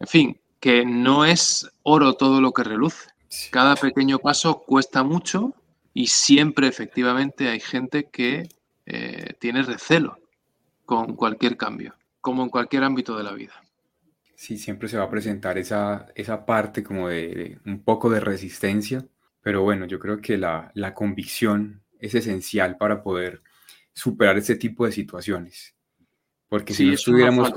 en 0.00 0.06
fin, 0.06 0.40
que 0.58 0.84
no 0.84 1.24
es 1.24 1.70
oro 1.82 2.14
todo 2.14 2.40
lo 2.40 2.52
que 2.52 2.64
reluce. 2.64 3.08
Cada 3.50 3.76
pequeño 3.76 4.18
paso 4.18 4.62
cuesta 4.62 5.02
mucho 5.02 5.54
y 5.94 6.06
siempre 6.06 6.66
efectivamente 6.66 7.48
hay 7.48 7.60
gente 7.60 8.08
que 8.10 8.48
eh, 8.86 9.34
tiene 9.38 9.62
recelo 9.62 10.18
con 10.84 11.14
cualquier 11.14 11.56
cambio, 11.56 11.94
como 12.20 12.42
en 12.42 12.48
cualquier 12.48 12.84
ámbito 12.84 13.16
de 13.16 13.24
la 13.24 13.32
vida. 13.32 13.54
Sí, 14.42 14.58
siempre 14.58 14.88
se 14.88 14.98
va 14.98 15.04
a 15.04 15.08
presentar 15.08 15.56
esa, 15.56 16.08
esa 16.16 16.44
parte 16.44 16.82
como 16.82 17.08
de, 17.08 17.60
un 17.64 17.84
poco 17.84 18.10
de 18.10 18.18
resistencia, 18.18 19.06
pero 19.40 19.62
bueno, 19.62 19.86
yo 19.86 20.00
creo 20.00 20.20
que 20.20 20.36
la, 20.36 20.72
la 20.74 20.94
convicción 20.94 21.84
es 22.00 22.16
esencial 22.16 22.76
para 22.76 23.04
poder 23.04 23.40
superar 23.92 24.36
este 24.36 24.56
tipo 24.56 24.84
de 24.84 24.90
situaciones. 24.90 25.76
Porque 26.48 26.74
si, 26.74 26.86
no 26.86 26.94
estuviéramos 26.94 27.52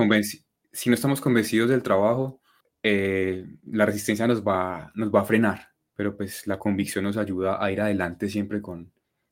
si 0.72 0.90
no 0.92 0.94
estamos 0.94 1.22
convencidos 1.22 1.72
del 1.72 1.82
trabajo, 1.82 2.40
eh, 2.84 3.48
la 3.66 3.88
resistencia 3.88 4.28
nos 4.28 4.44
va, 4.44 4.92
nos 4.94 5.10
va 5.10 5.22
a 5.22 5.26
frenar, 5.26 5.70
pero 5.96 6.16
pues 6.16 6.46
la 6.46 6.60
convicción 6.60 7.06
nos 7.06 7.18
ayuda 7.18 7.66
a 7.66 7.72
ir 7.72 7.82
adelante 7.82 8.30
siempre 8.30 8.62
con, 8.62 8.92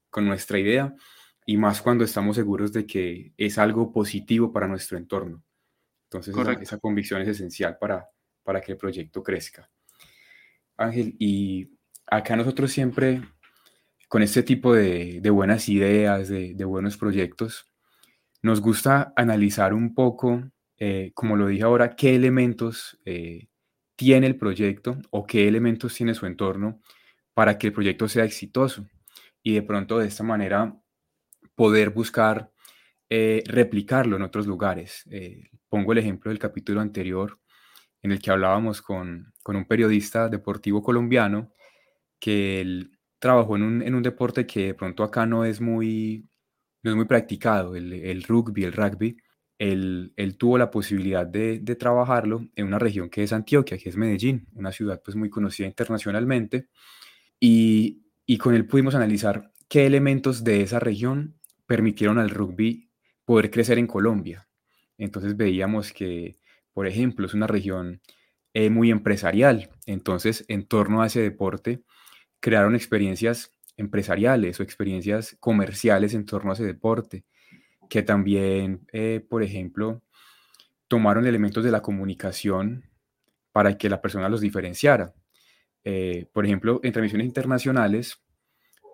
con 0.09 0.25
nuestra 0.25 0.57
idea 0.57 0.95
y 1.45 1.57
más 1.57 1.83
cuando 1.83 2.03
estamos 2.03 2.35
seguros 2.35 2.73
de 2.73 2.87
que 2.87 3.31
es 3.37 3.59
algo 3.59 3.91
positivo 3.91 4.51
para 4.51 4.67
nuestro 4.67 4.97
entorno. 4.97 5.43
Entonces 6.13 6.61
esa, 6.61 6.77
convicción 6.77 7.21
es 7.21 7.27
esencial 7.27 7.77
para, 7.79 8.07
para 8.43 8.61
que 8.61 8.73
el 8.73 8.77
proyecto 8.77 9.23
crezca. 9.23 9.69
Ángel, 10.77 11.15
y 11.19 11.71
acá 12.07 12.35
nosotros 12.35 12.71
siempre, 12.71 13.21
con 14.07 14.21
este 14.21 14.43
tipo 14.43 14.73
de, 14.73 15.19
de 15.21 15.29
buenas 15.29 15.69
ideas, 15.69 16.29
de, 16.29 16.53
de, 16.53 16.65
buenos 16.65 16.97
proyectos, 16.97 17.65
nos 18.41 18.61
gusta 18.61 19.13
analizar 19.15 19.73
un 19.73 19.93
poco, 19.93 20.43
eh, 20.77 21.11
como 21.13 21.35
lo 21.35 21.47
dije 21.47 21.63
ahora, 21.63 21.95
qué 21.95 22.15
elementos 22.15 22.99
eh, 23.05 23.47
tiene 23.95 24.27
el 24.27 24.37
proyecto 24.37 24.97
o 25.11 25.25
qué 25.25 25.47
elementos 25.47 25.95
tiene 25.95 26.13
su 26.13 26.25
entorno 26.25 26.81
para 27.33 27.57
que 27.57 27.67
el 27.67 27.73
proyecto 27.73 28.07
sea 28.07 28.25
exitoso. 28.25 28.85
Y 29.41 29.53
de 29.53 29.61
pronto 29.61 29.99
de 29.99 30.07
esta 30.07 30.23
manera 30.23 30.75
poder 31.55 31.89
buscar 31.89 32.51
eh, 33.09 33.43
replicarlo 33.45 34.15
en 34.15 34.23
otros 34.23 34.47
lugares. 34.47 35.03
Eh, 35.11 35.49
pongo 35.73 35.91
el 35.93 35.97
ejemplo 35.97 36.29
del 36.29 36.37
capítulo 36.37 36.81
anterior 36.81 37.39
en 38.03 38.11
el 38.11 38.21
que 38.21 38.29
hablábamos 38.29 38.83
con, 38.83 39.33
un 39.43 39.65
periodista 39.65 40.29
deportivo 40.29 40.83
colombiano 40.83 41.51
que 42.19 42.61
él 42.61 42.91
trabajó 43.17 43.55
en 43.55 43.63
un, 43.91 44.03
deporte 44.03 44.45
que 44.45 44.67
de 44.67 44.73
pronto 44.75 45.03
acá 45.03 45.25
no 45.25 45.45
es 45.45 45.61
muy, 45.61 46.29
no 46.83 46.91
es 46.91 46.95
muy 46.95 47.05
practicado, 47.05 47.75
el, 47.75 48.21
rugby, 48.21 48.65
el 48.65 48.73
rugby. 48.73 49.17
Él, 49.57 50.13
tuvo 50.37 50.59
la 50.59 50.69
posibilidad 50.69 51.25
de, 51.25 51.57
trabajarlo 51.75 52.47
en 52.55 52.67
una 52.67 52.77
región 52.77 53.09
que 53.09 53.23
es 53.23 53.33
Antioquia, 53.33 53.79
que 53.79 53.89
es 53.89 53.97
Medellín, 53.97 54.47
una 54.53 54.71
ciudad 54.71 55.01
pues 55.03 55.17
muy 55.17 55.31
conocida 55.31 55.65
internacionalmente. 55.65 56.67
Y, 57.39 58.03
y 58.27 58.37
con 58.37 58.53
él 58.53 58.67
pudimos 58.67 58.93
analizar 58.93 59.51
qué 59.67 59.87
elementos 59.87 60.43
de 60.43 60.61
esa 60.61 60.79
región 60.79 61.39
permitieron 61.65 62.19
al 62.19 62.29
rugby 62.29 62.91
poder 63.25 63.49
crecer 63.49 63.79
en 63.79 63.87
Colombia. 63.87 64.47
Entonces 65.03 65.35
veíamos 65.35 65.91
que, 65.91 66.37
por 66.71 66.87
ejemplo, 66.87 67.25
es 67.25 67.33
una 67.33 67.47
región 67.47 68.01
eh, 68.53 68.69
muy 68.69 68.89
empresarial. 68.89 69.69
Entonces, 69.85 70.45
en 70.47 70.65
torno 70.65 71.01
a 71.01 71.07
ese 71.07 71.21
deporte, 71.21 71.83
crearon 72.39 72.75
experiencias 72.75 73.51
empresariales 73.75 74.59
o 74.59 74.63
experiencias 74.63 75.35
comerciales 75.39 76.13
en 76.13 76.25
torno 76.25 76.51
a 76.51 76.53
ese 76.53 76.63
deporte, 76.63 77.25
que 77.89 78.01
también, 78.01 78.87
eh, 78.93 79.25
por 79.27 79.43
ejemplo, 79.43 80.01
tomaron 80.87 81.27
elementos 81.27 81.63
de 81.63 81.71
la 81.71 81.81
comunicación 81.81 82.85
para 83.51 83.77
que 83.77 83.89
la 83.89 84.01
persona 84.01 84.29
los 84.29 84.41
diferenciara. 84.41 85.13
Eh, 85.83 86.27
por 86.31 86.45
ejemplo, 86.45 86.79
en 86.83 86.93
transmisiones 86.93 87.27
internacionales, 87.27 88.19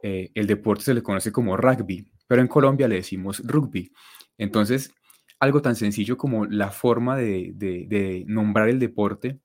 el 0.01 0.47
deporte 0.47 0.85
se 0.85 0.93
le 0.93 1.03
conoce 1.03 1.29
como 1.29 1.57
rugby, 1.57 2.09
pero 2.25 2.41
en 2.41 2.47
Colombia 2.47 2.87
le 2.87 2.95
decimos 2.95 3.41
rugby. 3.45 3.91
Entonces, 4.37 4.93
algo 5.39 5.61
tan 5.61 5.75
sencillo 5.75 6.17
como 6.17 6.45
la 6.45 6.71
forma 6.71 7.17
de, 7.17 8.25
nombrar 8.27 8.69
el 8.69 8.79
deporte 8.79 9.39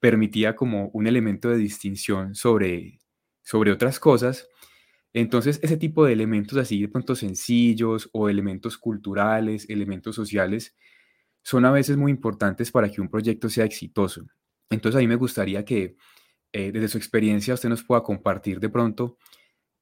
permitía 0.00 0.56
como 0.56 0.90
un 0.92 1.06
elemento 1.06 1.50
de 1.50 1.56
distinción 1.56 2.34
sobre, 2.34 3.00
sobre 3.42 3.72
otras 3.72 4.00
cosas. 4.00 4.48
Entonces, 5.12 5.58
ese 5.62 5.76
tipo 5.76 6.04
de 6.04 6.12
elementos 6.12 6.58
así 6.58 6.80
de 6.80 6.88
pronto 6.88 7.14
sencillos 7.14 8.08
o 8.12 8.28
elementos 8.28 8.78
culturales, 8.78 9.68
elementos 9.68 10.14
sociales, 10.14 10.76
son 11.42 11.64
a 11.64 11.70
veces 11.70 11.96
muy 11.96 12.12
importantes 12.12 12.70
para 12.70 12.90
que 12.90 13.00
un 13.00 13.08
proyecto 13.08 13.48
sea 13.48 13.64
exitoso. 13.64 14.26
Entonces, 14.70 14.98
a 14.98 15.00
mí 15.00 15.08
me 15.08 15.16
gustaría 15.16 15.64
que 15.64 15.96
eh, 16.52 16.72
desde 16.72 16.88
su 16.88 16.98
experiencia 16.98 17.54
usted 17.54 17.68
nos 17.68 17.84
pueda 17.84 18.02
compartir 18.02 18.60
de 18.60 18.68
pronto 18.70 19.18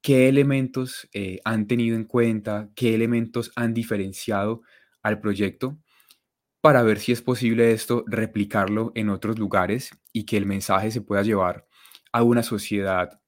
qué 0.03 0.29
elementos 0.29 1.09
eh, 1.13 1.41
han 1.45 1.67
tenido 1.67 1.97
en 1.97 2.05
cuenta, 2.05 2.71
qué 2.75 2.95
elementos 2.95 3.53
han 3.57 3.75
diferenciado 3.75 4.63
al 5.07 5.21
proyecto 5.21 5.79
para 6.61 6.83
ver 6.83 6.99
si 6.99 7.13
es 7.13 7.23
posible 7.23 7.73
esto 7.73 8.05
replicarlo 8.07 8.93
en 8.95 9.09
otros 9.09 9.39
lugares 9.39 9.91
y 10.13 10.25
que 10.25 10.37
el 10.37 10.47
mensaje 10.47 10.91
se 10.91 11.01
pueda 11.01 11.23
llevar 11.23 11.67
a 12.13 12.23
una 12.23 12.43
sociedad 12.43 13.21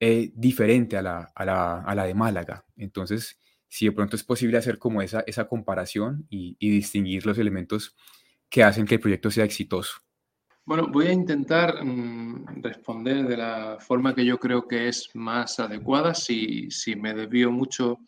eh, 0.00 0.32
diferente 0.34 0.96
a 0.96 1.02
la, 1.02 2.04
de 2.06 2.14
Málaga. 2.14 2.64
Entonces, 2.76 3.38
si 3.68 3.86
de 3.86 3.92
pronto 3.92 4.16
es 4.16 4.24
posible 4.24 4.58
hacer 4.58 4.78
como 4.78 5.00
esa, 5.00 5.22
esa 5.26 5.46
comparación 5.46 6.26
y 6.28 6.56
distinguir 6.58 7.24
los 7.24 7.38
elementos 7.38 7.94
que 8.50 8.64
hacen 8.64 8.84
que 8.84 8.96
el 8.96 9.00
proyecto 9.00 9.30
sea 9.30 9.44
exitoso. 9.44 10.02
Bueno, 10.64 10.86
voy 10.86 11.08
a 11.08 11.12
intentar 11.12 11.84
mm, 11.84 12.62
responder 12.62 13.26
de 13.26 13.36
la 13.36 13.78
forma 13.80 14.14
que 14.14 14.24
yo 14.24 14.38
creo 14.38 14.68
que 14.68 14.88
es 14.88 15.10
más 15.14 15.58
adecuada. 15.58 16.14
Si, 16.14 16.68
me 16.96 17.14
desvío 17.14 17.50
mucho, 17.50 17.98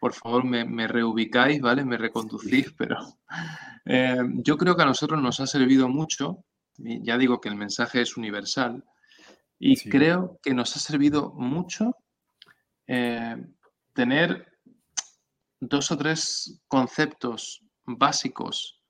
por 0.00 0.14
favor 0.14 0.44
me, 0.44 0.86
reubicáis, 0.86 1.60
¿vale? 1.60 1.84
Me 1.84 1.96
reconducís, 1.96 2.72
pero 2.76 2.96
eh, 3.84 4.18
yo 4.34 4.56
creo 4.56 4.76
que 4.76 4.82
a 4.82 4.86
nosotros 4.86 5.20
nos 5.20 5.40
ha 5.40 5.46
servido 5.46 5.88
mucho, 5.88 6.44
ya 6.76 7.18
digo 7.18 7.40
que 7.40 7.48
el 7.48 7.56
mensaje 7.56 8.00
es 8.00 8.16
universal, 8.16 8.84
y 9.58 9.76
creo 9.88 10.38
que 10.42 10.54
nos 10.54 10.76
ha 10.76 10.78
servido 10.78 11.32
mucho 11.34 11.96
eh, 12.86 13.36
tener 13.92 14.46
dos 15.60 15.90
o 15.90 15.98
tres 15.98 16.60
conceptos 16.68 17.64
básicos 17.84 18.80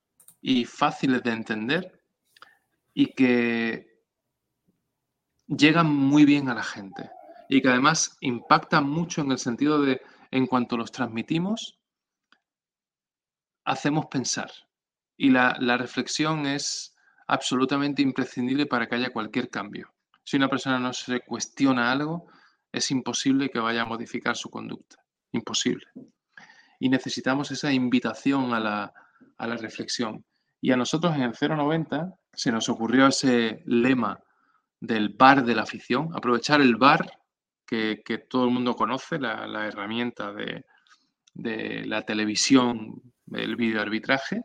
y 0.42 0.66
fáciles 0.66 1.22
de 1.22 1.30
entender 1.30 2.02
y 2.92 3.06
que 3.14 4.02
llegan 5.46 5.86
muy 5.86 6.24
bien 6.26 6.48
a 6.50 6.54
la 6.54 6.62
gente 6.62 7.10
y 7.48 7.62
que 7.62 7.68
además 7.68 8.16
impactan 8.20 8.88
mucho 8.88 9.22
en 9.22 9.32
el 9.32 9.38
sentido 9.38 9.80
de, 9.80 10.02
en 10.30 10.46
cuanto 10.46 10.76
los 10.76 10.92
transmitimos, 10.92 11.78
hacemos 13.64 14.06
pensar. 14.06 14.50
Y 15.16 15.30
la, 15.30 15.54
reflexión 15.76 16.46
es 16.46 16.94
absolutamente 17.26 18.02
imprescindible 18.02 18.66
para 18.66 18.88
que 18.88 18.94
haya 18.94 19.10
cualquier 19.12 19.50
cambio. 19.50 19.92
Si 20.22 20.36
una 20.36 20.48
persona 20.48 20.78
no 20.78 20.92
se 20.92 21.20
cuestiona 21.20 21.90
algo, 21.90 22.26
es 22.72 22.90
imposible 22.90 23.50
que 23.50 23.58
vaya 23.58 23.82
a 23.82 23.86
modificar 23.86 24.36
su 24.36 24.50
conducta. 24.50 24.96
Imposible. 25.32 25.86
Y 26.78 26.88
necesitamos 26.88 27.50
esa 27.50 27.72
invitación 27.72 28.54
a 28.54 28.60
la, 28.60 28.94
a 29.36 29.46
la 29.46 29.56
reflexión. 29.56 30.24
Y 30.60 30.70
a 30.72 30.76
nosotros 30.76 31.14
en 31.14 31.22
el 31.22 31.32
090 31.32 32.14
se 32.32 32.52
nos 32.52 32.68
ocurrió 32.68 33.08
ese 33.08 33.62
lema 33.66 34.20
del 34.80 35.10
bar 35.10 35.44
de 35.44 35.54
la 35.54 35.62
afición, 35.62 36.10
aprovechar 36.14 36.60
el 36.60 36.76
bar 36.76 37.18
que, 37.68 38.26
todo 38.28 38.46
el 38.46 38.50
mundo 38.50 38.74
conoce, 38.74 39.18
la, 39.18 39.66
herramienta 39.66 40.32
de, 40.32 40.64
la 41.86 42.02
televisión, 42.02 43.02
el 43.32 43.56
videoarbitraje, 43.56 44.42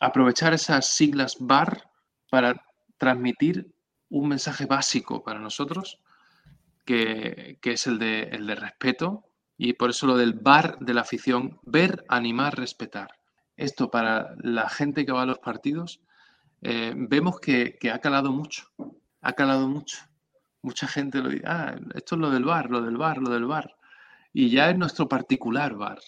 aprovechar 0.00 0.54
esas 0.54 0.86
siglas 0.86 1.36
bar 1.40 1.90
para 2.30 2.64
transmitir 2.96 3.74
un 4.08 4.28
mensaje 4.28 4.66
básico 4.66 5.24
para 5.24 5.40
nosotros, 5.40 5.98
que, 6.84 7.58
es 7.60 7.86
el 7.86 7.98
de, 7.98 8.22
el 8.22 8.46
de 8.46 8.54
respeto, 8.54 9.24
y 9.58 9.72
por 9.72 9.90
eso 9.90 10.06
lo 10.06 10.16
del 10.16 10.34
bar 10.34 10.78
de 10.78 10.94
la 10.94 11.00
afición, 11.02 11.58
ver, 11.62 12.04
animar, 12.08 12.56
respetar. 12.56 13.18
Esto 13.56 13.90
para 13.90 14.34
la 14.38 14.70
gente 14.70 15.04
que 15.04 15.12
va 15.12 15.22
a 15.22 15.26
los 15.26 15.38
partidos 15.38 16.00
eh, 16.62 16.94
vemos 16.96 17.40
que, 17.40 17.76
ha 17.92 17.98
calado 17.98 18.32
mucho, 18.32 18.70
ha 19.20 19.32
calado 19.32 19.68
mucho. 19.68 19.98
Mucha 20.62 20.86
gente 20.86 21.20
lo 21.20 21.28
dice, 21.28 21.44
ah, 21.46 21.74
esto 21.94 22.14
es 22.14 22.20
lo 22.20 22.30
del 22.30 22.44
bar, 22.44 22.70
lo 22.70 22.82
del 22.82 22.96
bar, 22.96 23.18
lo 23.18 23.30
del 23.30 23.46
bar. 23.46 23.76
Y 24.32 24.50
ya 24.50 24.70
es 24.70 24.78
nuestro 24.78 25.08
particular 25.08 25.74
bar. 25.74 25.98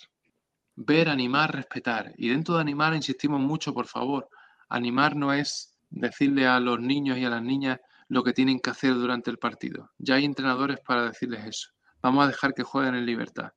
Ver, 0.76 1.08
animar, 1.08 1.54
respetar. 1.54 2.12
Y 2.16 2.28
dentro 2.28 2.54
de 2.54 2.60
animar 2.60 2.94
insistimos 2.94 3.40
mucho, 3.40 3.74
por 3.74 3.86
favor. 3.86 4.28
Animar 4.68 5.16
no 5.16 5.32
es 5.32 5.76
decirle 5.90 6.46
a 6.46 6.60
los 6.60 6.80
niños 6.80 7.18
y 7.18 7.24
a 7.24 7.30
las 7.30 7.42
niñas 7.42 7.80
lo 8.08 8.22
que 8.22 8.32
tienen 8.32 8.60
que 8.60 8.70
hacer 8.70 8.94
durante 8.94 9.30
el 9.30 9.38
partido. 9.38 9.90
Ya 9.98 10.16
hay 10.16 10.24
entrenadores 10.24 10.80
para 10.80 11.04
decirles 11.04 11.46
eso. 11.46 11.70
Vamos 12.02 12.24
a 12.24 12.28
dejar 12.28 12.54
que 12.54 12.62
jueguen 12.62 12.94
en 12.94 13.06
libertad. 13.06 13.52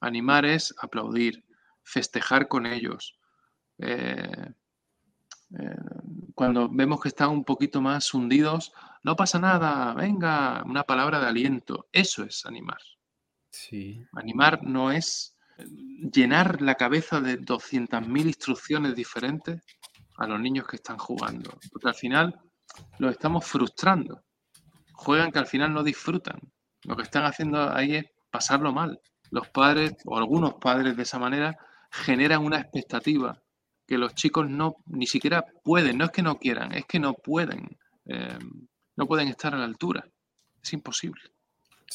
Animar 0.00 0.44
es 0.44 0.74
aplaudir, 0.80 1.44
festejar 1.84 2.48
con 2.48 2.66
ellos, 2.66 3.18
eh, 3.78 4.50
eh, 5.58 5.76
cuando 6.42 6.68
vemos 6.68 7.00
que 7.00 7.06
están 7.06 7.30
un 7.30 7.44
poquito 7.44 7.80
más 7.80 8.12
hundidos, 8.14 8.72
no 9.04 9.14
pasa 9.14 9.38
nada, 9.38 9.94
venga, 9.94 10.64
una 10.64 10.82
palabra 10.82 11.20
de 11.20 11.28
aliento. 11.28 11.86
Eso 11.92 12.24
es 12.24 12.44
animar. 12.44 12.80
Sí. 13.52 14.04
Animar 14.14 14.64
no 14.64 14.90
es 14.90 15.36
llenar 16.12 16.60
la 16.60 16.74
cabeza 16.74 17.20
de 17.20 17.38
200.000 17.38 18.26
instrucciones 18.26 18.96
diferentes 18.96 19.62
a 20.16 20.26
los 20.26 20.40
niños 20.40 20.66
que 20.66 20.74
están 20.74 20.98
jugando, 20.98 21.56
porque 21.70 21.86
al 21.90 21.94
final 21.94 22.40
los 22.98 23.12
estamos 23.12 23.46
frustrando. 23.46 24.24
Juegan 24.94 25.30
que 25.30 25.38
al 25.38 25.46
final 25.46 25.72
no 25.72 25.84
disfrutan. 25.84 26.40
Lo 26.82 26.96
que 26.96 27.04
están 27.04 27.22
haciendo 27.22 27.72
ahí 27.72 27.94
es 27.94 28.06
pasarlo 28.32 28.72
mal. 28.72 29.00
Los 29.30 29.48
padres, 29.50 29.94
o 30.06 30.18
algunos 30.18 30.54
padres 30.54 30.96
de 30.96 31.04
esa 31.04 31.20
manera, 31.20 31.56
generan 31.92 32.44
una 32.44 32.58
expectativa 32.58 33.40
que 33.86 33.98
los 33.98 34.14
chicos 34.14 34.48
no 34.48 34.76
ni 34.86 35.06
siquiera 35.06 35.44
pueden, 35.64 35.98
no 35.98 36.06
es 36.06 36.10
que 36.10 36.22
no 36.22 36.38
quieran, 36.38 36.72
es 36.72 36.86
que 36.86 36.98
no 36.98 37.14
pueden, 37.14 37.78
eh, 38.06 38.38
no 38.96 39.06
pueden 39.06 39.28
estar 39.28 39.54
a 39.54 39.58
la 39.58 39.64
altura. 39.64 40.04
Es 40.62 40.72
imposible. 40.72 41.22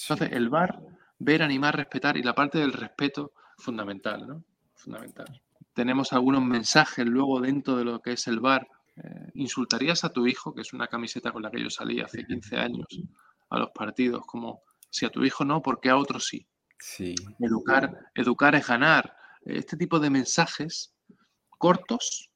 Entonces, 0.01 0.31
el 0.31 0.49
bar, 0.49 0.79
ver, 1.19 1.41
animar, 1.41 1.75
respetar 1.75 2.17
y 2.17 2.23
la 2.23 2.35
parte 2.35 2.59
del 2.59 2.73
respeto, 2.73 3.31
fundamental, 3.57 4.27
¿no? 4.27 4.43
Fundamental. 4.75 5.41
Tenemos 5.73 6.13
algunos 6.13 6.43
mensajes 6.43 7.05
luego 7.05 7.39
dentro 7.39 7.77
de 7.77 7.85
lo 7.85 8.01
que 8.01 8.13
es 8.13 8.27
el 8.27 8.39
bar. 8.39 8.67
Eh, 8.95 9.31
¿Insultarías 9.35 10.03
a 10.03 10.09
tu 10.09 10.27
hijo, 10.27 10.53
que 10.53 10.61
es 10.61 10.73
una 10.73 10.87
camiseta 10.87 11.31
con 11.31 11.41
la 11.41 11.51
que 11.51 11.61
yo 11.61 11.69
salí 11.69 12.01
hace 12.01 12.25
15 12.25 12.57
años 12.57 12.87
a 13.49 13.59
los 13.59 13.69
partidos, 13.71 14.25
como 14.25 14.61
si 14.89 15.05
a 15.05 15.09
tu 15.09 15.23
hijo 15.23 15.45
no, 15.45 15.61
porque 15.61 15.89
a 15.89 15.97
otro 15.97 16.19
sí? 16.19 16.47
Sí. 16.79 17.15
Educar, 17.39 18.11
educar 18.13 18.55
es 18.55 18.67
ganar. 18.67 19.15
Este 19.41 19.77
tipo 19.77 19.99
de 19.99 20.09
mensajes 20.09 20.93
cortos 21.57 22.31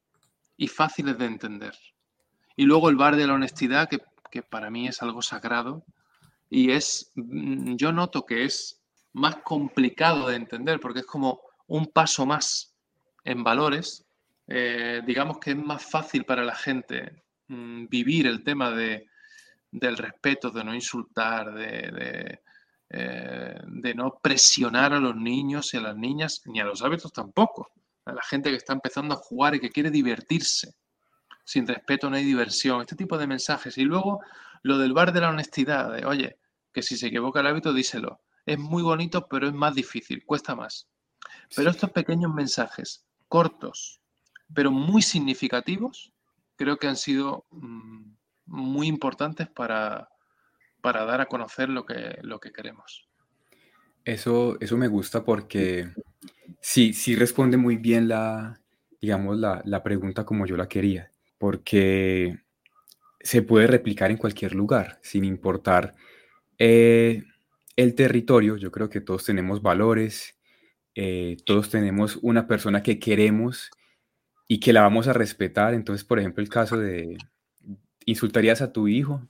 y 0.57 0.67
fáciles 0.67 1.17
de 1.17 1.25
entender. 1.25 1.77
Y 2.55 2.65
luego 2.65 2.89
el 2.89 2.95
bar 2.95 3.15
de 3.15 3.27
la 3.27 3.33
honestidad, 3.33 3.89
que, 3.89 4.41
para 4.43 4.69
mí 4.69 4.87
es 4.87 5.01
algo 5.01 5.21
sagrado 5.21 5.83
y 6.49 6.71
es, 6.71 7.11
mm, 7.15 7.75
yo 7.75 7.91
noto 7.91 8.25
que 8.25 8.45
es 8.45 8.81
más 9.13 9.37
complicado 9.37 10.29
de 10.29 10.37
entender 10.37 10.79
porque 10.79 10.99
es 10.99 11.05
como 11.05 11.41
un 11.67 11.87
paso 11.87 12.25
más 12.25 12.73
en 13.23 13.43
valores, 13.43 14.05
eh, 14.47 15.01
digamos 15.05 15.37
que 15.39 15.51
es 15.51 15.57
más 15.57 15.83
fácil 15.83 16.23
para 16.23 16.43
la 16.43 16.55
gente 16.55 17.23
mm, 17.47 17.87
vivir 17.87 18.27
el 18.27 18.43
tema 18.43 18.71
de, 18.71 19.09
del 19.71 19.97
respeto, 19.97 20.51
de 20.51 20.63
no 20.63 20.75
insultar, 20.75 21.53
de, 21.53 22.39
eh, 22.89 23.59
de, 23.67 23.95
no 23.95 24.19
presionar 24.21 24.93
a 24.93 24.99
los 24.99 25.15
niños 25.15 25.73
y 25.73 25.77
a 25.77 25.81
las 25.81 25.95
niñas, 25.95 26.41
ni 26.45 26.59
a 26.59 26.65
los 26.65 26.83
hábitos 26.83 27.13
tampoco. 27.13 27.71
A 28.05 28.13
la 28.13 28.21
gente 28.23 28.49
que 28.49 28.55
está 28.55 28.73
empezando 28.73 29.13
a 29.13 29.17
jugar 29.17 29.55
y 29.55 29.59
que 29.59 29.69
quiere 29.69 29.91
divertirse. 29.91 30.73
Sin 31.43 31.67
respeto 31.67 32.09
no 32.09 32.15
hay 32.15 32.23
diversión. 32.23 32.81
Este 32.81 32.95
tipo 32.95 33.17
de 33.17 33.27
mensajes. 33.27 33.77
Y 33.77 33.83
luego 33.83 34.21
lo 34.63 34.77
del 34.77 34.93
bar 34.93 35.13
de 35.13 35.21
la 35.21 35.29
honestidad, 35.29 35.93
de 35.93 36.05
oye, 36.05 36.37
que 36.73 36.81
si 36.81 36.97
se 36.97 37.07
equivoca 37.07 37.39
el 37.39 37.47
hábito, 37.47 37.73
díselo. 37.73 38.21
Es 38.45 38.57
muy 38.57 38.83
bonito, 38.83 39.27
pero 39.27 39.47
es 39.47 39.53
más 39.53 39.75
difícil, 39.75 40.25
cuesta 40.25 40.55
más. 40.55 40.87
Pero 41.55 41.69
estos 41.69 41.91
pequeños 41.91 42.33
mensajes, 42.33 43.05
cortos, 43.27 44.01
pero 44.53 44.71
muy 44.71 45.01
significativos, 45.01 46.11
creo 46.55 46.77
que 46.77 46.87
han 46.87 46.97
sido 46.97 47.45
mm, 47.51 48.13
muy 48.45 48.87
importantes 48.87 49.47
para, 49.49 50.09
para 50.81 51.05
dar 51.05 51.21
a 51.21 51.27
conocer 51.27 51.69
lo 51.69 51.85
que, 51.85 52.17
lo 52.21 52.39
que 52.39 52.51
queremos. 52.51 53.07
Eso, 54.03 54.57
eso 54.59 54.77
me 54.77 54.87
gusta 54.87 55.23
porque 55.23 55.93
sí, 56.61 56.93
sí 56.93 57.15
responde 57.15 57.57
muy 57.57 57.77
bien 57.77 58.07
la, 58.07 58.61
digamos, 59.01 59.37
la, 59.37 59.61
la 59.65 59.83
pregunta 59.83 60.25
como 60.25 60.45
yo 60.45 60.57
la 60.57 60.67
quería, 60.67 61.11
porque 61.37 62.39
se 63.21 63.41
puede 63.41 63.67
replicar 63.67 64.11
en 64.11 64.17
cualquier 64.17 64.55
lugar, 64.55 64.99
sin 65.01 65.25
importar 65.25 65.95
eh, 66.59 67.23
el 67.75 67.95
territorio. 67.95 68.57
Yo 68.57 68.71
creo 68.71 68.89
que 68.89 69.01
todos 69.01 69.25
tenemos 69.25 69.61
valores, 69.61 70.37
eh, 70.95 71.37
todos 71.45 71.69
tenemos 71.69 72.19
una 72.21 72.47
persona 72.47 72.83
que 72.83 72.99
queremos 72.99 73.71
y 74.47 74.59
que 74.59 74.73
la 74.73 74.81
vamos 74.81 75.07
a 75.07 75.13
respetar. 75.13 75.73
Entonces, 75.73 76.05
por 76.05 76.19
ejemplo, 76.19 76.43
el 76.43 76.49
caso 76.49 76.77
de 76.77 77.17
insultarías 78.05 78.61
a 78.61 78.73
tu 78.73 78.87
hijo, 78.87 79.27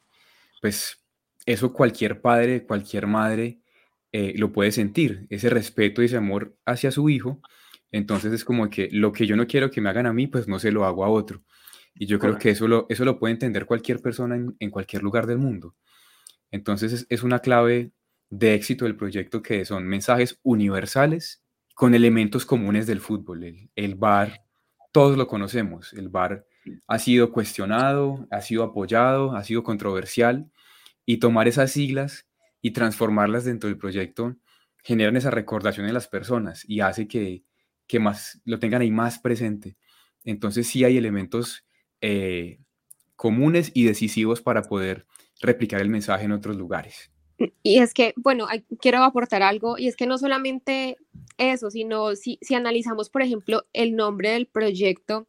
pues 0.61 1.03
eso 1.45 1.73
cualquier 1.73 2.21
padre, 2.21 2.65
cualquier 2.65 3.07
madre 3.07 3.60
eh, 4.13 4.33
lo 4.37 4.51
puede 4.51 4.71
sentir, 4.71 5.25
ese 5.29 5.49
respeto 5.49 6.01
y 6.01 6.05
ese 6.05 6.17
amor 6.17 6.57
hacia 6.65 6.91
su 6.91 7.09
hijo. 7.09 7.41
Entonces 7.91 8.33
es 8.33 8.43
como 8.43 8.69
que 8.69 8.89
lo 8.91 9.11
que 9.11 9.25
yo 9.25 9.35
no 9.35 9.47
quiero 9.47 9.71
que 9.71 9.81
me 9.81 9.89
hagan 9.89 10.05
a 10.05 10.13
mí, 10.13 10.27
pues 10.27 10.47
no 10.47 10.59
se 10.59 10.71
lo 10.71 10.85
hago 10.85 11.05
a 11.05 11.09
otro. 11.09 11.43
Y 11.93 12.07
yo 12.07 12.19
creo 12.19 12.37
que 12.37 12.49
eso 12.49 12.67
lo, 12.67 12.85
eso 12.89 13.05
lo 13.05 13.19
puede 13.19 13.33
entender 13.33 13.65
cualquier 13.65 14.01
persona 14.01 14.35
en, 14.35 14.69
cualquier 14.69 15.03
lugar 15.03 15.27
del 15.27 15.37
mundo. 15.37 15.75
Entonces 16.49 17.05
es, 17.09 17.23
una 17.23 17.39
clave 17.39 17.91
de 18.29 18.53
éxito 18.53 18.85
del 18.85 18.95
proyecto 18.95 19.41
que 19.41 19.65
son 19.65 19.85
mensajes 19.87 20.39
universales 20.43 21.43
con 21.75 21.93
elementos 21.93 22.45
comunes 22.45 22.87
del 22.87 23.01
fútbol. 23.01 23.43
El, 23.43 23.69
el 23.75 23.95
bar, 23.95 24.45
todos 24.91 25.17
lo 25.17 25.27
conocemos. 25.27 25.93
El 25.93 26.09
bar 26.09 26.45
ha 26.87 26.99
sido 26.99 27.31
cuestionado, 27.31 28.27
ha 28.31 28.41
sido 28.41 28.63
apoyado, 28.63 29.35
ha 29.35 29.43
sido 29.43 29.63
controversial 29.63 30.49
y 31.05 31.17
tomar 31.17 31.47
esas 31.47 31.71
siglas 31.71 32.25
y 32.61 32.71
transformarlas 32.71 33.45
dentro 33.45 33.67
del 33.69 33.77
proyecto 33.77 34.37
generan 34.83 35.15
esa 35.15 35.31
recordación 35.31 35.87
en 35.87 35.93
las 35.93 36.07
personas 36.07 36.63
y 36.67 36.81
hace 36.81 37.07
que, 37.07 37.43
que 37.87 37.99
más 37.99 38.41
lo 38.45 38.59
tengan 38.59 38.81
ahí 38.81 38.91
más 38.91 39.19
presente. 39.19 39.77
Entonces 40.23 40.67
sí 40.67 40.83
hay 40.83 40.97
elementos 40.97 41.65
eh, 42.01 42.59
comunes 43.15 43.71
y 43.73 43.85
decisivos 43.85 44.41
para 44.41 44.63
poder 44.63 45.05
replicar 45.41 45.81
el 45.81 45.89
mensaje 45.89 46.25
en 46.25 46.31
otros 46.31 46.55
lugares. 46.55 47.11
Y 47.63 47.79
es 47.79 47.93
que, 47.93 48.13
bueno, 48.17 48.47
quiero 48.79 49.03
aportar 49.03 49.41
algo, 49.41 49.77
y 49.77 49.87
es 49.87 49.95
que 49.95 50.05
no 50.05 50.19
solamente 50.19 50.97
eso, 51.37 51.71
sino 51.71 52.15
si, 52.15 52.37
si 52.41 52.53
analizamos, 52.53 53.09
por 53.09 53.23
ejemplo, 53.23 53.65
el 53.73 53.95
nombre 53.95 54.31
del 54.31 54.45
proyecto, 54.45 55.25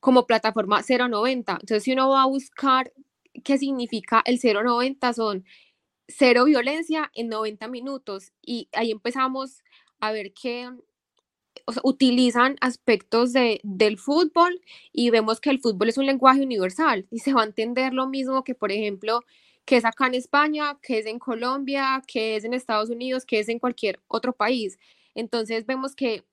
como 0.00 0.26
plataforma 0.26 0.82
090. 0.82 1.52
Entonces, 1.52 1.82
si 1.82 1.92
uno 1.92 2.10
va 2.10 2.22
a 2.22 2.26
buscar 2.26 2.92
qué 3.42 3.58
significa 3.58 4.22
el 4.24 4.38
090, 4.38 5.12
son 5.12 5.44
cero 6.08 6.44
violencia 6.44 7.10
en 7.14 7.28
90 7.28 7.68
minutos. 7.68 8.32
Y 8.42 8.68
ahí 8.72 8.90
empezamos 8.90 9.62
a 10.00 10.10
ver 10.12 10.32
que 10.32 10.70
utilizan 11.82 12.56
aspectos 12.60 13.32
de, 13.32 13.60
del 13.62 13.98
fútbol 13.98 14.60
y 14.92 15.10
vemos 15.10 15.40
que 15.40 15.50
el 15.50 15.60
fútbol 15.60 15.88
es 15.88 15.98
un 15.98 16.06
lenguaje 16.06 16.42
universal 16.42 17.06
y 17.10 17.18
se 17.18 17.32
va 17.32 17.42
a 17.42 17.46
entender 17.46 17.92
lo 17.92 18.08
mismo 18.08 18.44
que, 18.44 18.54
por 18.54 18.72
ejemplo, 18.72 19.22
que 19.64 19.76
es 19.76 19.84
acá 19.84 20.06
en 20.06 20.14
España, 20.14 20.78
que 20.82 20.98
es 20.98 21.06
en 21.06 21.18
Colombia, 21.18 22.02
que 22.06 22.36
es 22.36 22.44
en 22.44 22.54
Estados 22.54 22.88
Unidos, 22.88 23.26
que 23.26 23.38
es 23.40 23.48
en 23.48 23.58
cualquier 23.58 24.00
otro 24.08 24.32
país. 24.32 24.78
Entonces 25.14 25.66
vemos 25.66 25.94
que 25.94 26.24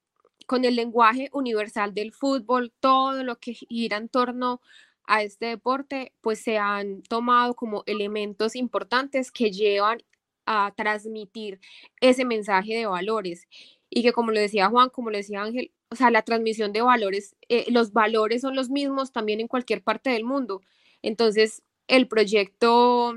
con 0.47 0.63
el 0.63 0.75
lenguaje 0.75 1.29
universal 1.33 1.93
del 1.93 2.13
fútbol, 2.13 2.71
todo 2.79 3.23
lo 3.23 3.37
que 3.37 3.53
gira 3.53 3.97
en 3.97 4.09
torno 4.09 4.61
a 5.07 5.23
este 5.23 5.47
deporte, 5.47 6.13
pues 6.21 6.39
se 6.39 6.57
han 6.57 7.01
tomado 7.03 7.55
como 7.55 7.83
elementos 7.85 8.55
importantes 8.55 9.31
que 9.31 9.51
llevan 9.51 9.99
a 10.45 10.73
transmitir 10.75 11.59
ese 12.01 12.25
mensaje 12.25 12.75
de 12.75 12.85
valores. 12.85 13.47
Y 13.89 14.03
que 14.03 14.13
como 14.13 14.31
lo 14.31 14.39
decía 14.39 14.69
Juan, 14.69 14.89
como 14.89 15.09
lo 15.09 15.17
decía 15.17 15.41
Ángel, 15.43 15.71
o 15.89 15.95
sea, 15.95 16.11
la 16.11 16.23
transmisión 16.23 16.73
de 16.73 16.81
valores, 16.81 17.35
eh, 17.49 17.65
los 17.71 17.93
valores 17.93 18.41
son 18.41 18.55
los 18.55 18.69
mismos 18.69 19.11
también 19.11 19.39
en 19.39 19.47
cualquier 19.47 19.83
parte 19.83 20.09
del 20.09 20.25
mundo. 20.25 20.61
Entonces, 21.01 21.63
el 21.87 22.07
proyecto, 22.07 23.15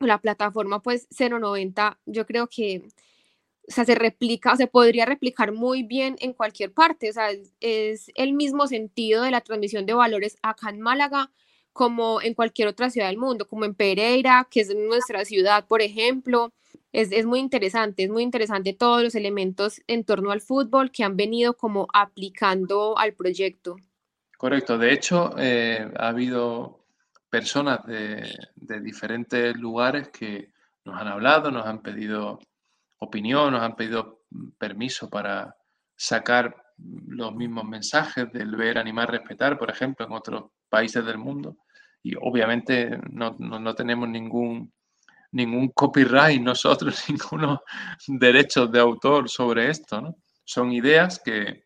la 0.00 0.18
plataforma, 0.20 0.80
pues 0.82 1.08
090, 1.10 1.98
yo 2.06 2.26
creo 2.26 2.46
que 2.48 2.82
o 3.68 3.70
sea, 3.70 3.84
se 3.84 3.94
replica, 3.94 4.56
se 4.56 4.66
podría 4.66 5.04
replicar 5.04 5.52
muy 5.52 5.82
bien 5.82 6.16
en 6.20 6.32
cualquier 6.32 6.72
parte. 6.72 7.10
O 7.10 7.12
sea, 7.12 7.28
es, 7.60 8.10
el 8.14 8.32
mismo 8.32 8.66
sentido 8.66 9.22
de 9.22 9.30
la 9.30 9.42
transmisión 9.42 9.84
de 9.84 9.92
valores 9.92 10.36
acá 10.42 10.70
en 10.70 10.80
Málaga 10.80 11.30
como 11.72 12.20
en 12.20 12.34
cualquier 12.34 12.66
otra 12.66 12.90
ciudad 12.90 13.06
del 13.06 13.18
mundo, 13.18 13.46
como 13.46 13.64
en 13.64 13.74
Pereira, 13.74 14.48
que 14.50 14.60
es 14.62 14.74
nuestra 14.74 15.24
ciudad, 15.24 15.66
por 15.68 15.80
ejemplo. 15.80 16.52
Es, 16.90 17.12
es, 17.12 17.24
muy 17.24 17.38
interesante, 17.38 18.04
es 18.04 18.10
muy 18.10 18.22
interesante 18.22 18.72
todos 18.72 19.02
los 19.02 19.14
elementos 19.14 19.80
en 19.86 20.02
torno 20.04 20.32
al 20.32 20.40
fútbol 20.40 20.90
que 20.90 21.04
han 21.04 21.16
venido 21.16 21.54
como 21.54 21.86
aplicando 21.92 22.98
al 22.98 23.12
proyecto. 23.12 23.76
Correcto, 24.38 24.78
de 24.78 24.92
hecho 24.92 25.34
eh, 25.38 25.88
ha 25.96 26.08
habido 26.08 26.84
personas 27.28 27.84
de, 27.86 28.24
de 28.56 28.80
diferentes 28.80 29.54
lugares 29.56 30.08
que 30.08 30.50
nos 30.84 31.00
han 31.00 31.08
hablado, 31.08 31.50
nos 31.50 31.66
han 31.66 31.82
pedido 31.82 32.40
opinión, 32.98 33.52
nos 33.52 33.62
han 33.62 33.76
pedido 33.76 34.22
permiso 34.58 35.08
para 35.08 35.56
sacar 35.96 36.54
los 36.78 37.34
mismos 37.34 37.64
mensajes 37.64 38.32
del 38.32 38.54
ver, 38.54 38.78
animar, 38.78 39.10
respetar, 39.10 39.58
por 39.58 39.70
ejemplo, 39.70 40.06
en 40.06 40.12
otros 40.12 40.50
países 40.68 41.04
del 41.04 41.18
mundo. 41.18 41.56
Y 42.02 42.14
obviamente 42.14 42.98
no, 43.10 43.74
tenemos 43.74 44.08
ningún, 44.08 44.72
ningún 45.32 45.68
copyright 45.68 46.40
nosotros, 46.42 47.04
ninguno 47.08 47.62
derechos 48.06 48.70
de 48.70 48.80
autor 48.80 49.28
sobre 49.28 49.70
esto. 49.70 50.16
Son 50.44 50.72
ideas 50.72 51.20
que, 51.24 51.64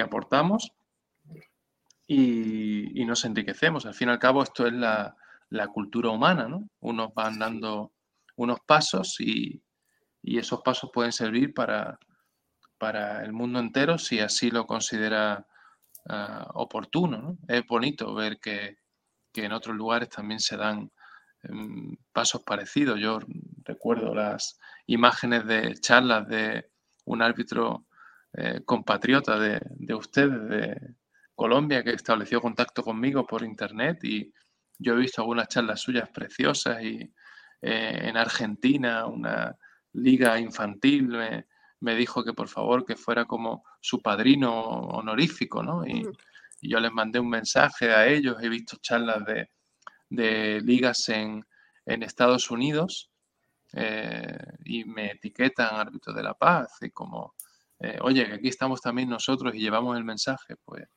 aportamos 0.00 0.72
y, 2.06 3.04
nos 3.04 3.24
enriquecemos. 3.24 3.86
Al 3.86 3.94
fin 3.94 4.08
y 4.08 4.12
al 4.12 4.18
cabo, 4.18 4.42
esto 4.42 4.66
es 4.66 4.72
la, 4.72 5.16
la 5.50 5.68
cultura 5.68 6.10
humana. 6.10 6.48
¿no? 6.48 6.68
Unos 6.80 7.14
van 7.14 7.38
dando 7.38 7.92
unos 8.36 8.60
pasos 8.66 9.18
y, 9.20 9.62
y 10.26 10.38
esos 10.38 10.60
pasos 10.60 10.90
pueden 10.92 11.12
servir 11.12 11.54
para, 11.54 12.00
para 12.78 13.24
el 13.24 13.32
mundo 13.32 13.60
entero 13.60 13.96
si 13.96 14.18
así 14.18 14.50
lo 14.50 14.66
considera 14.66 15.46
ah, 16.08 16.50
oportuno. 16.54 17.38
Es 17.46 17.64
bonito 17.64 18.12
ver 18.12 18.40
que, 18.40 18.76
en 19.34 19.52
otros 19.52 19.76
lugares 19.76 20.08
también 20.08 20.40
se 20.40 20.56
dan 20.56 20.90
em, 21.42 21.96
pasos 22.12 22.42
parecidos. 22.42 22.98
Yo 22.98 23.20
recuerdo 23.64 24.14
las 24.14 24.58
imágenes 24.86 25.46
de 25.46 25.74
charlas 25.74 26.26
de 26.26 26.70
un 27.04 27.22
árbitro 27.22 27.86
eh, 28.32 28.62
compatriota 28.64 29.38
de, 29.38 29.60
de 29.62 29.94
ustedes, 29.94 30.48
de 30.48 30.94
Colombia, 31.36 31.84
que 31.84 31.90
estableció 31.90 32.40
contacto 32.40 32.82
conmigo 32.82 33.26
por 33.26 33.44
internet 33.44 34.02
y 34.02 34.32
yo 34.78 34.94
he 34.94 34.96
visto 34.96 35.20
algunas 35.20 35.48
charlas 35.48 35.80
suyas 35.80 36.08
preciosas 36.08 36.82
y 36.82 37.12
eh, 37.60 37.98
en 38.02 38.16
Argentina 38.16 39.06
una 39.06 39.56
liga 39.96 40.38
infantil 40.38 41.08
me, 41.80 41.94
dijo 41.94 42.24
que 42.24 42.32
por 42.32 42.48
favor 42.48 42.84
que 42.84 42.96
fuera 42.96 43.24
como 43.24 43.64
su 43.80 44.00
padrino 44.00 44.52
honorífico, 44.52 45.62
¿no? 45.62 45.86
Y, 45.86 46.06
yo 46.62 46.80
les 46.80 46.90
mandé 46.90 47.20
un 47.20 47.28
mensaje 47.28 47.92
a 47.92 48.08
ellos, 48.08 48.38
he 48.42 48.48
visto 48.48 48.78
charlas 48.80 49.22
de, 50.08 50.60
ligas 50.62 51.08
en, 51.10 51.44
Estados 51.84 52.50
Unidos 52.50 53.10
eh, 53.72 54.36
y 54.64 54.84
me 54.84 55.12
etiquetan 55.12 55.76
árbitro 55.76 56.12
de 56.12 56.22
la 56.24 56.34
paz 56.34 56.78
y 56.80 56.90
como, 56.90 57.34
eh, 57.78 57.98
oye, 58.00 58.26
que 58.26 58.34
aquí 58.34 58.48
estamos 58.48 58.80
también 58.80 59.08
nosotros 59.08 59.54
y 59.54 59.60
llevamos 59.60 59.96
el 59.96 60.02
mensaje, 60.02 60.56
pues 60.64 60.88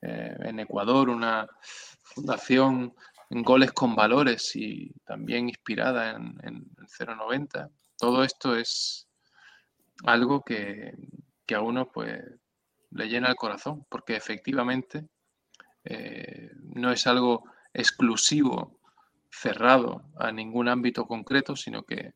eh, 0.00 0.36
en 0.40 0.60
Ecuador 0.60 1.10
una 1.10 1.46
fundación 2.02 2.94
en 3.28 3.42
goles 3.42 3.72
con 3.72 3.94
valores 3.94 4.56
y 4.56 4.94
también 5.04 5.48
inspirada 5.50 6.12
en, 6.12 6.38
en 6.42 6.54
el 6.78 7.16
090 7.16 7.70
todo 7.98 8.24
esto 8.24 8.56
es 8.56 9.08
algo 10.04 10.42
que, 10.42 10.92
a 11.54 11.60
uno 11.60 11.90
pues 11.90 12.20
le 12.90 13.08
llena 13.08 13.28
el 13.28 13.36
corazón, 13.36 13.86
porque 13.88 14.16
efectivamente 14.16 15.06
eh, 15.84 16.50
no 16.74 16.92
es 16.92 17.06
algo 17.06 17.44
exclusivo, 17.72 18.80
cerrado 19.30 20.04
a 20.18 20.32
ningún 20.32 20.68
ámbito 20.68 21.06
concreto, 21.06 21.56
sino 21.56 21.82
que 21.84 22.14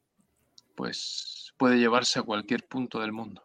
pues 0.74 1.52
puede 1.58 1.78
llevarse 1.78 2.18
a 2.18 2.22
cualquier 2.22 2.66
punto 2.66 3.00
del 3.00 3.12
mundo. 3.12 3.42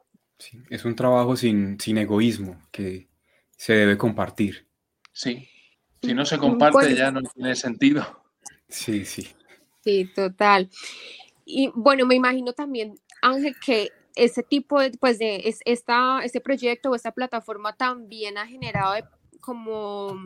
es 0.70 0.86
un 0.86 0.96
trabajo 0.96 1.36
sin, 1.36 1.80
sin 1.80 1.98
egoísmo 1.98 2.62
que 2.72 3.10
se 3.58 3.74
debe 3.74 3.98
compartir. 3.98 4.68
Sí, 5.12 5.50
si 6.02 6.14
no 6.14 6.26
se 6.26 6.38
comparte 6.38 6.96
ya 6.96 7.12
no 7.12 7.22
tiene 7.22 7.56
sentido. 7.56 8.24
Sí, 8.70 9.06
sí. 9.06 9.28
Sí, 9.84 10.10
total. 10.14 10.70
Y 11.46 11.72
bueno, 11.76 12.06
me 12.06 12.16
imagino 12.16 12.54
también, 12.54 12.96
Ángel, 13.22 13.56
que 13.64 13.90
ese 14.16 14.44
tipo 14.44 14.80
de, 14.80 14.92
pues 14.92 15.20
de 15.20 15.42
es, 15.46 15.60
esta, 15.66 16.22
este 16.24 16.42
proyecto 16.42 16.90
o 16.90 16.96
esta 16.96 17.12
plataforma 17.12 17.74
también 17.74 18.38
ha 18.38 18.48
generado 18.48 18.96
como 19.42 20.18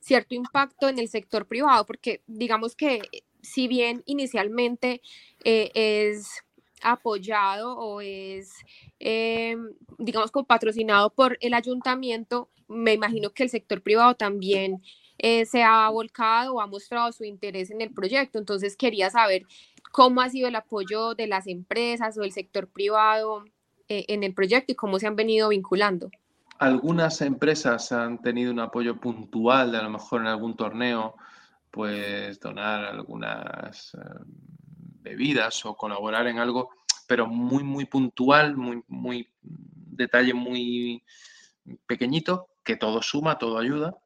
cierto 0.00 0.34
impacto 0.34 0.88
en 0.88 0.98
el 0.98 1.08
sector 1.08 1.46
privado, 1.46 1.84
porque 1.86 2.22
digamos 2.26 2.76
que 2.76 3.02
si 3.42 3.68
bien 3.68 4.02
inicialmente 4.06 5.02
eh, 5.44 5.70
es 5.74 6.42
apoyado 6.82 7.76
o 7.76 8.00
es, 8.00 8.52
eh, 9.00 9.56
digamos, 9.98 10.30
como 10.30 10.46
patrocinado 10.46 11.10
por 11.10 11.36
el 11.40 11.54
ayuntamiento, 11.54 12.48
me 12.68 12.92
imagino 12.94 13.30
que 13.30 13.42
el 13.42 13.50
sector 13.50 13.82
privado 13.82 14.14
también 14.14 14.82
eh, 15.18 15.44
se 15.44 15.62
ha 15.62 15.88
volcado 15.90 16.54
o 16.54 16.60
ha 16.62 16.66
mostrado 16.66 17.12
su 17.12 17.24
interés 17.24 17.70
en 17.70 17.82
el 17.82 17.92
proyecto. 17.92 18.38
Entonces 18.38 18.76
quería 18.76 19.10
saber 19.10 19.42
cómo 19.90 20.20
ha 20.20 20.30
sido 20.30 20.48
el 20.48 20.56
apoyo 20.56 21.14
de 21.14 21.26
las 21.26 21.46
empresas 21.46 22.16
o 22.18 22.22
el 22.22 22.32
sector 22.32 22.68
privado 22.68 23.44
eh, 23.88 24.04
en 24.08 24.24
el 24.24 24.34
proyecto 24.34 24.72
y 24.72 24.76
cómo 24.76 24.98
se 24.98 25.06
han 25.06 25.16
venido 25.16 25.48
vinculando. 25.48 26.10
Algunas 26.58 27.20
empresas 27.22 27.90
han 27.92 28.20
tenido 28.20 28.52
un 28.52 28.60
apoyo 28.60 28.96
puntual, 29.00 29.72
de 29.72 29.78
a 29.78 29.82
lo 29.82 29.90
mejor 29.90 30.20
en 30.20 30.26
algún 30.26 30.56
torneo, 30.56 31.14
pues 31.70 32.38
donar 32.40 32.84
algunas 32.84 33.96
bebidas 35.02 35.64
o 35.64 35.74
colaborar 35.74 36.26
en 36.26 36.38
algo, 36.38 36.70
pero 37.06 37.26
muy, 37.26 37.64
muy 37.64 37.86
puntual, 37.86 38.56
muy, 38.56 38.82
muy 38.88 39.28
detalle 39.42 40.34
muy 40.34 41.02
pequeñito, 41.86 42.48
que 42.64 42.76
todo 42.76 43.02
suma, 43.02 43.38
todo 43.38 43.58
ayuda, 43.58 43.96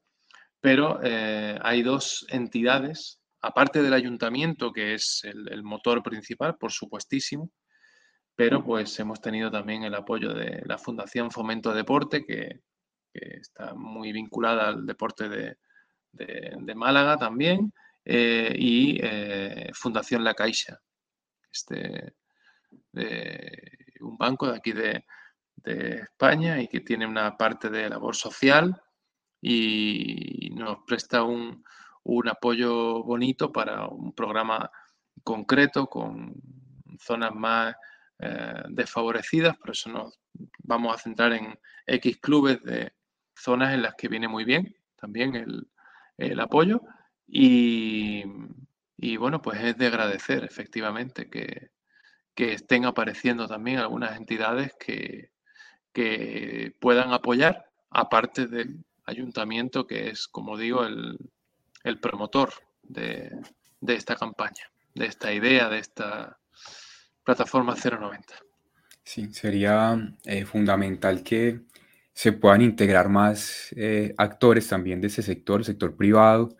pero 0.61 0.99
eh, 1.03 1.59
hay 1.61 1.83
dos 1.83 2.25
entidades, 2.29 3.19
aparte 3.45 3.83
del 3.83 3.93
ayuntamiento, 3.93 4.71
que 4.71 4.95
es 4.95 5.21
el, 5.23 5.63
motor 5.63 6.01
principal, 6.01 6.57
por 6.57 6.71
supuestísimo, 6.71 7.51
pero 8.35 8.63
pues 8.63 8.99
hemos 8.99 9.21
tenido 9.21 9.51
también 9.51 9.83
el 9.83 9.93
apoyo 9.93 10.33
de 10.33 10.63
la 10.65 10.77
Fundación 10.77 11.31
Fomento 11.31 11.73
Deporte, 11.73 12.25
que, 12.25 12.61
está 13.13 13.73
muy 13.75 14.11
vinculada 14.11 14.67
al 14.67 14.85
deporte 14.85 15.29
de, 15.29 16.75
Málaga 16.75 17.17
también, 17.17 17.71
eh, 18.03 18.53
y 18.57 18.99
eh, 19.01 19.71
Fundación 19.73 20.23
La 20.23 20.33
Caixa, 20.33 20.81
este, 21.49 22.13
un 24.01 24.17
banco 24.17 24.51
de 24.51 24.57
aquí 24.57 24.73
de, 24.73 25.05
de 25.55 26.01
España 26.01 26.61
y 26.61 26.67
que 26.67 26.81
tiene 26.81 27.07
una 27.07 27.37
parte 27.37 27.69
de 27.69 27.89
labor 27.89 28.15
social 28.15 28.81
y 29.39 30.49
nos 30.55 30.79
presta 30.85 31.23
un, 31.23 31.63
apoyo 32.29 33.03
bonito 33.03 33.51
para 33.51 33.87
un 33.87 34.13
programa 34.13 34.71
concreto 35.23 35.87
con 35.87 36.33
zonas 36.99 37.33
más 37.33 37.75
eh, 38.19 38.63
desfavorecidas, 38.69 39.57
por 39.57 39.71
eso 39.71 39.89
nos 39.89 40.19
vamos 40.59 40.95
a 40.95 40.99
centrar 40.99 41.33
en 41.33 41.59
X 41.85 42.17
clubes 42.17 42.63
de 42.63 42.93
zonas 43.35 43.73
en 43.73 43.81
las 43.81 43.95
que 43.95 44.07
viene 44.07 44.27
muy 44.27 44.45
bien 44.45 44.75
también 44.95 45.35
el, 46.17 46.39
apoyo. 46.39 46.81
Y, 47.27 48.23
bueno, 49.17 49.41
pues 49.41 49.61
es 49.61 49.77
de 49.77 49.87
agradecer 49.87 50.43
efectivamente 50.43 51.29
que, 51.29 51.69
que 52.33 52.53
estén 52.53 52.85
apareciendo 52.85 53.47
también 53.47 53.79
algunas 53.79 54.15
entidades 54.17 54.73
que, 54.79 55.31
que 55.93 56.73
puedan 56.79 57.13
apoyar, 57.13 57.69
aparte 57.89 58.47
del 58.47 58.85
ayuntamiento, 59.05 59.85
que 59.85 60.09
es, 60.09 60.27
como 60.27 60.57
digo, 60.57 60.85
el, 60.85 61.17
promotor 61.99 62.51
de, 62.83 63.31
esta 63.87 64.15
campaña, 64.15 64.71
de 64.93 65.05
esta 65.05 65.31
idea, 65.31 65.69
de 65.69 65.79
esta 65.79 66.37
plataforma 67.23 67.75
090. 67.75 68.33
Sí, 69.03 69.31
sería 69.31 69.97
eh, 70.25 70.45
fundamental 70.45 71.23
que 71.23 71.61
se 72.13 72.31
puedan 72.31 72.61
integrar 72.61 73.09
más 73.09 73.73
eh, 73.75 74.13
actores 74.17 74.67
también 74.67 74.99
de 74.99 75.07
ese 75.07 75.21
sector, 75.21 75.59
el 75.59 75.65
sector 75.65 75.95
privado, 75.95 76.55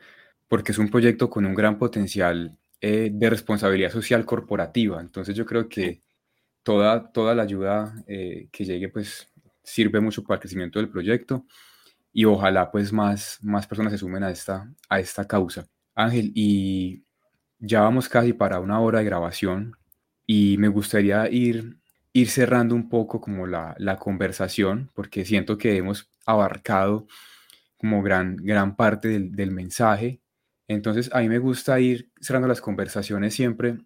porque 0.47 0.71
es 0.71 0.78
un 0.78 0.89
proyecto 0.89 1.30
con 1.30 1.45
un 1.45 1.55
gran 1.55 1.80
potencial 1.80 2.57
eh, 2.82 3.09
de 3.11 3.30
responsabilidad 3.30 3.91
social 3.91 4.26
corporativa. 4.26 5.01
Entonces 5.01 5.36
yo 5.36 5.45
creo 5.45 5.67
que 5.67 6.01
toda, 6.61 7.11
toda 7.11 7.34
la 7.34 7.43
ayuda 7.43 7.93
que 8.05 8.65
llegue 8.65 8.89
pues 8.89 9.32
sirve 9.63 9.99
mucho 9.99 10.23
para 10.23 10.36
el 10.36 10.41
crecimiento 10.41 10.80
del 10.80 10.89
proyecto 10.89 11.45
y 12.18 12.24
ojalá 12.24 12.72
pues 12.72 12.93
más, 12.93 13.39
más 13.41 13.68
personas 13.68 13.91
se 13.91 13.97
sumen 13.97 14.24
a 14.24 14.32
esta, 14.32 14.72
a 14.88 15.01
esta 15.01 15.28
causa. 15.28 15.68
Ángel, 15.93 16.32
y 16.34 17.03
ya 17.59 17.82
vamos 17.82 18.07
casi 18.07 18.32
para 18.32 18.61
una 18.61 18.80
hora 18.80 18.99
de 18.99 19.05
grabación 19.05 19.76
y 20.26 20.55
me 20.57 20.70
gustaría 20.70 21.30
ir, 21.30 21.78
ir 22.13 22.30
cerrando 22.30 22.74
un 22.74 22.88
poco 22.88 23.20
como 23.20 23.47
la, 23.47 23.76
la 23.80 23.97
conversación 23.97 24.89
porque 24.95 25.26
siento 25.26 25.57
que 25.57 25.76
hemos 25.76 26.09
abarcado 26.26 27.05
como 27.76 28.01
gran, 28.01 28.38
gran 28.38 28.78
parte 28.78 29.09
del, 29.09 29.34
del 29.34 29.51
mensaje. 29.51 30.22
Entonces 30.70 31.09
a 31.11 31.20
mí 31.20 31.28
me 31.28 31.39
gusta 31.39 31.82
ir 31.82 32.13
cerrando 32.22 32.47
las 32.47 32.61
conversaciones 32.61 33.34
siempre 33.34 33.78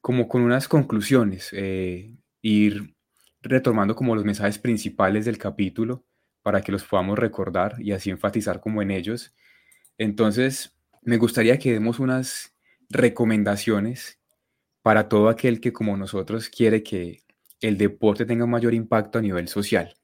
como 0.00 0.28
con 0.28 0.40
unas 0.40 0.66
conclusiones, 0.66 1.50
eh, 1.52 2.10
ir 2.40 2.94
retomando 3.42 3.94
como 3.94 4.14
los 4.14 4.24
mensajes 4.24 4.58
principales 4.58 5.26
del 5.26 5.36
capítulo 5.36 6.06
para 6.42 6.62
que 6.62 6.72
los 6.72 6.84
podamos 6.84 7.18
recordar 7.18 7.76
y 7.78 7.92
así 7.92 8.10
enfatizar 8.10 8.60
como 8.60 8.82
en 8.82 8.90
ellos. 8.90 9.34
Entonces, 9.98 10.76
me 11.02 11.16
gustaría 11.16 11.58
que 11.58 11.72
demos 11.72 11.98
unas 11.98 12.54
recomendaciones 12.88 14.20
para 14.82 15.08
todo 15.08 15.28
aquel 15.28 15.60
que 15.60 15.72
como 15.72 15.96
nosotros 15.96 16.48
quiere 16.48 16.82
que 16.82 17.22
el 17.60 17.76
deporte 17.76 18.24
tenga 18.24 18.46
mayor 18.46 18.74
impacto 18.74 19.18
a 19.18 19.22
nivel 19.22 19.48
social. 19.48 19.94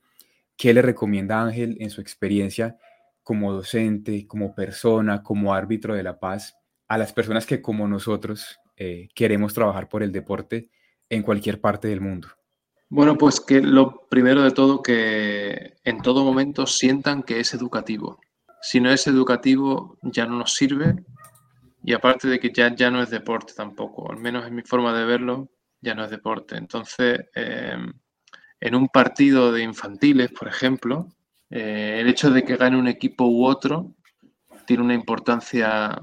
¿Qué 0.57 0.73
le 0.75 0.83
recomienda 0.83 1.43
Ángel 1.43 1.77
en 1.81 1.91
su 1.91 2.01
experiencia 2.01 2.77
como 3.23 3.53
docente, 3.53 4.27
como 4.27 4.55
persona, 4.55 5.23
como 5.23 5.55
árbitro 5.55 5.95
de 5.95 6.03
la 6.03 6.19
paz 6.19 6.57
a 6.89 6.99
las 6.99 7.13
personas 7.13 7.47
que 7.47 7.61
como 7.61 7.89
nosotros 7.89 8.59
eh, 8.77 9.09
queremos 9.15 9.55
trabajar 9.55 9.89
por 9.89 10.03
el 10.03 10.13
deporte 10.13 10.71
en 11.09 11.23
cualquier 11.23 11.61
parte 11.61 11.89
del 11.89 12.01
mundo? 12.01 12.29
Bueno, 12.89 13.19
pues 13.19 13.41
que 13.41 13.61
lo 13.61 14.07
primero 14.09 14.43
de 14.43 14.53
todo, 14.53 14.83
que 14.83 15.75
en 15.85 16.03
todo 16.03 16.25
momento 16.25 16.67
sientan 16.67 17.23
que 17.25 17.41
es 17.41 17.53
educativo. 17.53 18.21
Si 18.63 18.81
no 18.81 18.91
es 18.91 19.07
educativo, 19.09 19.99
ya 20.03 20.27
no 20.27 20.39
nos 20.39 20.55
sirve 20.55 21.05
y 21.83 21.93
aparte 21.95 22.29
de 22.29 22.39
que 22.39 22.53
ya, 22.53 22.75
ya 22.75 22.91
no 22.91 23.03
es 23.03 23.11
deporte 23.11 23.55
tampoco, 23.57 24.11
al 24.11 24.19
menos 24.19 24.47
en 24.47 24.55
mi 24.55 24.63
forma 24.63 24.97
de 24.97 25.05
verlo, 25.05 25.51
ya 25.81 25.95
no 25.95 26.05
es 26.05 26.11
deporte. 26.11 26.57
Entonces, 26.57 27.27
em, 27.35 27.93
en 28.61 28.75
un 28.75 28.89
partido 28.89 29.53
de 29.53 29.63
infantiles, 29.63 30.31
por 30.33 30.49
ejemplo, 30.49 31.09
eh, 31.51 31.99
el 32.01 32.09
hecho 32.09 32.31
de 32.31 32.45
que 32.45 32.57
gane 32.57 32.77
un 32.77 32.89
equipo 32.89 33.27
u 33.27 33.47
otro 33.47 33.95
tiene 34.67 34.83
una 34.83 34.95
importancia 34.95 36.01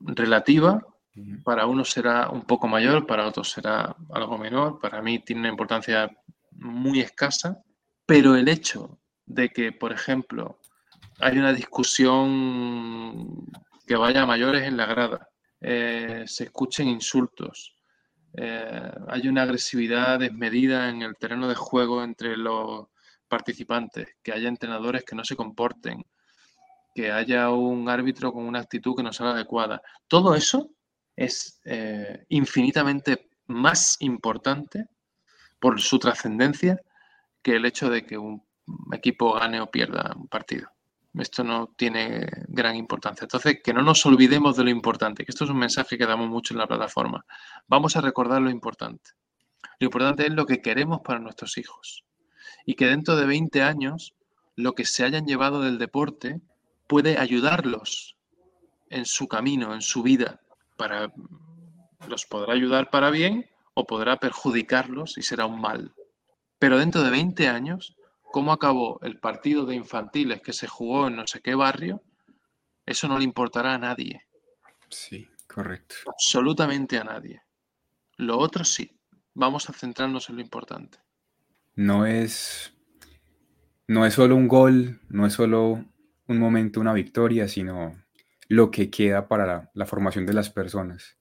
relativa 0.00 0.84
para 1.44 1.66
unos 1.66 1.90
será 1.90 2.28
un 2.30 2.42
poco 2.42 2.68
mayor, 2.68 3.06
para 3.06 3.26
otros 3.26 3.50
será 3.50 3.96
algo 4.12 4.38
menor. 4.38 4.78
Para 4.78 5.02
mí 5.02 5.18
tiene 5.18 5.40
una 5.40 5.50
importancia 5.50 6.10
muy 6.52 7.00
escasa, 7.00 7.62
pero 8.06 8.36
el 8.36 8.48
hecho 8.48 8.98
de 9.26 9.50
que, 9.50 9.72
por 9.72 9.92
ejemplo, 9.92 10.60
hay 11.20 11.38
una 11.38 11.52
discusión 11.52 13.46
que 13.86 13.96
vaya 13.96 14.22
a 14.22 14.26
mayores 14.26 14.64
en 14.64 14.76
la 14.76 14.86
grada, 14.86 15.28
eh, 15.60 16.24
se 16.26 16.44
escuchen 16.44 16.88
insultos, 16.88 17.76
eh, 18.34 18.90
hay 19.08 19.28
una 19.28 19.42
agresividad 19.42 20.20
desmedida 20.20 20.88
en 20.88 21.02
el 21.02 21.16
terreno 21.16 21.48
de 21.48 21.54
juego 21.54 22.02
entre 22.02 22.36
los 22.36 22.86
participantes, 23.28 24.16
que 24.22 24.32
haya 24.32 24.48
entrenadores 24.48 25.04
que 25.04 25.16
no 25.16 25.24
se 25.24 25.36
comporten, 25.36 26.04
que 26.94 27.12
haya 27.12 27.50
un 27.50 27.88
árbitro 27.88 28.32
con 28.32 28.44
una 28.44 28.60
actitud 28.60 28.96
que 28.96 29.02
no 29.02 29.12
sea 29.12 29.30
adecuada. 29.30 29.82
Todo 30.08 30.34
eso 30.34 30.70
es 31.20 31.60
eh, 31.66 32.24
infinitamente 32.30 33.28
más 33.46 33.98
importante 34.00 34.86
por 35.58 35.78
su 35.78 35.98
trascendencia 35.98 36.80
que 37.42 37.56
el 37.56 37.66
hecho 37.66 37.90
de 37.90 38.06
que 38.06 38.16
un 38.16 38.42
equipo 38.92 39.34
gane 39.34 39.60
o 39.60 39.70
pierda 39.70 40.14
un 40.16 40.28
partido. 40.28 40.70
Esto 41.12 41.44
no 41.44 41.74
tiene 41.76 42.26
gran 42.48 42.74
importancia. 42.74 43.24
Entonces, 43.24 43.58
que 43.62 43.74
no 43.74 43.82
nos 43.82 44.06
olvidemos 44.06 44.56
de 44.56 44.64
lo 44.64 44.70
importante, 44.70 45.26
que 45.26 45.32
esto 45.32 45.44
es 45.44 45.50
un 45.50 45.58
mensaje 45.58 45.98
que 45.98 46.06
damos 46.06 46.30
mucho 46.30 46.54
en 46.54 46.58
la 46.58 46.66
plataforma. 46.66 47.26
Vamos 47.66 47.96
a 47.96 48.00
recordar 48.00 48.40
lo 48.40 48.48
importante. 48.48 49.10
Lo 49.78 49.86
importante 49.86 50.26
es 50.26 50.32
lo 50.32 50.46
que 50.46 50.62
queremos 50.62 51.00
para 51.02 51.18
nuestros 51.18 51.58
hijos. 51.58 52.04
Y 52.64 52.76
que 52.76 52.86
dentro 52.86 53.16
de 53.16 53.26
20 53.26 53.62
años 53.62 54.14
lo 54.56 54.72
que 54.72 54.86
se 54.86 55.04
hayan 55.04 55.26
llevado 55.26 55.60
del 55.60 55.76
deporte 55.76 56.40
puede 56.86 57.18
ayudarlos 57.18 58.16
en 58.88 59.04
su 59.04 59.28
camino, 59.28 59.74
en 59.74 59.82
su 59.82 60.02
vida, 60.02 60.40
para 60.80 61.12
los 62.08 62.24
podrá 62.24 62.54
ayudar 62.54 62.88
para 62.88 63.10
bien 63.10 63.50
o 63.74 63.86
podrá 63.86 64.16
perjudicarlos 64.16 65.18
y 65.18 65.22
será 65.22 65.44
un 65.44 65.60
mal. 65.60 65.94
Pero 66.58 66.78
dentro 66.78 67.02
de 67.02 67.10
20 67.10 67.48
años, 67.48 67.98
cómo 68.32 68.50
acabó 68.50 68.98
el 69.02 69.20
partido 69.20 69.66
de 69.66 69.74
infantiles 69.74 70.40
que 70.40 70.54
se 70.54 70.66
jugó 70.66 71.08
en 71.08 71.16
no 71.16 71.26
sé 71.26 71.42
qué 71.42 71.54
barrio, 71.54 72.02
eso 72.86 73.08
no 73.08 73.18
le 73.18 73.24
importará 73.24 73.74
a 73.74 73.78
nadie. 73.78 74.24
Sí, 74.88 75.28
correcto. 75.46 75.96
Absolutamente 76.06 76.96
a 76.96 77.04
nadie. 77.04 77.42
Lo 78.16 78.38
otro 78.38 78.64
sí. 78.64 78.90
Vamos 79.34 79.68
a 79.68 79.74
centrarnos 79.74 80.30
en 80.30 80.36
lo 80.36 80.40
importante. 80.40 80.98
No 81.74 82.06
es, 82.06 82.72
no 83.86 84.06
es 84.06 84.14
solo 84.14 84.34
un 84.34 84.48
gol, 84.48 85.02
no 85.10 85.26
es 85.26 85.34
solo 85.34 85.84
un 86.26 86.38
momento, 86.38 86.80
una 86.80 86.94
victoria, 86.94 87.48
sino 87.48 88.02
lo 88.50 88.72
que 88.72 88.90
queda 88.90 89.28
para 89.28 89.70
la, 89.72 89.86
formación 89.86 90.26
de 90.26 90.32
las 90.32 90.50
personas. 90.50 91.16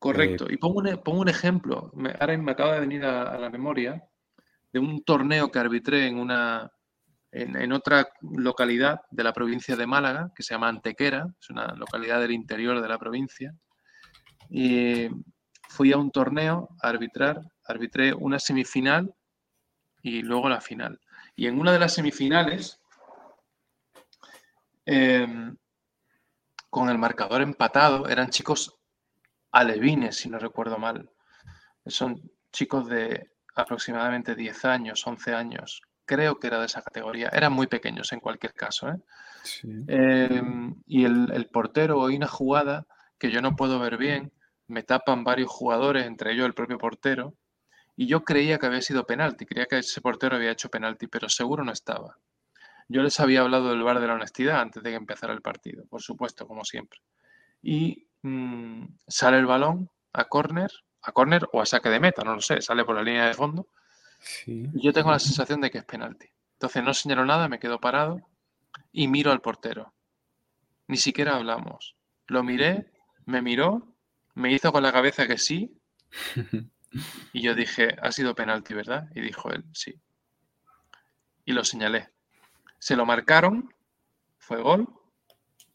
Correcto. 0.00 0.48
Eh, 0.50 0.54
y 0.54 0.56
pongo 0.56 0.80
un, 0.80 1.00
pongo 1.04 1.20
un 1.20 1.28
ejemplo. 1.28 1.92
Me, 1.94 2.10
ahora 2.18 2.36
me 2.36 2.50
acaba 2.50 2.74
de 2.74 2.80
venir 2.80 3.04
a 3.04 3.38
la 3.38 3.48
memoria 3.48 4.02
de 4.72 4.80
un 4.80 5.04
torneo 5.04 5.52
que 5.52 5.60
arbitré 5.60 6.08
en, 6.08 6.18
una, 6.18 6.68
en, 7.30 7.72
otra 7.72 8.08
localidad 8.22 9.02
de 9.12 9.22
la 9.22 9.32
provincia 9.32 9.76
de 9.76 9.86
Málaga, 9.86 10.32
que 10.34 10.42
se 10.42 10.52
llama 10.52 10.68
Antequera, 10.68 11.28
es 11.40 11.48
una 11.48 11.76
localidad 11.76 12.20
del 12.20 12.32
interior 12.32 12.82
de 12.82 12.88
la 12.88 12.98
provincia. 12.98 13.54
Y 14.50 15.08
fui 15.68 15.92
a 15.92 15.96
un 15.96 16.10
torneo 16.10 16.70
a 16.82 16.88
arbitrar, 16.88 17.40
arbitré 17.64 18.12
una 18.12 18.40
semifinal 18.40 19.14
y 20.02 20.22
luego 20.22 20.48
la 20.48 20.60
final. 20.60 20.98
Y 21.36 21.46
en 21.46 21.60
una 21.60 21.70
de 21.70 21.78
las 21.78 21.94
semifinales, 21.94 22.80
em, 24.86 25.56
con 26.74 26.88
el 26.88 26.98
marcador 26.98 27.40
empatado, 27.40 28.08
eran 28.08 28.30
chicos 28.30 28.74
alevines, 29.52 30.16
si 30.16 30.28
no 30.28 30.40
recuerdo 30.40 30.76
mal. 30.76 31.08
Son 31.86 32.20
chicos 32.50 32.88
de 32.88 33.30
aproximadamente 33.54 34.34
10 34.34 34.64
años, 34.64 35.06
11 35.06 35.34
años. 35.34 35.82
Creo 36.04 36.40
que 36.40 36.48
era 36.48 36.58
de 36.58 36.66
esa 36.66 36.82
categoría. 36.82 37.28
Eran 37.28 37.52
muy 37.52 37.68
pequeños 37.68 38.12
en 38.12 38.18
cualquier 38.18 38.54
caso. 38.54 38.88
¿eh? 38.88 38.96
Em, 39.86 40.74
y 40.84 41.04
el, 41.04 41.48
portero, 41.52 42.00
hoy 42.00 42.16
una 42.16 42.26
jugada 42.26 42.88
que 43.18 43.30
yo 43.30 43.40
no 43.40 43.54
puedo 43.54 43.78
ver 43.78 43.96
bien, 43.96 44.32
me 44.66 44.82
tapan 44.82 45.22
varios 45.22 45.50
jugadores, 45.50 46.06
entre 46.06 46.32
ellos 46.32 46.46
el 46.46 46.54
propio 46.54 46.78
portero, 46.78 47.34
y 47.94 48.08
yo 48.08 48.24
creía 48.24 48.58
que 48.58 48.66
había 48.66 48.82
sido 48.82 49.06
penalti, 49.06 49.46
creía 49.46 49.66
que 49.66 49.78
ese 49.78 50.00
portero 50.00 50.34
había 50.34 50.50
hecho 50.50 50.70
penalti, 50.70 51.06
pero 51.06 51.28
seguro 51.28 51.62
no 51.62 51.70
estaba. 51.70 52.18
Yo 52.88 53.02
les 53.02 53.18
había 53.20 53.40
hablado 53.40 53.70
del 53.70 53.82
bar 53.82 54.00
de 54.00 54.06
la 54.06 54.14
honestidad 54.14 54.60
antes 54.60 54.82
de 54.82 54.90
que 54.90 54.96
empezara 54.96 55.32
el 55.32 55.40
partido, 55.40 55.86
por 55.86 56.02
supuesto, 56.02 56.46
como 56.46 56.64
siempre. 56.64 57.00
Y 57.62 58.06
mm, 58.22 58.84
sale 59.06 59.38
el 59.38 59.46
balón 59.46 59.90
a 60.12 60.24
córner, 60.26 60.70
a 61.02 61.12
córner 61.12 61.48
o 61.52 61.60
a 61.60 61.66
saque 61.66 61.88
de 61.88 62.00
meta, 62.00 62.22
no 62.22 62.34
lo 62.34 62.40
sé, 62.40 62.60
sale 62.60 62.84
por 62.84 62.96
la 62.96 63.02
línea 63.02 63.26
de 63.26 63.34
fondo. 63.34 63.68
Y 64.46 64.82
yo 64.82 64.92
tengo 64.92 65.10
la 65.10 65.18
sensación 65.18 65.60
de 65.60 65.70
que 65.70 65.78
es 65.78 65.84
penalti. 65.84 66.28
Entonces 66.54 66.82
no 66.82 66.94
señalo 66.94 67.24
nada, 67.24 67.48
me 67.48 67.58
quedo 67.58 67.80
parado 67.80 68.20
y 68.92 69.08
miro 69.08 69.32
al 69.32 69.40
portero. 69.40 69.94
Ni 70.86 70.96
siquiera 70.96 71.36
hablamos. 71.36 71.96
Lo 72.26 72.42
miré, 72.42 72.92
me 73.26 73.42
miró, 73.42 73.94
me 74.34 74.52
hizo 74.52 74.72
con 74.72 74.82
la 74.82 74.92
cabeza 74.92 75.26
que 75.26 75.38
sí. 75.38 75.78
Y 77.32 77.42
yo 77.42 77.56
dije, 77.56 77.96
ha 78.00 78.12
sido 78.12 78.36
penalti, 78.36 78.72
¿verdad? 78.72 79.08
Y 79.16 79.20
dijo 79.20 79.50
él, 79.50 79.64
sí. 79.72 80.00
Y 81.44 81.52
lo 81.52 81.64
señalé. 81.64 82.13
Se 82.84 82.96
lo 82.96 83.06
marcaron, 83.06 83.74
fue 84.36 84.60
gol. 84.60 84.86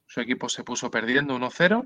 Su 0.05 0.22
equipo 0.22 0.47
se 0.47 0.64
puso 0.64 0.91
perdiendo 0.91 1.36
1-0 1.39 1.84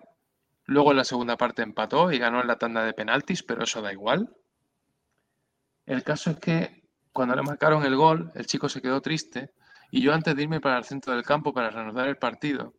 Luego 0.65 0.91
en 0.91 0.97
la 0.97 1.05
segunda 1.05 1.37
parte 1.37 1.61
empató 1.61 2.11
y 2.11 2.19
ganó 2.19 2.41
en 2.41 2.47
la 2.47 2.57
tanda 2.57 2.83
de 2.83 2.91
penaltis, 2.91 3.41
pero 3.41 3.63
eso 3.63 3.81
da 3.81 3.93
igual. 3.93 4.35
El 5.85 6.03
caso 6.03 6.31
es 6.31 6.39
que 6.39 6.89
cuando 7.13 7.37
le 7.37 7.41
marcaron 7.41 7.85
el 7.85 7.95
gol, 7.95 8.33
el 8.35 8.47
chico 8.47 8.67
se 8.67 8.81
quedó 8.81 8.99
triste 8.99 9.53
y 9.91 10.01
yo 10.01 10.13
antes 10.13 10.35
de 10.35 10.43
irme 10.43 10.59
para 10.59 10.77
el 10.77 10.83
centro 10.83 11.13
del 11.13 11.23
campo 11.23 11.53
para 11.53 11.69
reanudar 11.69 12.09
el 12.09 12.17
partido, 12.17 12.73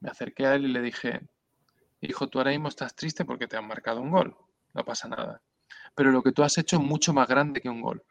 me 0.00 0.10
acerqué 0.10 0.44
a 0.44 0.56
él 0.56 0.66
y 0.66 0.68
le 0.68 0.82
dije, 0.82 1.22
hijo, 2.02 2.28
tú 2.28 2.36
ahora 2.36 2.50
mismo 2.50 2.68
estás 2.68 2.94
triste 2.94 3.24
porque 3.24 3.48
te 3.48 3.56
han 3.56 3.66
marcado 3.66 4.02
un 4.02 4.10
gol, 4.10 4.36
no 4.74 4.84
pasa 4.84 5.08
nada. 5.08 5.40
Pero 5.94 6.10
lo 6.10 6.22
que 6.22 6.32
tú 6.32 6.42
has 6.42 6.58
hecho 6.58 6.76
es 6.76 6.82
mucho 6.82 7.14
más 7.14 7.26
grande 7.26 7.62
que 7.62 7.70
un 7.70 7.80
gol. 7.80 8.02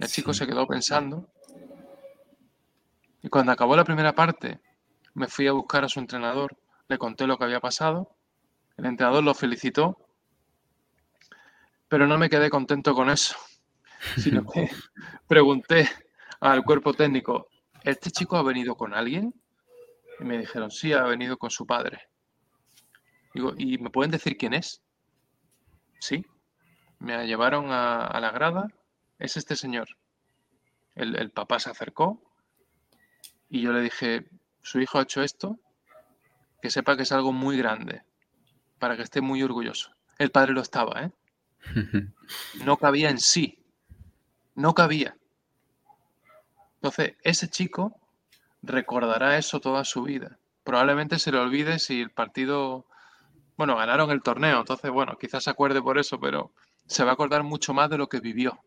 El 0.00 0.08
chico 0.08 0.34
se 0.34 0.48
quedó 0.48 0.66
pensando 0.66 1.30
y 3.26 3.28
cuando 3.28 3.50
acabó 3.50 3.74
la 3.74 3.82
primera 3.82 4.14
parte 4.14 4.60
me 5.14 5.26
fui 5.26 5.48
a 5.48 5.52
buscar 5.52 5.84
a 5.84 5.88
su 5.88 5.98
entrenador 5.98 6.56
le 6.86 6.96
conté 6.96 7.26
lo 7.26 7.36
que 7.36 7.42
había 7.42 7.58
pasado, 7.58 8.14
el 8.76 8.86
entrenador 8.86 9.24
lo 9.24 9.34
felicitó, 9.34 9.98
pero 11.88 12.06
no 12.06 12.18
me 12.18 12.30
quedé 12.30 12.50
contento 12.50 12.94
con 12.94 13.10
eso, 13.10 13.34
sino 14.16 14.46
que 14.46 14.70
pregunté 15.26 15.90
al 16.38 16.62
cuerpo 16.62 16.94
técnico, 16.94 17.48
¿este 17.82 18.12
chico 18.12 18.36
ha 18.36 18.44
venido 18.44 18.76
con 18.76 18.94
alguien? 18.94 19.34
Y 20.20 20.24
me 20.24 20.38
dijeron, 20.38 20.70
sí, 20.70 20.92
ha 20.92 21.02
venido 21.02 21.36
con 21.36 21.50
su 21.50 21.66
padre. 21.66 22.02
Digo, 23.34 23.54
¿y 23.58 23.78
me 23.78 23.90
pueden 23.90 24.12
decir 24.12 24.36
quién 24.36 24.54
es? 24.54 24.84
Sí. 25.98 26.24
Me 27.00 27.26
llevaron 27.26 27.72
a, 27.72 28.20
la 28.20 28.30
grada. 28.30 28.68
Es 29.18 29.36
este 29.36 29.56
señor. 29.56 29.88
El, 30.94 31.16
el, 31.16 31.32
papá 31.32 31.58
se 31.58 31.70
acercó 31.70 32.25
y 33.48 33.62
yo 33.62 33.72
le 33.72 33.80
dije, 33.80 34.28
¿su 34.62 34.80
hijo 34.80 34.98
ha 34.98 35.02
hecho 35.02 35.22
esto? 35.22 35.58
que 36.60 36.70
sepa 36.70 36.96
que 36.96 37.04
es 37.04 37.12
algo 37.12 37.32
muy 37.32 37.56
grande, 37.56 38.02
para 38.78 38.96
que 38.96 39.02
esté 39.02 39.20
muy 39.20 39.42
orgulloso. 39.42 39.92
El 40.18 40.30
padre 40.30 40.52
lo 40.52 40.60
estaba, 40.60 41.04
¿eh? 41.04 41.12
No 42.64 42.76
cabía 42.76 43.10
en 43.10 43.20
sí, 43.20 43.58
no 44.54 44.74
cabía. 44.74 45.16
Entonces, 46.76 47.14
ese 47.22 47.48
chico 47.48 48.00
recordará 48.62 49.38
eso 49.38 49.60
toda 49.60 49.84
su 49.84 50.02
vida. 50.02 50.38
Probablemente 50.64 51.18
se 51.18 51.30
le 51.30 51.38
olvide 51.38 51.78
si 51.78 52.00
el 52.00 52.10
partido, 52.10 52.86
bueno, 53.56 53.76
ganaron 53.76 54.10
el 54.10 54.22
torneo, 54.22 54.58
entonces, 54.58 54.90
bueno, 54.90 55.16
quizás 55.20 55.44
se 55.44 55.50
acuerde 55.50 55.80
por 55.80 55.98
eso, 55.98 56.18
pero 56.18 56.52
se 56.86 57.04
va 57.04 57.10
a 57.10 57.14
acordar 57.14 57.42
mucho 57.44 57.74
más 57.74 57.90
de 57.90 57.98
lo 57.98 58.08
que 58.08 58.20
vivió. 58.20 58.60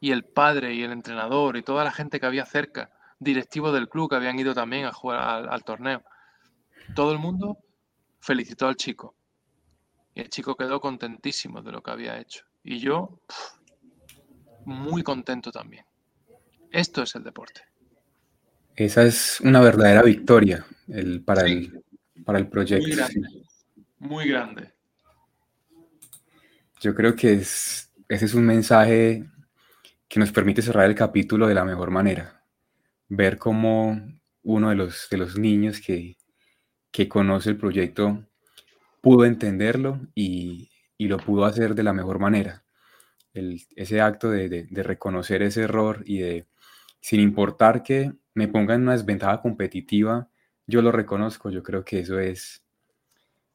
Y 0.00 0.12
el 0.12 0.24
padre 0.24 0.74
y 0.74 0.82
el 0.82 0.92
entrenador 0.92 1.56
y 1.56 1.62
toda 1.62 1.84
la 1.84 1.92
gente 1.92 2.20
que 2.20 2.26
había 2.26 2.44
cerca 2.44 2.90
directivos 3.18 3.72
del 3.72 3.88
club 3.88 4.10
que 4.10 4.16
habían 4.16 4.38
ido 4.38 4.54
también 4.54 4.84
a 4.84 4.92
jugar 4.92 5.48
al, 5.48 5.64
torneo. 5.64 6.02
Todo 6.94 7.12
el 7.12 7.18
mundo 7.18 7.58
felicitó 8.20 8.68
al 8.68 8.76
chico. 8.76 9.14
Y 10.14 10.20
el 10.20 10.30
chico 10.30 10.56
quedó 10.56 10.80
contentísimo 10.80 11.62
de 11.62 11.72
lo 11.72 11.82
que 11.82 11.90
había 11.90 12.18
hecho. 12.18 12.44
Y 12.62 12.78
yo, 12.78 13.20
muy 14.64 15.02
contento 15.02 15.50
también. 15.50 15.84
Esto 16.70 17.02
es 17.02 17.14
el 17.14 17.22
deporte. 17.22 17.62
Esa 18.74 19.04
es 19.04 19.40
una 19.40 19.60
verdadera 19.60 20.02
victoria 20.02 20.66
el, 20.88 21.22
para, 21.22 21.42
el, 21.42 21.82
para 22.24 22.38
el 22.38 22.48
proyecto. 22.48 22.86
Muy 22.86 22.96
grande. 22.96 23.28
Muy 23.98 24.28
grande. 24.28 24.72
Yo 26.80 26.94
creo 26.94 27.16
que 27.16 27.34
es, 27.34 27.90
ese 28.08 28.26
es 28.26 28.34
un 28.34 28.44
mensaje 28.44 29.24
que 30.08 30.20
nos 30.20 30.32
permite 30.32 30.62
cerrar 30.62 30.86
el 30.86 30.94
capítulo 30.94 31.46
de 31.46 31.54
la 31.54 31.64
mejor 31.64 31.90
manera 31.90 32.36
ver 33.08 33.38
cómo 33.38 34.00
uno 34.42 34.70
de 34.70 34.76
los, 34.76 35.08
de 35.10 35.16
los 35.16 35.38
niños 35.38 35.80
que, 35.80 36.16
conoce 37.08 37.50
el 37.50 37.58
proyecto 37.58 38.24
pudo 39.02 39.26
entenderlo 39.26 40.00
y, 40.14 40.70
lo 40.98 41.18
pudo 41.18 41.44
hacer 41.44 41.74
de 41.74 41.82
la 41.82 41.92
mejor 41.92 42.18
manera. 42.18 42.64
ese 43.34 44.00
acto 44.00 44.30
de, 44.30 44.66
reconocer 44.70 45.42
ese 45.42 45.62
error 45.62 46.02
y 46.06 46.18
de, 46.20 46.46
sin 47.00 47.20
importar 47.20 47.82
que 47.82 48.14
me 48.34 48.48
ponga 48.48 48.74
en 48.74 48.82
una 48.82 48.92
desventaja 48.92 49.42
competitiva, 49.42 50.30
yo 50.66 50.82
lo 50.82 50.90
reconozco. 50.90 51.50
Yo 51.50 51.62
creo 51.62 51.84
que 51.84 52.00
eso 52.00 52.18
es 52.18 52.64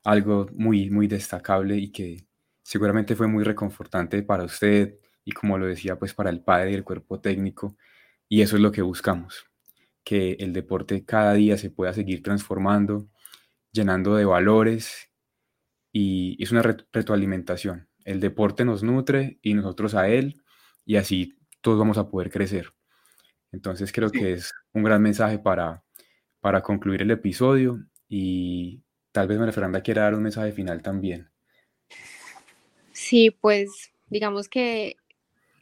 algo 0.04 0.48
muy, 0.54 0.90
muy 0.92 1.08
destacable 1.08 1.78
y 1.78 1.92
que 1.92 2.28
seguramente 2.62 3.16
fue 3.16 3.28
muy 3.28 3.44
reconfortante 3.44 4.24
para 4.24 4.44
usted 4.44 5.00
y 5.24 5.32
como 5.32 5.58
lo 5.58 5.68
decía, 5.68 5.98
pues 5.98 6.14
para 6.14 6.30
el 6.30 6.42
padre 6.42 6.72
y 6.72 6.76
el 6.76 6.84
cuerpo 6.84 7.20
técnico 7.20 7.78
y 8.28 8.42
eso 8.42 8.56
es 8.56 8.62
lo 8.62 8.72
que 8.72 8.82
buscamos, 8.82 9.46
que 10.04 10.38
el 10.40 10.54
deporte 10.54 11.04
cada 11.04 11.34
día 11.34 11.58
se 11.58 11.70
pueda 11.70 11.94
seguir 11.94 12.24
transformando, 12.24 13.10
llenando 13.74 14.16
de 14.16 14.26
valores 14.26 15.10
y 15.92 16.42
es 16.42 16.52
una 16.52 16.62
retroalimentación. 16.62 17.90
El 18.06 18.20
deporte 18.20 18.64
nos 18.64 18.84
nutre 18.84 19.38
y 19.42 19.54
nosotros 19.54 19.96
a 19.96 20.08
él 20.08 20.42
y 20.86 20.96
así 20.96 21.38
todos 21.60 21.78
vamos 21.78 21.98
a 21.98 22.10
poder 22.10 22.32
crecer. 22.32 22.74
Entonces 23.52 23.92
creo 23.92 24.10
que 24.10 24.34
es 24.34 24.54
un 24.74 24.84
gran 24.84 25.02
mensaje 25.02 25.38
para, 25.38 25.84
para 26.40 26.62
concluir 26.62 27.02
el 27.02 27.12
episodio 27.12 27.86
y 28.08 28.82
tal 29.12 29.28
vez 29.28 29.38
María 29.38 29.52
Fernanda 29.52 29.82
quiera 29.82 30.04
dar 30.04 30.16
un 30.16 30.24
mensaje 30.24 30.54
final 30.54 30.82
también. 30.82 31.30
Sí, 32.94 33.30
pues 33.30 33.92
digamos 34.10 34.48
que 34.48 34.96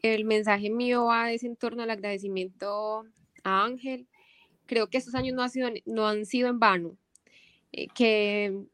el 0.01 0.25
mensaje 0.25 0.69
mío 0.69 1.05
va 1.05 1.31
es 1.31 1.43
en 1.43 1.55
torno 1.55 1.83
al 1.83 1.89
agradecimiento 1.89 3.05
a 3.43 3.63
Ángel. 3.63 4.07
Creo 4.65 4.87
que 4.87 4.97
estos 4.97 5.15
años 5.15 5.35
no, 5.85 6.07
han 6.07 6.25
sido 6.25 6.49
en 6.49 6.59
vano. 6.59 6.97
Eh, 7.71 7.87
que 7.93 8.65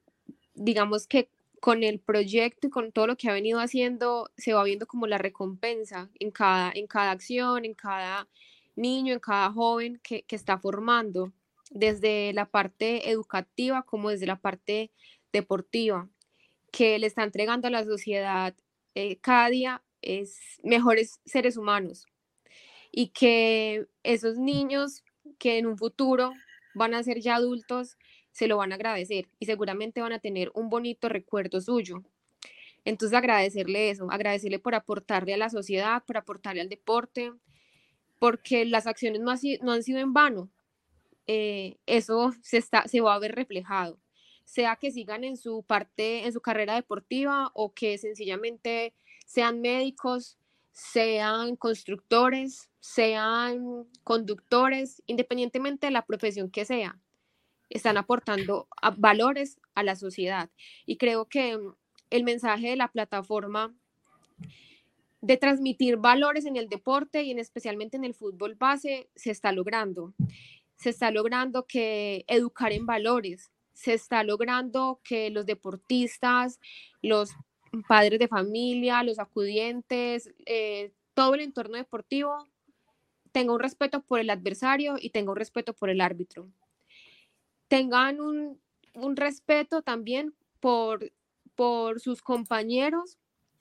digamos 0.54 1.08
que 1.08 1.30
con 1.60 1.84
el 1.84 2.00
proyecto 2.00 2.68
y 2.68 2.70
con 2.70 2.92
todo 2.92 3.08
lo 3.08 3.18
que 3.18 3.30
ha 3.30 3.34
venido 3.34 3.60
haciendo, 3.60 4.30
se 4.38 4.54
va 4.54 4.64
viendo 4.64 4.86
como 4.88 5.08
la 5.08 5.18
recompensa 5.18 6.10
en 6.20 6.32
cada, 6.32 6.72
en 6.76 6.88
cada 6.88 7.12
acción, 7.12 7.66
en 7.66 7.74
cada 7.74 8.28
niño, 8.76 9.14
en 9.14 9.20
cada 9.20 9.52
joven 9.52 10.00
que, 10.04 10.24
que 10.24 10.36
está 10.36 10.60
formando, 10.60 11.34
desde 11.72 12.34
la 12.34 12.46
parte 12.46 13.10
educativa 13.10 13.84
como 13.84 14.10
desde 14.10 14.28
la 14.28 14.40
parte 14.40 14.92
deportiva, 15.34 16.08
que 16.72 17.00
le 17.00 17.08
está 17.08 17.24
entregando 17.24 17.68
a 17.68 17.72
la 17.72 17.84
sociedad 17.84 18.54
eh, 18.96 19.18
cada 19.18 19.50
día 19.50 19.82
es 20.06 20.38
mejores 20.64 21.20
seres 21.26 21.58
humanos 21.58 22.06
y 22.92 23.10
que 23.10 23.88
esos 24.04 24.38
niños 24.38 25.04
que 25.38 25.58
en 25.58 25.66
un 25.66 25.78
futuro 25.78 26.32
van 26.74 26.94
a 26.94 27.04
ser 27.04 27.20
ya 27.20 27.36
adultos 27.36 27.98
se 28.32 28.48
lo 28.48 28.58
van 28.58 28.72
a 28.72 28.76
agradecer 28.76 29.28
y 29.40 29.46
seguramente 29.46 30.02
van 30.02 30.14
a 30.14 30.20
tener 30.20 30.52
un 30.54 30.70
bonito 30.70 31.10
recuerdo 31.10 31.62
suyo. 31.62 32.04
Entonces 32.84 33.18
agradecerle 33.18 33.90
eso, 33.90 34.12
agradecerle 34.12 34.60
por 34.60 34.76
aportarle 34.76 35.34
a 35.34 35.38
la 35.38 35.50
sociedad, 35.50 36.04
por 36.06 36.18
aportarle 36.18 36.62
al 36.62 36.70
deporte, 36.70 37.34
porque 38.20 38.66
las 38.66 38.88
acciones 38.88 39.22
no, 39.22 39.34
no 39.62 39.72
han 39.72 39.84
sido 39.84 40.00
en 40.00 40.14
vano. 40.14 40.50
Eh, 41.28 41.78
eso 41.86 42.34
se, 42.44 42.58
está, 42.58 42.88
se 42.88 43.02
va 43.02 43.16
a 43.16 43.20
ver 43.20 43.34
reflejado, 43.34 44.00
sea 44.44 44.76
que 44.76 44.92
sigan 44.92 45.24
en 45.24 45.38
su 45.38 45.64
parte, 45.64 46.26
en 46.26 46.34
su 46.34 46.40
carrera 46.40 46.76
deportiva 46.76 47.50
o 47.56 47.74
que 47.74 47.98
sencillamente 47.98 48.94
sean 49.26 49.62
médicos, 49.62 50.38
sean 50.72 51.56
constructores, 51.56 52.70
sean 52.80 53.88
conductores, 54.04 55.02
independientemente 55.08 55.88
de 55.88 55.92
la 55.92 56.06
profesión 56.06 56.50
que 56.50 56.66
sea 56.66 57.00
están 57.70 57.98
aportando 57.98 58.68
valores 58.98 59.60
a 59.74 59.84
la 59.84 59.96
sociedad. 59.96 60.50
Y 60.86 60.98
creo 60.98 61.26
que 61.26 61.58
mm, 61.58 61.74
el 62.10 62.24
mensaje 62.24 62.70
de 62.70 62.76
la 62.76 62.88
plataforma 62.90 63.74
de 65.22 65.38
transmitir 65.38 65.98
valores 65.98 66.46
en 66.46 66.56
el 66.56 66.70
deporte 66.70 67.24
y 67.24 67.32
en 67.32 67.40
especialmente 67.40 67.98
en 67.98 68.06
el 68.06 68.14
fútbol 68.14 68.56
base 68.56 69.10
se 69.16 69.32
está 69.32 69.52
logrando. 69.52 70.14
Se 70.78 70.90
está 70.90 71.10
logrando 71.10 71.66
que 71.66 72.26
educar 72.28 72.72
en 72.74 72.86
valores, 72.86 73.52
se 73.74 73.94
está 73.94 74.24
logrando 74.24 75.00
que 75.04 75.30
los 75.32 75.46
deportistas, 75.46 76.60
los 77.02 77.32
padres 77.84 78.20
de 78.20 78.28
familia, 78.28 79.04
los 79.04 79.20
acudientes, 79.20 80.30
eh, 80.46 80.92
todo 81.14 81.36
el 81.36 81.42
entorno 81.42 81.78
deportivo 81.78 82.48
tenga 83.32 83.54
un 83.54 83.60
respeto 83.60 84.02
por 84.02 84.20
el 84.20 84.30
adversario 84.30 84.96
y 85.00 85.10
tenga 85.10 85.32
un 85.32 85.38
respeto 85.38 85.74
por 85.74 85.90
el 85.90 86.02
árbitro 86.02 86.48
tengan 87.68 88.22
un, 88.22 88.60
respeto 89.16 89.82
también 89.82 90.34
por, 90.60 91.12
por 91.56 92.00
sus 92.00 92.22
compañeros, 92.22 93.18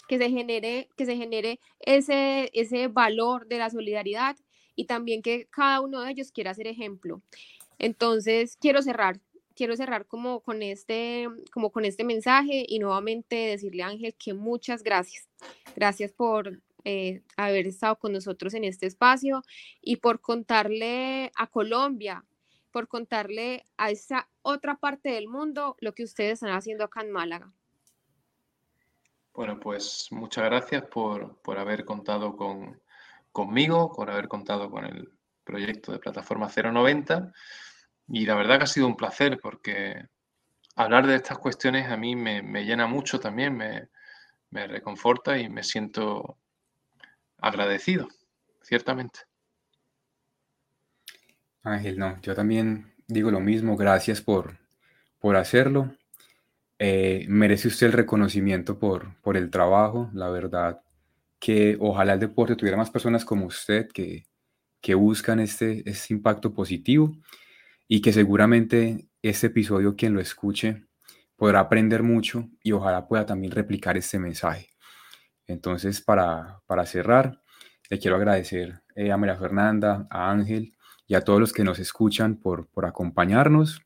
que 0.06 0.18
se 0.18 0.30
genere, 0.30 0.88
que 0.96 1.06
se 1.06 1.16
genere 1.16 1.60
ese, 1.80 2.50
ese 2.52 2.88
valor 2.88 3.46
de 3.46 3.58
la 3.58 3.70
solidaridad 3.70 4.36
y 4.76 4.84
también 4.84 5.22
que 5.22 5.46
cada 5.46 5.80
uno 5.80 6.02
de 6.02 6.10
ellos 6.10 6.30
quiera 6.30 6.54
ser 6.54 6.66
ejemplo. 6.66 7.22
Entonces, 7.78 8.56
quiero 8.60 8.82
cerrar, 8.82 9.18
quiero 9.54 9.76
cerrar 9.76 10.06
como 10.06 10.40
con 10.40 10.62
este, 10.62 11.28
como 11.52 11.70
con 11.70 11.84
este 11.84 12.04
mensaje 12.04 12.64
y 12.68 12.78
nuevamente 12.78 13.36
decirle 13.36 13.82
a 13.82 13.88
Ángel 13.88 14.14
que 14.14 14.34
muchas 14.34 14.82
gracias. 14.82 15.28
Gracias 15.76 16.12
por 16.12 16.60
eh, 16.84 17.22
haber 17.36 17.66
estado 17.66 17.96
con 17.98 18.12
nosotros 18.12 18.54
en 18.54 18.64
este 18.64 18.86
espacio 18.86 19.42
y 19.80 19.96
por 19.96 20.20
contarle 20.20 21.32
a 21.36 21.46
Colombia 21.46 22.24
por 22.74 22.88
contarle 22.88 23.64
a 23.76 23.92
esa 23.92 24.28
otra 24.42 24.74
parte 24.74 25.10
del 25.10 25.28
mundo 25.28 25.76
lo 25.78 25.94
que 25.94 26.02
ustedes 26.02 26.32
están 26.32 26.50
haciendo 26.50 26.82
acá 26.82 27.02
en 27.02 27.12
Málaga. 27.12 27.52
Bueno, 29.32 29.60
pues 29.60 30.08
muchas 30.10 30.46
gracias 30.46 30.82
por, 30.82 31.38
haber 31.56 31.84
contado 31.84 32.36
con, 32.36 32.80
conmigo, 33.30 33.92
por 33.92 34.10
haber 34.10 34.26
contado 34.26 34.72
con 34.72 34.86
el 34.86 35.08
proyecto 35.44 35.92
de 35.92 36.00
Plataforma 36.00 36.48
090. 36.48 37.32
Y 38.08 38.26
la 38.26 38.34
verdad 38.34 38.58
que 38.58 38.64
ha 38.64 38.68
sido 38.68 38.86
un 38.86 38.96
placer 38.96 39.38
porque 39.42 40.06
hablar 40.76 41.06
de 41.06 41.16
estas 41.16 41.38
cuestiones 41.38 41.90
a 41.90 41.96
mí 41.96 42.16
me, 42.16 42.42
llena 42.64 42.86
mucho 42.86 43.18
también, 43.18 43.56
me, 43.56 43.88
me 44.50 44.66
reconforta 44.66 45.38
y 45.38 45.48
me 45.48 45.62
siento 45.62 46.38
agradecido, 47.38 48.08
ciertamente. 48.62 49.20
Ángel, 51.62 51.98
no, 51.98 52.20
yo 52.20 52.34
también 52.34 52.94
digo 53.06 53.30
lo 53.30 53.40
mismo, 53.40 53.76
gracias 53.76 54.20
por, 54.20 54.58
por 55.18 55.36
hacerlo. 55.36 55.96
Eh, 56.78 57.24
merece 57.28 57.68
usted 57.68 57.86
el 57.86 57.92
reconocimiento 57.92 58.78
por, 58.78 59.18
por 59.22 59.36
el 59.36 59.50
trabajo, 59.50 60.10
la 60.12 60.28
verdad 60.28 60.82
que 61.38 61.76
ojalá 61.78 62.14
el 62.14 62.20
deporte 62.20 62.56
tuviera 62.56 62.76
más 62.76 62.90
personas 62.90 63.24
como 63.24 63.46
usted 63.46 63.88
que, 63.92 64.26
que 64.80 64.94
buscan 64.94 65.40
este, 65.40 65.88
este 65.88 66.14
impacto 66.14 66.52
positivo 66.52 67.14
y 67.88 68.00
que 68.00 68.12
seguramente 68.12 69.08
este 69.22 69.48
episodio 69.48 69.96
quien 69.96 70.14
lo 70.14 70.20
escuche 70.20 70.86
podrá 71.36 71.60
aprender 71.60 72.02
mucho 72.02 72.48
y 72.62 72.72
ojalá 72.72 73.06
pueda 73.06 73.26
también 73.26 73.52
replicar 73.52 73.96
este 73.96 74.18
mensaje. 74.18 74.68
Entonces, 75.46 76.00
para, 76.00 76.60
para 76.66 76.86
cerrar, 76.86 77.42
le 77.90 77.98
quiero 77.98 78.16
agradecer 78.16 78.82
eh, 78.94 79.12
a 79.12 79.16
María 79.16 79.36
Fernanda, 79.36 80.06
a 80.10 80.30
Ángel, 80.30 80.74
y 81.06 81.14
a 81.14 81.20
todos 81.20 81.40
los 81.40 81.52
que 81.52 81.64
nos 81.64 81.78
escuchan 81.78 82.36
por, 82.36 82.66
por 82.68 82.86
acompañarnos. 82.86 83.82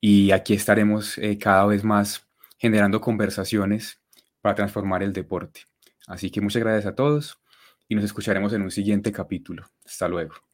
Y 0.00 0.32
aquí 0.32 0.54
estaremos 0.54 1.18
eh, 1.18 1.38
cada 1.38 1.64
vez 1.66 1.84
más 1.84 2.26
generando 2.58 3.00
conversaciones 3.00 4.00
para 4.40 4.54
transformar 4.56 5.02
el 5.02 5.12
deporte. 5.12 5.62
Así 6.08 6.30
que 6.30 6.40
muchas 6.40 6.62
gracias 6.62 6.86
a 6.86 6.94
todos 6.94 7.40
y 7.88 7.94
nos 7.94 8.04
escucharemos 8.04 8.52
en 8.52 8.62
un 8.62 8.70
siguiente 8.70 9.12
capítulo. 9.12 9.70
Hasta 9.84 10.08
luego. 10.08 10.51